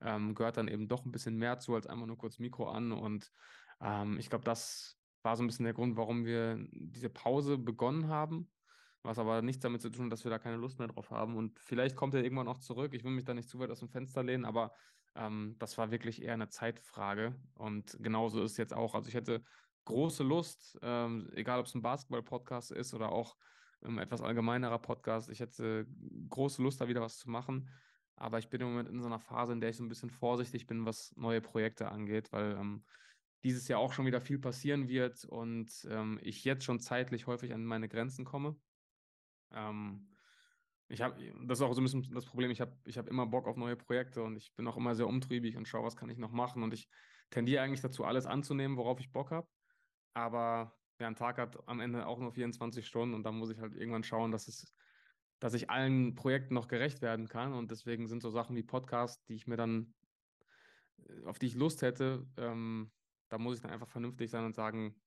ähm, 0.00 0.34
gehört 0.34 0.56
dann 0.56 0.68
eben 0.68 0.88
doch 0.88 1.04
ein 1.04 1.12
bisschen 1.12 1.36
mehr 1.36 1.58
zu 1.58 1.74
als 1.74 1.86
einfach 1.86 2.06
nur 2.06 2.18
kurz 2.18 2.38
Mikro 2.38 2.68
an 2.68 2.92
und 2.92 3.32
ähm, 3.80 4.18
ich 4.18 4.28
glaube, 4.28 4.44
das 4.44 4.98
war 5.22 5.36
so 5.36 5.42
ein 5.42 5.46
bisschen 5.46 5.64
der 5.64 5.74
Grund, 5.74 5.96
warum 5.96 6.24
wir 6.24 6.58
diese 6.72 7.10
Pause 7.10 7.58
begonnen 7.58 8.08
haben 8.08 8.50
was 9.02 9.18
aber 9.18 9.42
nichts 9.42 9.62
damit 9.62 9.80
zu 9.80 9.90
tun 9.90 10.06
hat, 10.06 10.12
dass 10.12 10.24
wir 10.24 10.30
da 10.30 10.38
keine 10.38 10.56
Lust 10.56 10.78
mehr 10.78 10.88
drauf 10.88 11.10
haben. 11.10 11.36
Und 11.36 11.58
vielleicht 11.58 11.96
kommt 11.96 12.14
er 12.14 12.22
irgendwann 12.22 12.48
auch 12.48 12.58
zurück. 12.58 12.94
Ich 12.94 13.04
will 13.04 13.12
mich 13.12 13.24
da 13.24 13.34
nicht 13.34 13.48
zu 13.48 13.58
weit 13.58 13.70
aus 13.70 13.80
dem 13.80 13.88
Fenster 13.88 14.22
lehnen, 14.22 14.44
aber 14.44 14.72
ähm, 15.14 15.56
das 15.58 15.78
war 15.78 15.90
wirklich 15.90 16.22
eher 16.22 16.34
eine 16.34 16.48
Zeitfrage. 16.48 17.34
Und 17.54 17.96
genauso 18.00 18.42
ist 18.42 18.52
es 18.52 18.56
jetzt 18.56 18.74
auch. 18.74 18.94
Also 18.94 19.08
ich 19.08 19.14
hätte 19.14 19.42
große 19.84 20.22
Lust, 20.22 20.78
ähm, 20.82 21.30
egal 21.34 21.60
ob 21.60 21.66
es 21.66 21.74
ein 21.74 21.82
Basketball-Podcast 21.82 22.72
ist 22.72 22.94
oder 22.94 23.10
auch 23.12 23.36
ein 23.82 23.98
etwas 23.98 24.20
allgemeinerer 24.20 24.78
Podcast. 24.78 25.30
Ich 25.30 25.40
hätte 25.40 25.86
große 26.28 26.62
Lust, 26.62 26.80
da 26.80 26.88
wieder 26.88 27.00
was 27.00 27.18
zu 27.18 27.30
machen. 27.30 27.70
Aber 28.16 28.38
ich 28.38 28.50
bin 28.50 28.60
im 28.60 28.68
Moment 28.68 28.88
in 28.90 29.00
so 29.00 29.06
einer 29.06 29.18
Phase, 29.18 29.52
in 29.52 29.60
der 29.60 29.70
ich 29.70 29.76
so 29.76 29.84
ein 29.84 29.88
bisschen 29.88 30.10
vorsichtig 30.10 30.66
bin, 30.66 30.84
was 30.84 31.14
neue 31.16 31.40
Projekte 31.40 31.90
angeht, 31.90 32.30
weil 32.32 32.52
ähm, 32.52 32.84
dieses 33.42 33.66
Jahr 33.68 33.80
auch 33.80 33.94
schon 33.94 34.04
wieder 34.04 34.20
viel 34.20 34.38
passieren 34.38 34.88
wird 34.88 35.24
und 35.24 35.70
ähm, 35.88 36.18
ich 36.22 36.44
jetzt 36.44 36.64
schon 36.64 36.80
zeitlich 36.80 37.26
häufig 37.26 37.54
an 37.54 37.64
meine 37.64 37.88
Grenzen 37.88 38.26
komme. 38.26 38.56
Ähm, 39.52 40.09
ich 40.90 41.02
habe, 41.02 41.32
das 41.46 41.60
ist 41.60 41.62
auch 41.62 41.72
so 41.72 41.80
ein 41.80 41.84
bisschen 41.84 42.02
das 42.12 42.26
Problem, 42.26 42.50
ich 42.50 42.60
habe 42.60 42.76
ich 42.84 42.98
hab 42.98 43.08
immer 43.08 43.24
Bock 43.24 43.46
auf 43.46 43.56
neue 43.56 43.76
Projekte 43.76 44.22
und 44.24 44.36
ich 44.36 44.54
bin 44.56 44.66
auch 44.66 44.76
immer 44.76 44.96
sehr 44.96 45.06
umtriebig 45.06 45.56
und 45.56 45.68
schaue, 45.68 45.84
was 45.84 45.96
kann 45.96 46.10
ich 46.10 46.18
noch 46.18 46.32
machen. 46.32 46.64
Und 46.64 46.74
ich 46.74 46.88
tendiere 47.30 47.62
eigentlich 47.62 47.80
dazu, 47.80 48.04
alles 48.04 48.26
anzunehmen, 48.26 48.76
worauf 48.76 48.98
ich 48.98 49.12
Bock 49.12 49.30
habe. 49.30 49.48
Aber 50.14 50.76
ja, 50.98 51.06
ein 51.06 51.14
Tag 51.14 51.38
hat 51.38 51.56
am 51.68 51.78
Ende 51.78 52.06
auch 52.06 52.18
nur 52.18 52.32
24 52.32 52.84
Stunden 52.86 53.14
und 53.14 53.22
dann 53.22 53.36
muss 53.36 53.50
ich 53.50 53.60
halt 53.60 53.76
irgendwann 53.76 54.02
schauen, 54.02 54.32
dass 54.32 54.48
es, 54.48 54.74
dass 55.38 55.54
ich 55.54 55.70
allen 55.70 56.16
Projekten 56.16 56.54
noch 56.54 56.66
gerecht 56.66 57.02
werden 57.02 57.28
kann. 57.28 57.54
Und 57.54 57.70
deswegen 57.70 58.08
sind 58.08 58.20
so 58.20 58.30
Sachen 58.30 58.56
wie 58.56 58.64
Podcasts, 58.64 59.24
die 59.26 59.34
ich 59.34 59.46
mir 59.46 59.56
dann, 59.56 59.94
äh, 60.98 61.24
auf 61.24 61.38
die 61.38 61.46
ich 61.46 61.54
Lust 61.54 61.82
hätte, 61.82 62.26
ähm, 62.36 62.92
da 63.28 63.38
muss 63.38 63.56
ich 63.56 63.62
dann 63.62 63.70
einfach 63.70 63.88
vernünftig 63.88 64.28
sein 64.28 64.44
und 64.44 64.56
sagen, 64.56 65.00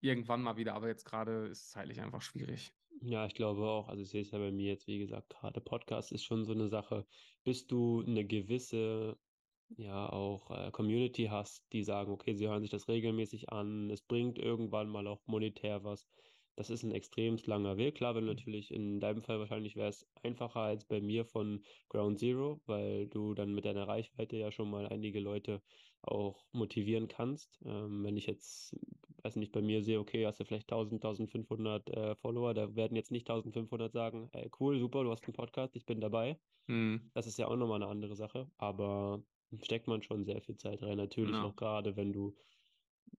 irgendwann 0.00 0.42
mal 0.42 0.56
wieder, 0.56 0.74
aber 0.74 0.86
jetzt 0.86 1.04
gerade 1.04 1.48
ist 1.48 1.62
es 1.64 1.70
zeitlich 1.70 2.00
einfach 2.00 2.22
schwierig. 2.22 2.79
Ja, 3.02 3.26
ich 3.26 3.34
glaube 3.34 3.62
auch. 3.68 3.88
Also 3.88 4.02
ich 4.02 4.10
sehe 4.10 4.22
es 4.22 4.30
ja 4.30 4.38
bei 4.38 4.50
mir 4.52 4.68
jetzt, 4.68 4.86
wie 4.86 4.98
gesagt, 4.98 5.30
gerade 5.30 5.60
Podcast 5.60 6.12
ist 6.12 6.24
schon 6.24 6.44
so 6.44 6.52
eine 6.52 6.68
Sache, 6.68 7.06
bis 7.44 7.66
du 7.66 8.02
eine 8.06 8.26
gewisse, 8.26 9.18
ja, 9.76 10.08
auch 10.10 10.50
äh, 10.50 10.70
Community 10.70 11.26
hast, 11.26 11.64
die 11.72 11.82
sagen, 11.82 12.12
okay, 12.12 12.34
sie 12.34 12.48
hören 12.48 12.62
sich 12.62 12.70
das 12.70 12.88
regelmäßig 12.88 13.50
an, 13.50 13.90
es 13.90 14.02
bringt 14.02 14.38
irgendwann 14.38 14.88
mal 14.88 15.06
auch 15.06 15.22
monetär 15.26 15.82
was. 15.84 16.06
Das 16.56 16.68
ist 16.68 16.82
ein 16.82 16.92
extrem 16.92 17.38
langer 17.46 17.78
Weg. 17.78 17.94
Klar, 17.96 18.14
wenn 18.14 18.24
mhm. 18.24 18.30
natürlich 18.30 18.70
in 18.70 19.00
deinem 19.00 19.22
Fall 19.22 19.38
wahrscheinlich 19.38 19.76
wäre 19.76 19.88
es 19.88 20.06
einfacher 20.22 20.60
als 20.60 20.84
bei 20.84 21.00
mir 21.00 21.24
von 21.24 21.64
Ground 21.88 22.18
Zero, 22.18 22.60
weil 22.66 23.08
du 23.08 23.34
dann 23.34 23.54
mit 23.54 23.64
deiner 23.64 23.88
Reichweite 23.88 24.36
ja 24.36 24.52
schon 24.52 24.68
mal 24.70 24.86
einige 24.88 25.20
Leute 25.20 25.62
auch 26.02 26.44
motivieren 26.52 27.08
kannst. 27.08 27.60
Ähm, 27.64 28.04
wenn 28.04 28.16
ich 28.16 28.26
jetzt, 28.26 28.76
weiß 29.22 29.36
nicht, 29.36 29.52
bei 29.52 29.62
mir 29.62 29.82
sehe, 29.82 30.00
okay, 30.00 30.26
hast 30.26 30.40
du 30.40 30.44
vielleicht 30.44 30.70
1000, 30.70 31.04
1500 31.04 31.90
äh, 31.90 32.14
Follower, 32.16 32.54
da 32.54 32.74
werden 32.74 32.96
jetzt 32.96 33.10
nicht 33.10 33.28
1500 33.28 33.92
sagen, 33.92 34.28
ey, 34.32 34.50
cool, 34.60 34.78
super, 34.78 35.04
du 35.04 35.10
hast 35.10 35.24
einen 35.24 35.34
Podcast, 35.34 35.76
ich 35.76 35.86
bin 35.86 36.00
dabei. 36.00 36.38
Mhm. 36.66 37.10
Das 37.14 37.26
ist 37.26 37.38
ja 37.38 37.48
auch 37.48 37.56
nochmal 37.56 37.82
eine 37.82 37.90
andere 37.90 38.16
Sache, 38.16 38.50
aber 38.58 39.22
steckt 39.62 39.88
man 39.88 40.02
schon 40.02 40.24
sehr 40.24 40.40
viel 40.40 40.56
Zeit 40.56 40.82
rein. 40.82 40.96
Natürlich 40.96 41.34
ja. 41.34 41.44
auch 41.44 41.56
gerade, 41.56 41.96
wenn 41.96 42.12
du 42.12 42.34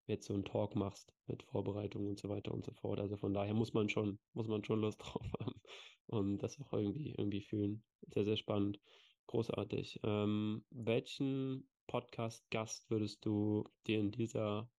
jetzt 0.08 0.28
so 0.28 0.34
einen 0.34 0.46
Talk 0.46 0.76
machst 0.76 1.14
mit 1.28 1.44
Vorbereitung 1.44 2.08
und 2.08 2.20
so 2.20 2.30
weiter 2.30 2.54
und 2.54 2.66
so 2.66 2.72
fort. 2.74 3.00
Also 3.00 3.18
von 3.18 3.34
daher 3.34 3.54
muss 3.54 3.74
man 3.74 3.90
schon, 3.90 4.20
muss 4.34 4.48
man 4.48 4.64
schon 4.64 4.82
Lust 4.82 5.00
drauf 5.02 5.26
haben 5.40 5.62
und 6.08 6.38
das 6.40 6.60
auch 6.60 6.74
irgendwie, 6.74 7.12
irgendwie 7.18 7.42
fühlen. 7.42 7.84
Sehr, 8.08 8.26
sehr 8.26 8.38
spannend. 8.38 8.80
Großartig. 9.28 10.00
Ähm, 10.04 10.66
welchen 10.70 11.68
Podcast-Gast 11.88 12.90
würdest 12.90 13.26
du 13.26 13.66
dir 13.88 14.00
in 14.00 14.12
dieser 14.12 14.70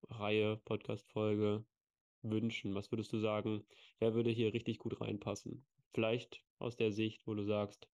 Podcast-Reihe, 0.00 0.56
Podcast-Folge 0.64 1.64
wünschen? 2.22 2.74
Was 2.74 2.90
würdest 2.90 3.12
du 3.12 3.18
sagen, 3.18 3.64
wer 3.98 4.14
würde 4.14 4.30
hier 4.30 4.52
richtig 4.52 4.78
gut 4.78 5.00
reinpassen? 5.00 5.64
Vielleicht 5.92 6.42
aus 6.58 6.76
der 6.76 6.92
Sicht, 6.92 7.26
wo 7.26 7.34
du 7.34 7.44
sagst, 7.44 7.88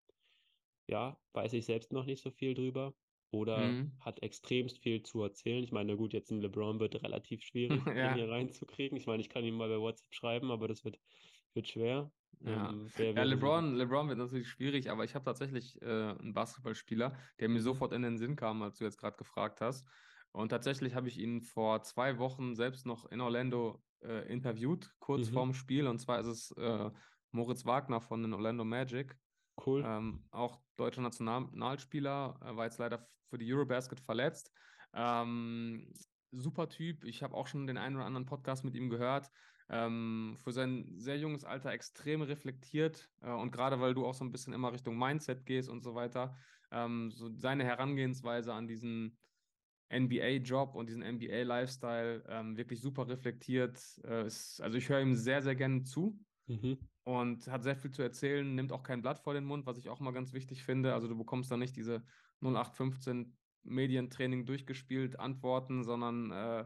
ja, 0.86 1.18
weiß 1.32 1.52
ich 1.54 1.64
selbst 1.64 1.92
noch 1.92 2.04
nicht 2.04 2.22
so 2.22 2.30
viel 2.30 2.54
drüber 2.54 2.94
oder 3.30 3.58
mhm. 3.58 3.92
hat 4.00 4.22
extremst 4.22 4.78
viel 4.78 5.02
zu 5.02 5.22
erzählen. 5.22 5.64
Ich 5.64 5.72
meine, 5.72 5.96
gut, 5.96 6.12
jetzt 6.12 6.30
ein 6.30 6.40
LeBron 6.40 6.78
wird 6.78 7.02
relativ 7.02 7.42
schwierig, 7.42 7.80
ja. 7.86 8.14
hier 8.14 8.28
reinzukriegen. 8.28 8.96
Ich 8.96 9.06
meine, 9.06 9.20
ich 9.20 9.28
kann 9.28 9.44
ihm 9.44 9.56
mal 9.56 9.68
bei 9.68 9.80
WhatsApp 9.80 10.14
schreiben, 10.14 10.50
aber 10.50 10.68
das 10.68 10.84
wird, 10.84 10.98
wird 11.54 11.68
schwer. 11.68 12.10
Ja, 12.40 12.68
ähm, 12.68 12.90
ja 12.98 13.22
LeBron, 13.22 13.74
LeBron 13.74 14.08
wird 14.08 14.18
natürlich 14.18 14.48
schwierig, 14.48 14.90
aber 14.90 15.04
ich 15.04 15.14
habe 15.14 15.24
tatsächlich 15.24 15.80
äh, 15.82 15.86
einen 15.86 16.34
Basketballspieler, 16.34 17.16
der 17.40 17.48
mir 17.48 17.60
sofort 17.60 17.92
in 17.92 18.02
den 18.02 18.18
Sinn 18.18 18.36
kam, 18.36 18.62
als 18.62 18.78
du 18.78 18.84
jetzt 18.84 18.98
gerade 18.98 19.16
gefragt 19.16 19.60
hast. 19.60 19.88
Und 20.32 20.50
tatsächlich 20.50 20.94
habe 20.94 21.08
ich 21.08 21.18
ihn 21.18 21.40
vor 21.40 21.82
zwei 21.82 22.18
Wochen 22.18 22.54
selbst 22.54 22.86
noch 22.86 23.06
in 23.10 23.20
Orlando 23.20 23.82
äh, 24.02 24.30
interviewt, 24.30 24.94
kurz 24.98 25.30
mhm. 25.30 25.32
vorm 25.32 25.54
Spiel. 25.54 25.86
Und 25.86 25.98
zwar 25.98 26.20
ist 26.20 26.26
es 26.26 26.50
äh, 26.52 26.90
Moritz 27.30 27.64
Wagner 27.64 28.00
von 28.00 28.22
den 28.22 28.34
Orlando 28.34 28.64
Magic. 28.64 29.16
Cool. 29.64 29.82
Ähm, 29.86 30.24
auch 30.30 30.60
deutscher 30.76 31.00
Nationalspieler, 31.00 32.38
war 32.40 32.64
jetzt 32.64 32.78
leider 32.78 33.08
für 33.30 33.38
die 33.38 33.52
Eurobasket 33.52 34.00
verletzt. 34.00 34.52
Ähm, 34.92 35.92
super 36.32 36.68
Typ. 36.68 37.04
Ich 37.04 37.22
habe 37.22 37.34
auch 37.34 37.46
schon 37.46 37.66
den 37.66 37.78
einen 37.78 37.96
oder 37.96 38.04
anderen 38.04 38.26
Podcast 38.26 38.64
mit 38.64 38.74
ihm 38.74 38.90
gehört. 38.90 39.30
Ähm, 39.68 40.36
für 40.44 40.52
sein 40.52 40.92
sehr 40.96 41.18
junges 41.18 41.44
Alter 41.44 41.72
extrem 41.72 42.22
reflektiert 42.22 43.10
äh, 43.20 43.32
und 43.32 43.50
gerade 43.50 43.80
weil 43.80 43.94
du 43.94 44.06
auch 44.06 44.14
so 44.14 44.24
ein 44.24 44.30
bisschen 44.30 44.52
immer 44.52 44.72
Richtung 44.72 44.96
Mindset 44.96 45.44
gehst 45.44 45.68
und 45.68 45.82
so 45.82 45.96
weiter, 45.96 46.36
ähm, 46.70 47.10
so 47.10 47.28
seine 47.36 47.64
Herangehensweise 47.64 48.52
an 48.54 48.68
diesen 48.68 49.18
NBA-Job 49.90 50.74
und 50.74 50.88
diesen 50.88 51.02
NBA-Lifestyle 51.02 52.24
ähm, 52.28 52.56
wirklich 52.56 52.80
super 52.80 53.08
reflektiert. 53.08 53.80
Äh, 54.04 54.26
ist, 54.26 54.60
also 54.60 54.76
ich 54.78 54.88
höre 54.88 55.00
ihm 55.00 55.14
sehr, 55.14 55.42
sehr 55.42 55.54
gerne 55.54 55.84
zu. 55.84 56.18
Mhm 56.46 56.78
und 57.06 57.46
hat 57.46 57.62
sehr 57.62 57.76
viel 57.76 57.92
zu 57.92 58.02
erzählen, 58.02 58.56
nimmt 58.56 58.72
auch 58.72 58.82
kein 58.82 59.00
Blatt 59.00 59.20
vor 59.20 59.32
den 59.32 59.44
Mund, 59.44 59.64
was 59.64 59.78
ich 59.78 59.88
auch 59.88 60.00
mal 60.00 60.10
ganz 60.10 60.32
wichtig 60.32 60.64
finde. 60.64 60.92
Also 60.92 61.06
du 61.06 61.16
bekommst 61.16 61.48
da 61.52 61.56
nicht 61.56 61.76
diese 61.76 62.02
0815 62.40 63.36
Medientraining 63.62 64.44
durchgespielt 64.44 65.18
Antworten, 65.20 65.84
sondern 65.84 66.32
äh, 66.32 66.64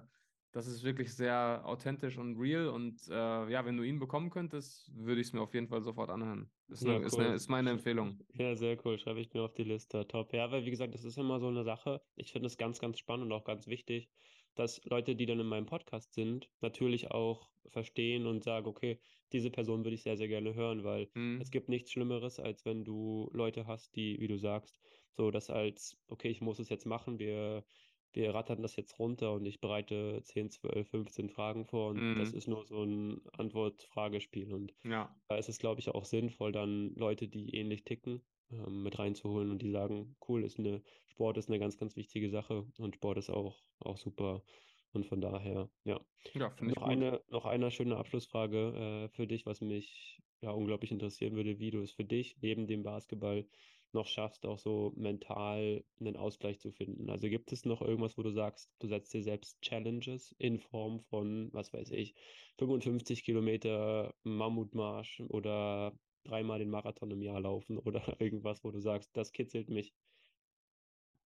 das 0.53 0.67
ist 0.67 0.83
wirklich 0.83 1.15
sehr 1.15 1.63
authentisch 1.65 2.19
und 2.19 2.37
real. 2.37 2.69
Und 2.69 3.01
äh, 3.09 3.51
ja, 3.51 3.65
wenn 3.65 3.77
du 3.77 3.83
ihn 3.83 3.99
bekommen 3.99 4.31
könntest, 4.31 4.91
würde 4.95 5.21
ich 5.21 5.29
es 5.29 5.33
mir 5.33 5.41
auf 5.41 5.55
jeden 5.55 5.69
Fall 5.69 5.83
sofort 5.83 6.11
anhören. 6.11 6.51
Ist, 6.69 6.83
ja, 6.83 6.91
eine, 6.91 7.01
cool. 7.01 7.07
ist, 7.07 7.19
eine, 7.19 7.35
ist, 7.35 7.49
meine 7.49 7.71
Empfehlung. 7.71 8.19
Ja, 8.35 8.55
sehr 8.57 8.77
cool. 8.85 8.99
Schreibe 8.99 9.21
ich 9.21 9.33
mir 9.33 9.43
auf 9.43 9.55
die 9.55 9.65
Liste. 9.65 10.07
Top. 10.09 10.33
Ja, 10.33 10.51
weil 10.51 10.65
wie 10.65 10.71
gesagt, 10.71 10.95
das 10.95 11.05
ist 11.05 11.19
immer 11.19 11.39
so 11.39 11.49
eine 11.49 11.65
Sache. 11.65 12.01
Ich 12.17 12.33
finde 12.33 12.47
es 12.47 12.57
ganz, 12.57 12.81
ganz 12.81 12.99
spannend 12.99 13.27
und 13.27 13.33
auch 13.33 13.45
ganz 13.45 13.67
wichtig, 13.67 14.11
dass 14.57 14.83
Leute, 14.85 15.15
die 15.15 15.27
dann 15.27 15.41
in 15.41 15.47
meinem 15.47 15.67
Podcast 15.67 16.15
sind, 16.15 16.51
natürlich 16.61 17.11
auch 17.11 17.49
verstehen 17.69 18.27
und 18.27 18.43
sagen, 18.43 18.67
okay, 18.67 18.99
diese 19.33 19.51
Person 19.51 19.85
würde 19.85 19.95
ich 19.95 20.03
sehr, 20.03 20.17
sehr 20.17 20.29
gerne 20.29 20.55
hören, 20.55 20.83
weil 20.83 21.09
mhm. 21.15 21.41
es 21.41 21.51
gibt 21.51 21.69
nichts 21.69 21.93
Schlimmeres, 21.93 22.41
als 22.41 22.65
wenn 22.65 22.85
du 22.85 23.31
Leute 23.33 23.67
hast, 23.67 23.95
die, 23.95 24.19
wie 24.21 24.27
du 24.27 24.39
sagst, 24.39 24.77
so 25.13 25.31
das 25.31 25.51
als, 25.51 25.97
okay, 26.09 26.29
ich 26.29 26.41
muss 26.41 26.59
es 26.59 26.69
jetzt 26.69 26.87
machen, 26.87 27.19
wir, 27.19 27.65
wir 28.13 28.35
rattern 28.35 28.63
das 28.63 28.77
jetzt 28.77 28.99
runter 28.99 29.33
und 29.33 29.47
ich 29.47 29.61
bereite 29.61 30.21
10, 30.23 30.51
12, 30.51 30.89
15 30.89 31.31
Fragen 31.31 31.65
vor 31.65 31.91
und 31.91 32.15
mhm. 32.15 32.19
das 32.19 32.33
ist 32.33 32.49
nur 32.49 32.67
so 32.67 32.83
ein 32.83 33.21
Antwort-Fragespiel. 33.33 34.53
Und 34.53 34.75
ja. 34.85 35.15
da 35.29 35.37
ist 35.37 35.49
es, 35.49 35.59
glaube 35.59 35.81
ich, 35.81 35.89
auch 35.91 36.05
sinnvoll, 36.05 36.53
dann 36.53 36.95
Leute, 36.95 37.29
die 37.29 37.55
ähnlich 37.55 37.85
ticken, 37.85 38.23
ähm, 38.51 38.83
mit 38.83 38.99
reinzuholen 38.99 39.51
und 39.51 39.63
die 39.63 39.71
sagen, 39.71 40.17
cool, 40.29 40.45
ist 40.45 40.59
eine, 40.59 40.83
Sport 41.09 41.39
ist 41.39 41.49
eine 41.49 41.59
ganz, 41.59 41.79
ganz 41.79 41.97
wichtige 41.97 42.31
Sache 42.31 42.67
und 42.79 42.97
Sport 42.97 43.19
ist 43.19 43.31
auch, 43.31 43.63
auch 43.79 43.97
super. 43.97 44.43
Und 44.93 45.07
von 45.07 45.21
daher, 45.21 45.71
ja. 45.85 46.01
Ja, 46.35 46.51
finde 46.51 46.73
ich 46.73 46.81
noch 46.81 46.89
eine, 46.89 47.21
noch 47.29 47.45
eine 47.45 47.71
schöne 47.71 47.97
Abschlussfrage 47.97 49.05
äh, 49.05 49.09
für 49.09 49.27
dich, 49.27 49.47
was 49.47 49.61
mich 49.61 50.21
ja 50.41 50.51
unglaublich 50.51 50.91
interessieren 50.91 51.37
würde, 51.37 51.59
wie 51.59 51.71
du 51.71 51.81
es 51.81 51.93
für 51.93 52.05
dich 52.05 52.37
neben 52.41 52.67
dem 52.67 52.83
Basketball 52.83 53.47
noch 53.95 54.07
schaffst, 54.07 54.47
auch 54.47 54.59
so 54.59 54.93
mental 54.97 55.85
einen 55.99 56.17
Ausgleich 56.17 56.61
zu 56.61 56.71
finden. 56.73 57.11
Also 57.11 57.29
gibt 57.29 57.53
es 57.53 57.65
noch 57.65 57.83
irgendwas, 57.83 58.17
wo 58.19 58.23
du 58.23 58.31
sagst, 58.31 58.71
du 58.79 58.89
setzt 58.89 59.13
dir 59.15 59.23
selbst 59.23 59.61
Challenges 59.63 60.35
in 60.39 60.59
Form 60.59 61.01
von, 61.01 61.51
was 61.53 61.73
weiß 61.73 61.91
ich, 61.93 62.15
55 62.59 63.25
Kilometer 63.25 64.15
Mammutmarsch 64.23 65.21
oder 65.29 65.93
dreimal 66.25 66.59
den 66.59 66.71
Marathon 66.71 67.11
im 67.11 67.23
Jahr 67.23 67.41
laufen 67.41 67.79
oder 67.79 68.03
irgendwas, 68.21 68.65
wo 68.65 68.71
du 68.71 68.81
sagst, 68.81 69.17
das 69.17 69.33
kitzelt 69.33 69.69
mich? 69.69 69.95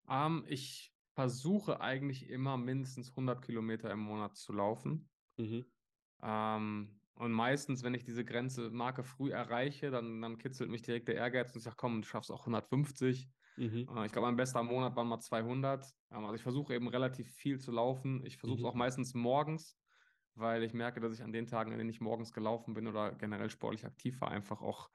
Um, 0.07 0.15
ähm, 0.15 0.45
ich 0.49 0.93
versuche 1.15 1.81
eigentlich 1.81 2.29
immer 2.29 2.57
mindestens 2.57 3.11
100 3.11 3.43
Kilometer 3.43 3.91
im 3.91 4.01
Monat 4.01 4.37
zu 4.37 4.53
laufen. 4.53 5.09
Mhm. 5.37 5.65
Um, 6.21 7.01
und 7.15 7.33
meistens, 7.33 7.83
wenn 7.83 7.95
ich 7.95 8.05
diese 8.05 8.25
Grenze 8.25 8.71
Marke 8.71 9.05
früh 9.05 9.31
erreiche, 9.31 9.91
dann, 9.91 10.21
dann 10.21 10.39
kitzelt 10.39 10.71
mich 10.71 10.83
direkt 10.83 11.09
der 11.09 11.17
Ehrgeiz 11.17 11.51
und 11.53 11.59
ich 11.59 11.65
sage, 11.65 11.77
komm, 11.77 12.03
du 12.03 12.09
schaffst 12.09 12.31
auch 12.31 12.41
150. 12.41 13.29
Mhm. 13.57 13.89
Uh, 13.89 14.03
ich 14.03 14.13
glaube, 14.13 14.27
mein 14.27 14.37
bester 14.37 14.63
Monat 14.63 14.97
waren 14.97 15.07
mal 15.07 15.21
200. 15.21 15.85
Um, 16.11 16.17
ähm, 16.17 16.25
also 16.25 16.35
ich 16.35 16.43
versuche 16.43 16.75
eben 16.75 16.89
relativ 16.89 17.31
viel 17.31 17.61
zu 17.61 17.71
laufen. 17.71 18.25
Ich 18.27 18.37
versuche 18.37 18.59
es 18.59 18.63
mhm. 18.63 18.69
auch 18.69 18.75
meistens 18.75 19.15
morgens 19.15 19.79
weil 20.35 20.63
ich 20.63 20.75
merke, 20.75 21.01
dass 21.01 21.13
ich 21.13 21.23
an 21.23 21.33
den 21.33 21.47
Tagen, 21.47 21.73
an 21.73 21.79
denen 21.79 21.91
ich 21.91 22.01
morgens 22.01 22.33
gelaufen 22.33 22.75
bin 22.75 22.87
oder 22.87 23.13
generell 23.13 23.51
sportlich 23.51 23.87
aktiv 23.87 24.21
war, 24.21 24.31
einfach 24.31 24.61
auch 24.63 24.91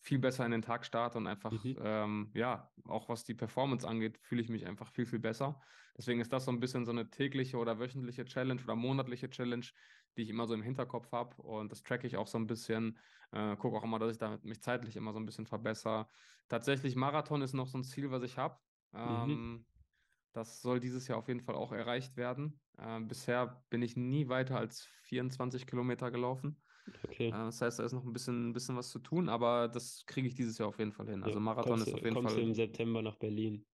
viel 0.00 0.18
besser 0.18 0.44
in 0.44 0.50
den 0.50 0.62
Tag 0.62 0.84
starte 0.84 1.18
und 1.18 1.26
einfach, 1.26 1.52
mhm. 1.52 1.76
ähm, 1.80 2.30
ja, 2.34 2.70
auch 2.84 3.08
was 3.08 3.24
die 3.24 3.34
Performance 3.34 3.86
angeht, 3.86 4.18
fühle 4.18 4.42
ich 4.42 4.48
mich 4.48 4.66
einfach 4.66 4.90
viel, 4.90 5.06
viel 5.06 5.20
besser. 5.20 5.60
Deswegen 5.96 6.20
ist 6.20 6.32
das 6.32 6.44
so 6.44 6.50
ein 6.50 6.58
bisschen 6.58 6.84
so 6.84 6.90
eine 6.90 7.08
tägliche 7.08 7.56
oder 7.56 7.78
wöchentliche 7.78 8.24
Challenge 8.24 8.60
oder 8.62 8.74
monatliche 8.74 9.30
Challenge, 9.30 9.66
die 10.16 10.22
ich 10.22 10.30
immer 10.30 10.46
so 10.46 10.54
im 10.54 10.62
Hinterkopf 10.62 11.10
habe 11.12 11.40
und 11.42 11.72
das 11.72 11.82
tracke 11.82 12.06
ich 12.06 12.16
auch 12.16 12.26
so 12.26 12.38
ein 12.38 12.46
bisschen, 12.46 12.98
äh, 13.32 13.56
gucke 13.56 13.76
auch 13.76 13.84
immer, 13.84 13.98
dass 13.98 14.12
ich 14.12 14.18
damit 14.18 14.44
mich 14.44 14.62
zeitlich 14.62 14.96
immer 14.96 15.12
so 15.12 15.20
ein 15.20 15.26
bisschen 15.26 15.46
verbessere. 15.46 16.06
Tatsächlich 16.48 16.96
Marathon 16.96 17.42
ist 17.42 17.54
noch 17.54 17.68
so 17.68 17.78
ein 17.78 17.84
Ziel, 17.84 18.10
was 18.10 18.22
ich 18.22 18.38
habe. 18.38 18.56
Mhm. 18.92 19.00
Ähm, 19.00 19.66
das 20.32 20.62
soll 20.62 20.80
dieses 20.80 21.08
Jahr 21.08 21.18
auf 21.18 21.28
jeden 21.28 21.40
Fall 21.40 21.54
auch 21.54 21.72
erreicht 21.72 22.16
werden. 22.16 22.60
Äh, 22.78 23.00
bisher 23.00 23.64
bin 23.70 23.82
ich 23.82 23.96
nie 23.96 24.28
weiter 24.28 24.58
als 24.58 24.86
24 25.04 25.66
Kilometer 25.66 26.10
gelaufen. 26.10 26.60
Okay. 27.04 27.28
Äh, 27.28 27.30
das 27.30 27.60
heißt, 27.60 27.78
da 27.78 27.84
ist 27.84 27.92
noch 27.92 28.04
ein 28.04 28.12
bisschen, 28.12 28.50
ein 28.50 28.52
bisschen 28.52 28.76
was 28.76 28.90
zu 28.90 28.98
tun, 28.98 29.28
aber 29.28 29.68
das 29.68 30.04
kriege 30.06 30.26
ich 30.26 30.34
dieses 30.34 30.58
Jahr 30.58 30.68
auf 30.68 30.78
jeden 30.78 30.92
Fall 30.92 31.08
hin. 31.08 31.22
Also 31.22 31.40
Marathon 31.40 31.72
kommst, 31.72 31.88
ist 31.88 31.94
auf 31.94 32.02
jeden 32.02 32.14
kommst 32.14 32.34
Fall. 32.34 32.42
Kommst 32.42 32.58
du 32.58 32.62
im 32.62 32.68
September 32.68 33.02
nach 33.02 33.16
Berlin? 33.16 33.64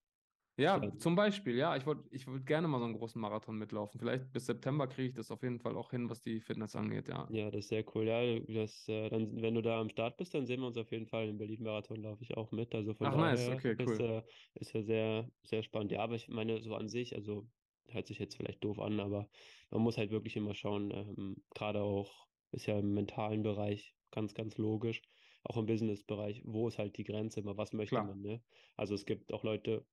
Ja, 0.58 0.82
ja, 0.82 0.92
zum 0.98 1.14
Beispiel, 1.14 1.56
ja. 1.56 1.76
Ich 1.76 1.86
wollte 1.86 2.08
ich 2.10 2.26
wollt 2.26 2.44
gerne 2.44 2.66
mal 2.68 2.78
so 2.80 2.84
einen 2.84 2.94
großen 2.94 3.20
Marathon 3.20 3.56
mitlaufen. 3.58 3.98
Vielleicht 4.00 4.32
bis 4.32 4.46
September 4.46 4.86
kriege 4.88 5.08
ich 5.08 5.14
das 5.14 5.30
auf 5.30 5.42
jeden 5.42 5.60
Fall 5.60 5.76
auch 5.76 5.90
hin, 5.90 6.10
was 6.10 6.20
die 6.20 6.40
Fitness 6.40 6.74
angeht, 6.76 7.08
ja. 7.08 7.30
Ja, 7.30 7.50
das 7.50 7.60
ist 7.64 7.68
sehr 7.68 7.84
cool. 7.94 8.06
Ja, 8.06 8.40
das, 8.40 8.88
äh, 8.88 9.10
dann, 9.10 9.42
wenn 9.42 9.54
du 9.54 9.60
da 9.60 9.80
am 9.80 9.90
Start 9.90 10.16
bist, 10.16 10.32
dann 10.32 10.46
sehen 10.46 10.60
wir 10.60 10.66
uns 10.68 10.78
auf 10.78 10.90
jeden 10.92 11.06
Fall. 11.06 11.28
Im 11.28 11.36
Berlin-Marathon 11.36 12.02
laufe 12.02 12.22
ich 12.22 12.36
auch 12.38 12.50
mit. 12.52 12.74
Also 12.74 12.94
von 12.94 13.10
Ach, 13.10 13.10
daher 13.10 13.34
nice, 13.36 13.48
okay, 13.50 13.74
cool. 13.84 13.96
Ist, 13.96 14.00
äh, 14.00 14.22
ist 14.54 14.72
ja 14.72 14.82
sehr, 14.82 15.30
sehr 15.42 15.62
spannend. 15.62 15.92
Ja, 15.92 16.00
aber 16.00 16.14
ich 16.14 16.28
meine, 16.28 16.62
so 16.62 16.74
an 16.74 16.88
sich, 16.88 17.14
also 17.14 17.50
hört 17.90 18.06
sich 18.06 18.18
jetzt 18.18 18.36
vielleicht 18.36 18.64
doof 18.64 18.78
an, 18.80 18.98
aber 19.00 19.28
man 19.70 19.82
muss 19.82 19.98
halt 19.98 20.10
wirklich 20.10 20.36
immer 20.36 20.54
schauen, 20.54 20.90
ähm, 20.90 21.44
gerade 21.54 21.82
auch, 21.82 22.28
ist 22.50 22.64
ja 22.66 22.78
im 22.78 22.94
mentalen 22.94 23.42
Bereich 23.42 23.94
ganz, 24.10 24.32
ganz 24.34 24.56
logisch 24.56 25.02
auch 25.48 25.56
im 25.56 25.66
Business-Bereich, 25.66 26.42
wo 26.44 26.68
ist 26.68 26.78
halt 26.78 26.96
die 26.98 27.04
Grenze 27.04 27.40
immer, 27.40 27.56
was 27.56 27.72
möchte 27.72 27.96
Klar. 27.96 28.04
man, 28.04 28.20
ne? 28.20 28.42
Also 28.76 28.94
es 28.94 29.06
gibt 29.06 29.32
auch 29.32 29.44
Leute, 29.44 29.86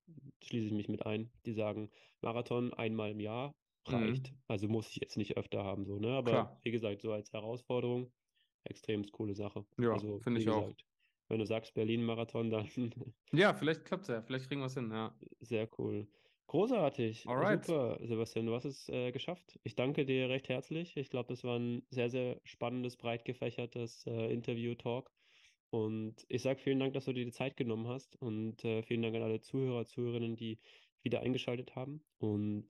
schließe 0.44 0.68
ich 0.68 0.74
mich 0.74 0.90
mit 0.90 1.06
ein, 1.06 1.32
die 1.46 1.54
sagen, 1.54 1.90
Marathon 2.22 2.74
einmal 2.74 3.12
im 3.12 3.20
Jahr 3.20 3.56
reicht. 3.88 4.32
Mhm. 4.32 4.38
Also 4.48 4.68
muss 4.68 4.90
ich 4.90 4.98
jetzt 4.98 5.18
nicht 5.18 5.38
öfter 5.38 5.64
haben, 5.64 5.86
so, 5.86 6.00
ne? 6.00 6.10
Aber 6.10 6.32
Klar. 6.32 6.60
wie 6.64 6.72
gesagt, 6.72 7.02
so 7.02 7.12
als 7.12 7.32
Herausforderung, 7.32 8.12
extrem 8.66 9.04
coole 9.12 9.34
Sache. 9.34 9.66
Ja, 9.78 9.94
also, 9.94 10.20
finde 10.20 10.42
ich 10.42 10.46
gesagt, 10.46 10.82
auch. 10.82 10.86
Wenn 11.28 11.40
du 11.40 11.46
sagst 11.46 11.74
Berlin-Marathon, 11.74 12.50
dann. 12.52 12.70
ja, 13.34 13.54
vielleicht 13.54 13.86
klappt 13.86 14.04
es 14.04 14.10
ja, 14.10 14.22
vielleicht 14.22 14.48
kriegen 14.48 14.62
wir 14.62 14.68
es 14.68 14.76
hin, 14.76 14.92
ja. 14.92 15.16
Sehr 15.40 15.70
cool. 15.80 16.08
Großartig. 16.48 17.28
Alright. 17.28 17.66
Super, 17.66 17.98
Sebastian, 18.04 18.46
du 18.46 18.54
hast 18.54 18.66
es 18.66 18.88
äh, 18.90 19.12
geschafft. 19.12 19.60
Ich 19.64 19.76
danke 19.76 20.06
dir 20.06 20.30
recht 20.30 20.48
herzlich. 20.50 20.96
Ich 20.96 21.10
glaube, 21.10 21.30
das 21.30 21.44
war 21.44 21.58
ein 21.58 21.82
sehr, 21.90 22.10
sehr 22.10 22.40
spannendes, 22.44 22.98
breit 22.98 23.26
gefächertes 23.26 24.06
äh, 24.06 24.32
Interview-Talk. 24.32 25.10
Und 25.76 26.26
ich 26.30 26.42
sage 26.42 26.60
vielen 26.62 26.80
Dank, 26.80 26.94
dass 26.94 27.06
du 27.06 27.12
dir 27.14 27.26
die 27.26 27.32
Zeit 27.32 27.58
genommen 27.58 27.88
hast 27.90 28.16
und 28.22 28.64
äh, 28.64 28.82
vielen 28.84 29.02
Dank 29.02 29.16
an 29.16 29.24
alle 29.24 29.42
Zuhörer, 29.42 29.86
Zuhörerinnen, 29.86 30.38
die 30.38 30.58
wieder 31.04 31.20
eingeschaltet 31.20 31.76
haben. 31.76 32.02
Und 32.18 32.68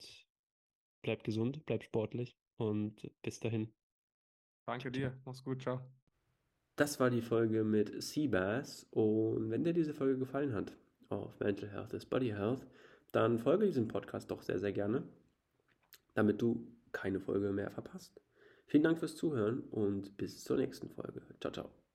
bleib 1.02 1.22
gesund, 1.22 1.64
bleib 1.66 1.84
sportlich 1.84 2.36
und 2.56 3.08
bis 3.22 3.38
dahin. 3.38 3.72
Danke 4.66 4.90
dir, 4.90 5.16
mach's 5.24 5.44
gut, 5.44 5.62
ciao. 5.62 5.80
Das 6.74 6.98
war 6.98 7.10
die 7.10 7.22
Folge 7.22 7.62
mit 7.64 8.02
Seabass 8.02 8.86
und 8.90 9.50
wenn 9.50 9.62
dir 9.62 9.72
diese 9.72 9.94
Folge 9.94 10.18
gefallen 10.18 10.52
hat 10.52 10.72
auf 11.08 11.38
Mental 11.38 11.70
Health 11.70 11.92
is 11.92 12.04
Body 12.06 12.30
Health, 12.30 12.66
dann 13.12 13.38
folge 13.38 13.66
diesem 13.66 13.86
Podcast 13.88 14.30
doch 14.30 14.42
sehr, 14.42 14.58
sehr 14.58 14.72
gerne. 14.72 15.04
damit 16.14 16.40
du 16.42 16.66
keine 16.92 17.20
Folge 17.20 17.52
mehr 17.52 17.70
verpasst. 17.70 18.20
Vielen 18.66 18.82
Dank 18.82 18.98
fürs 18.98 19.16
Zuhören 19.16 19.60
und 19.70 20.16
bis 20.16 20.42
zur 20.42 20.56
nächsten 20.56 20.90
Folge. 20.90 21.22
Ciao, 21.40 21.52
ciao. 21.52 21.85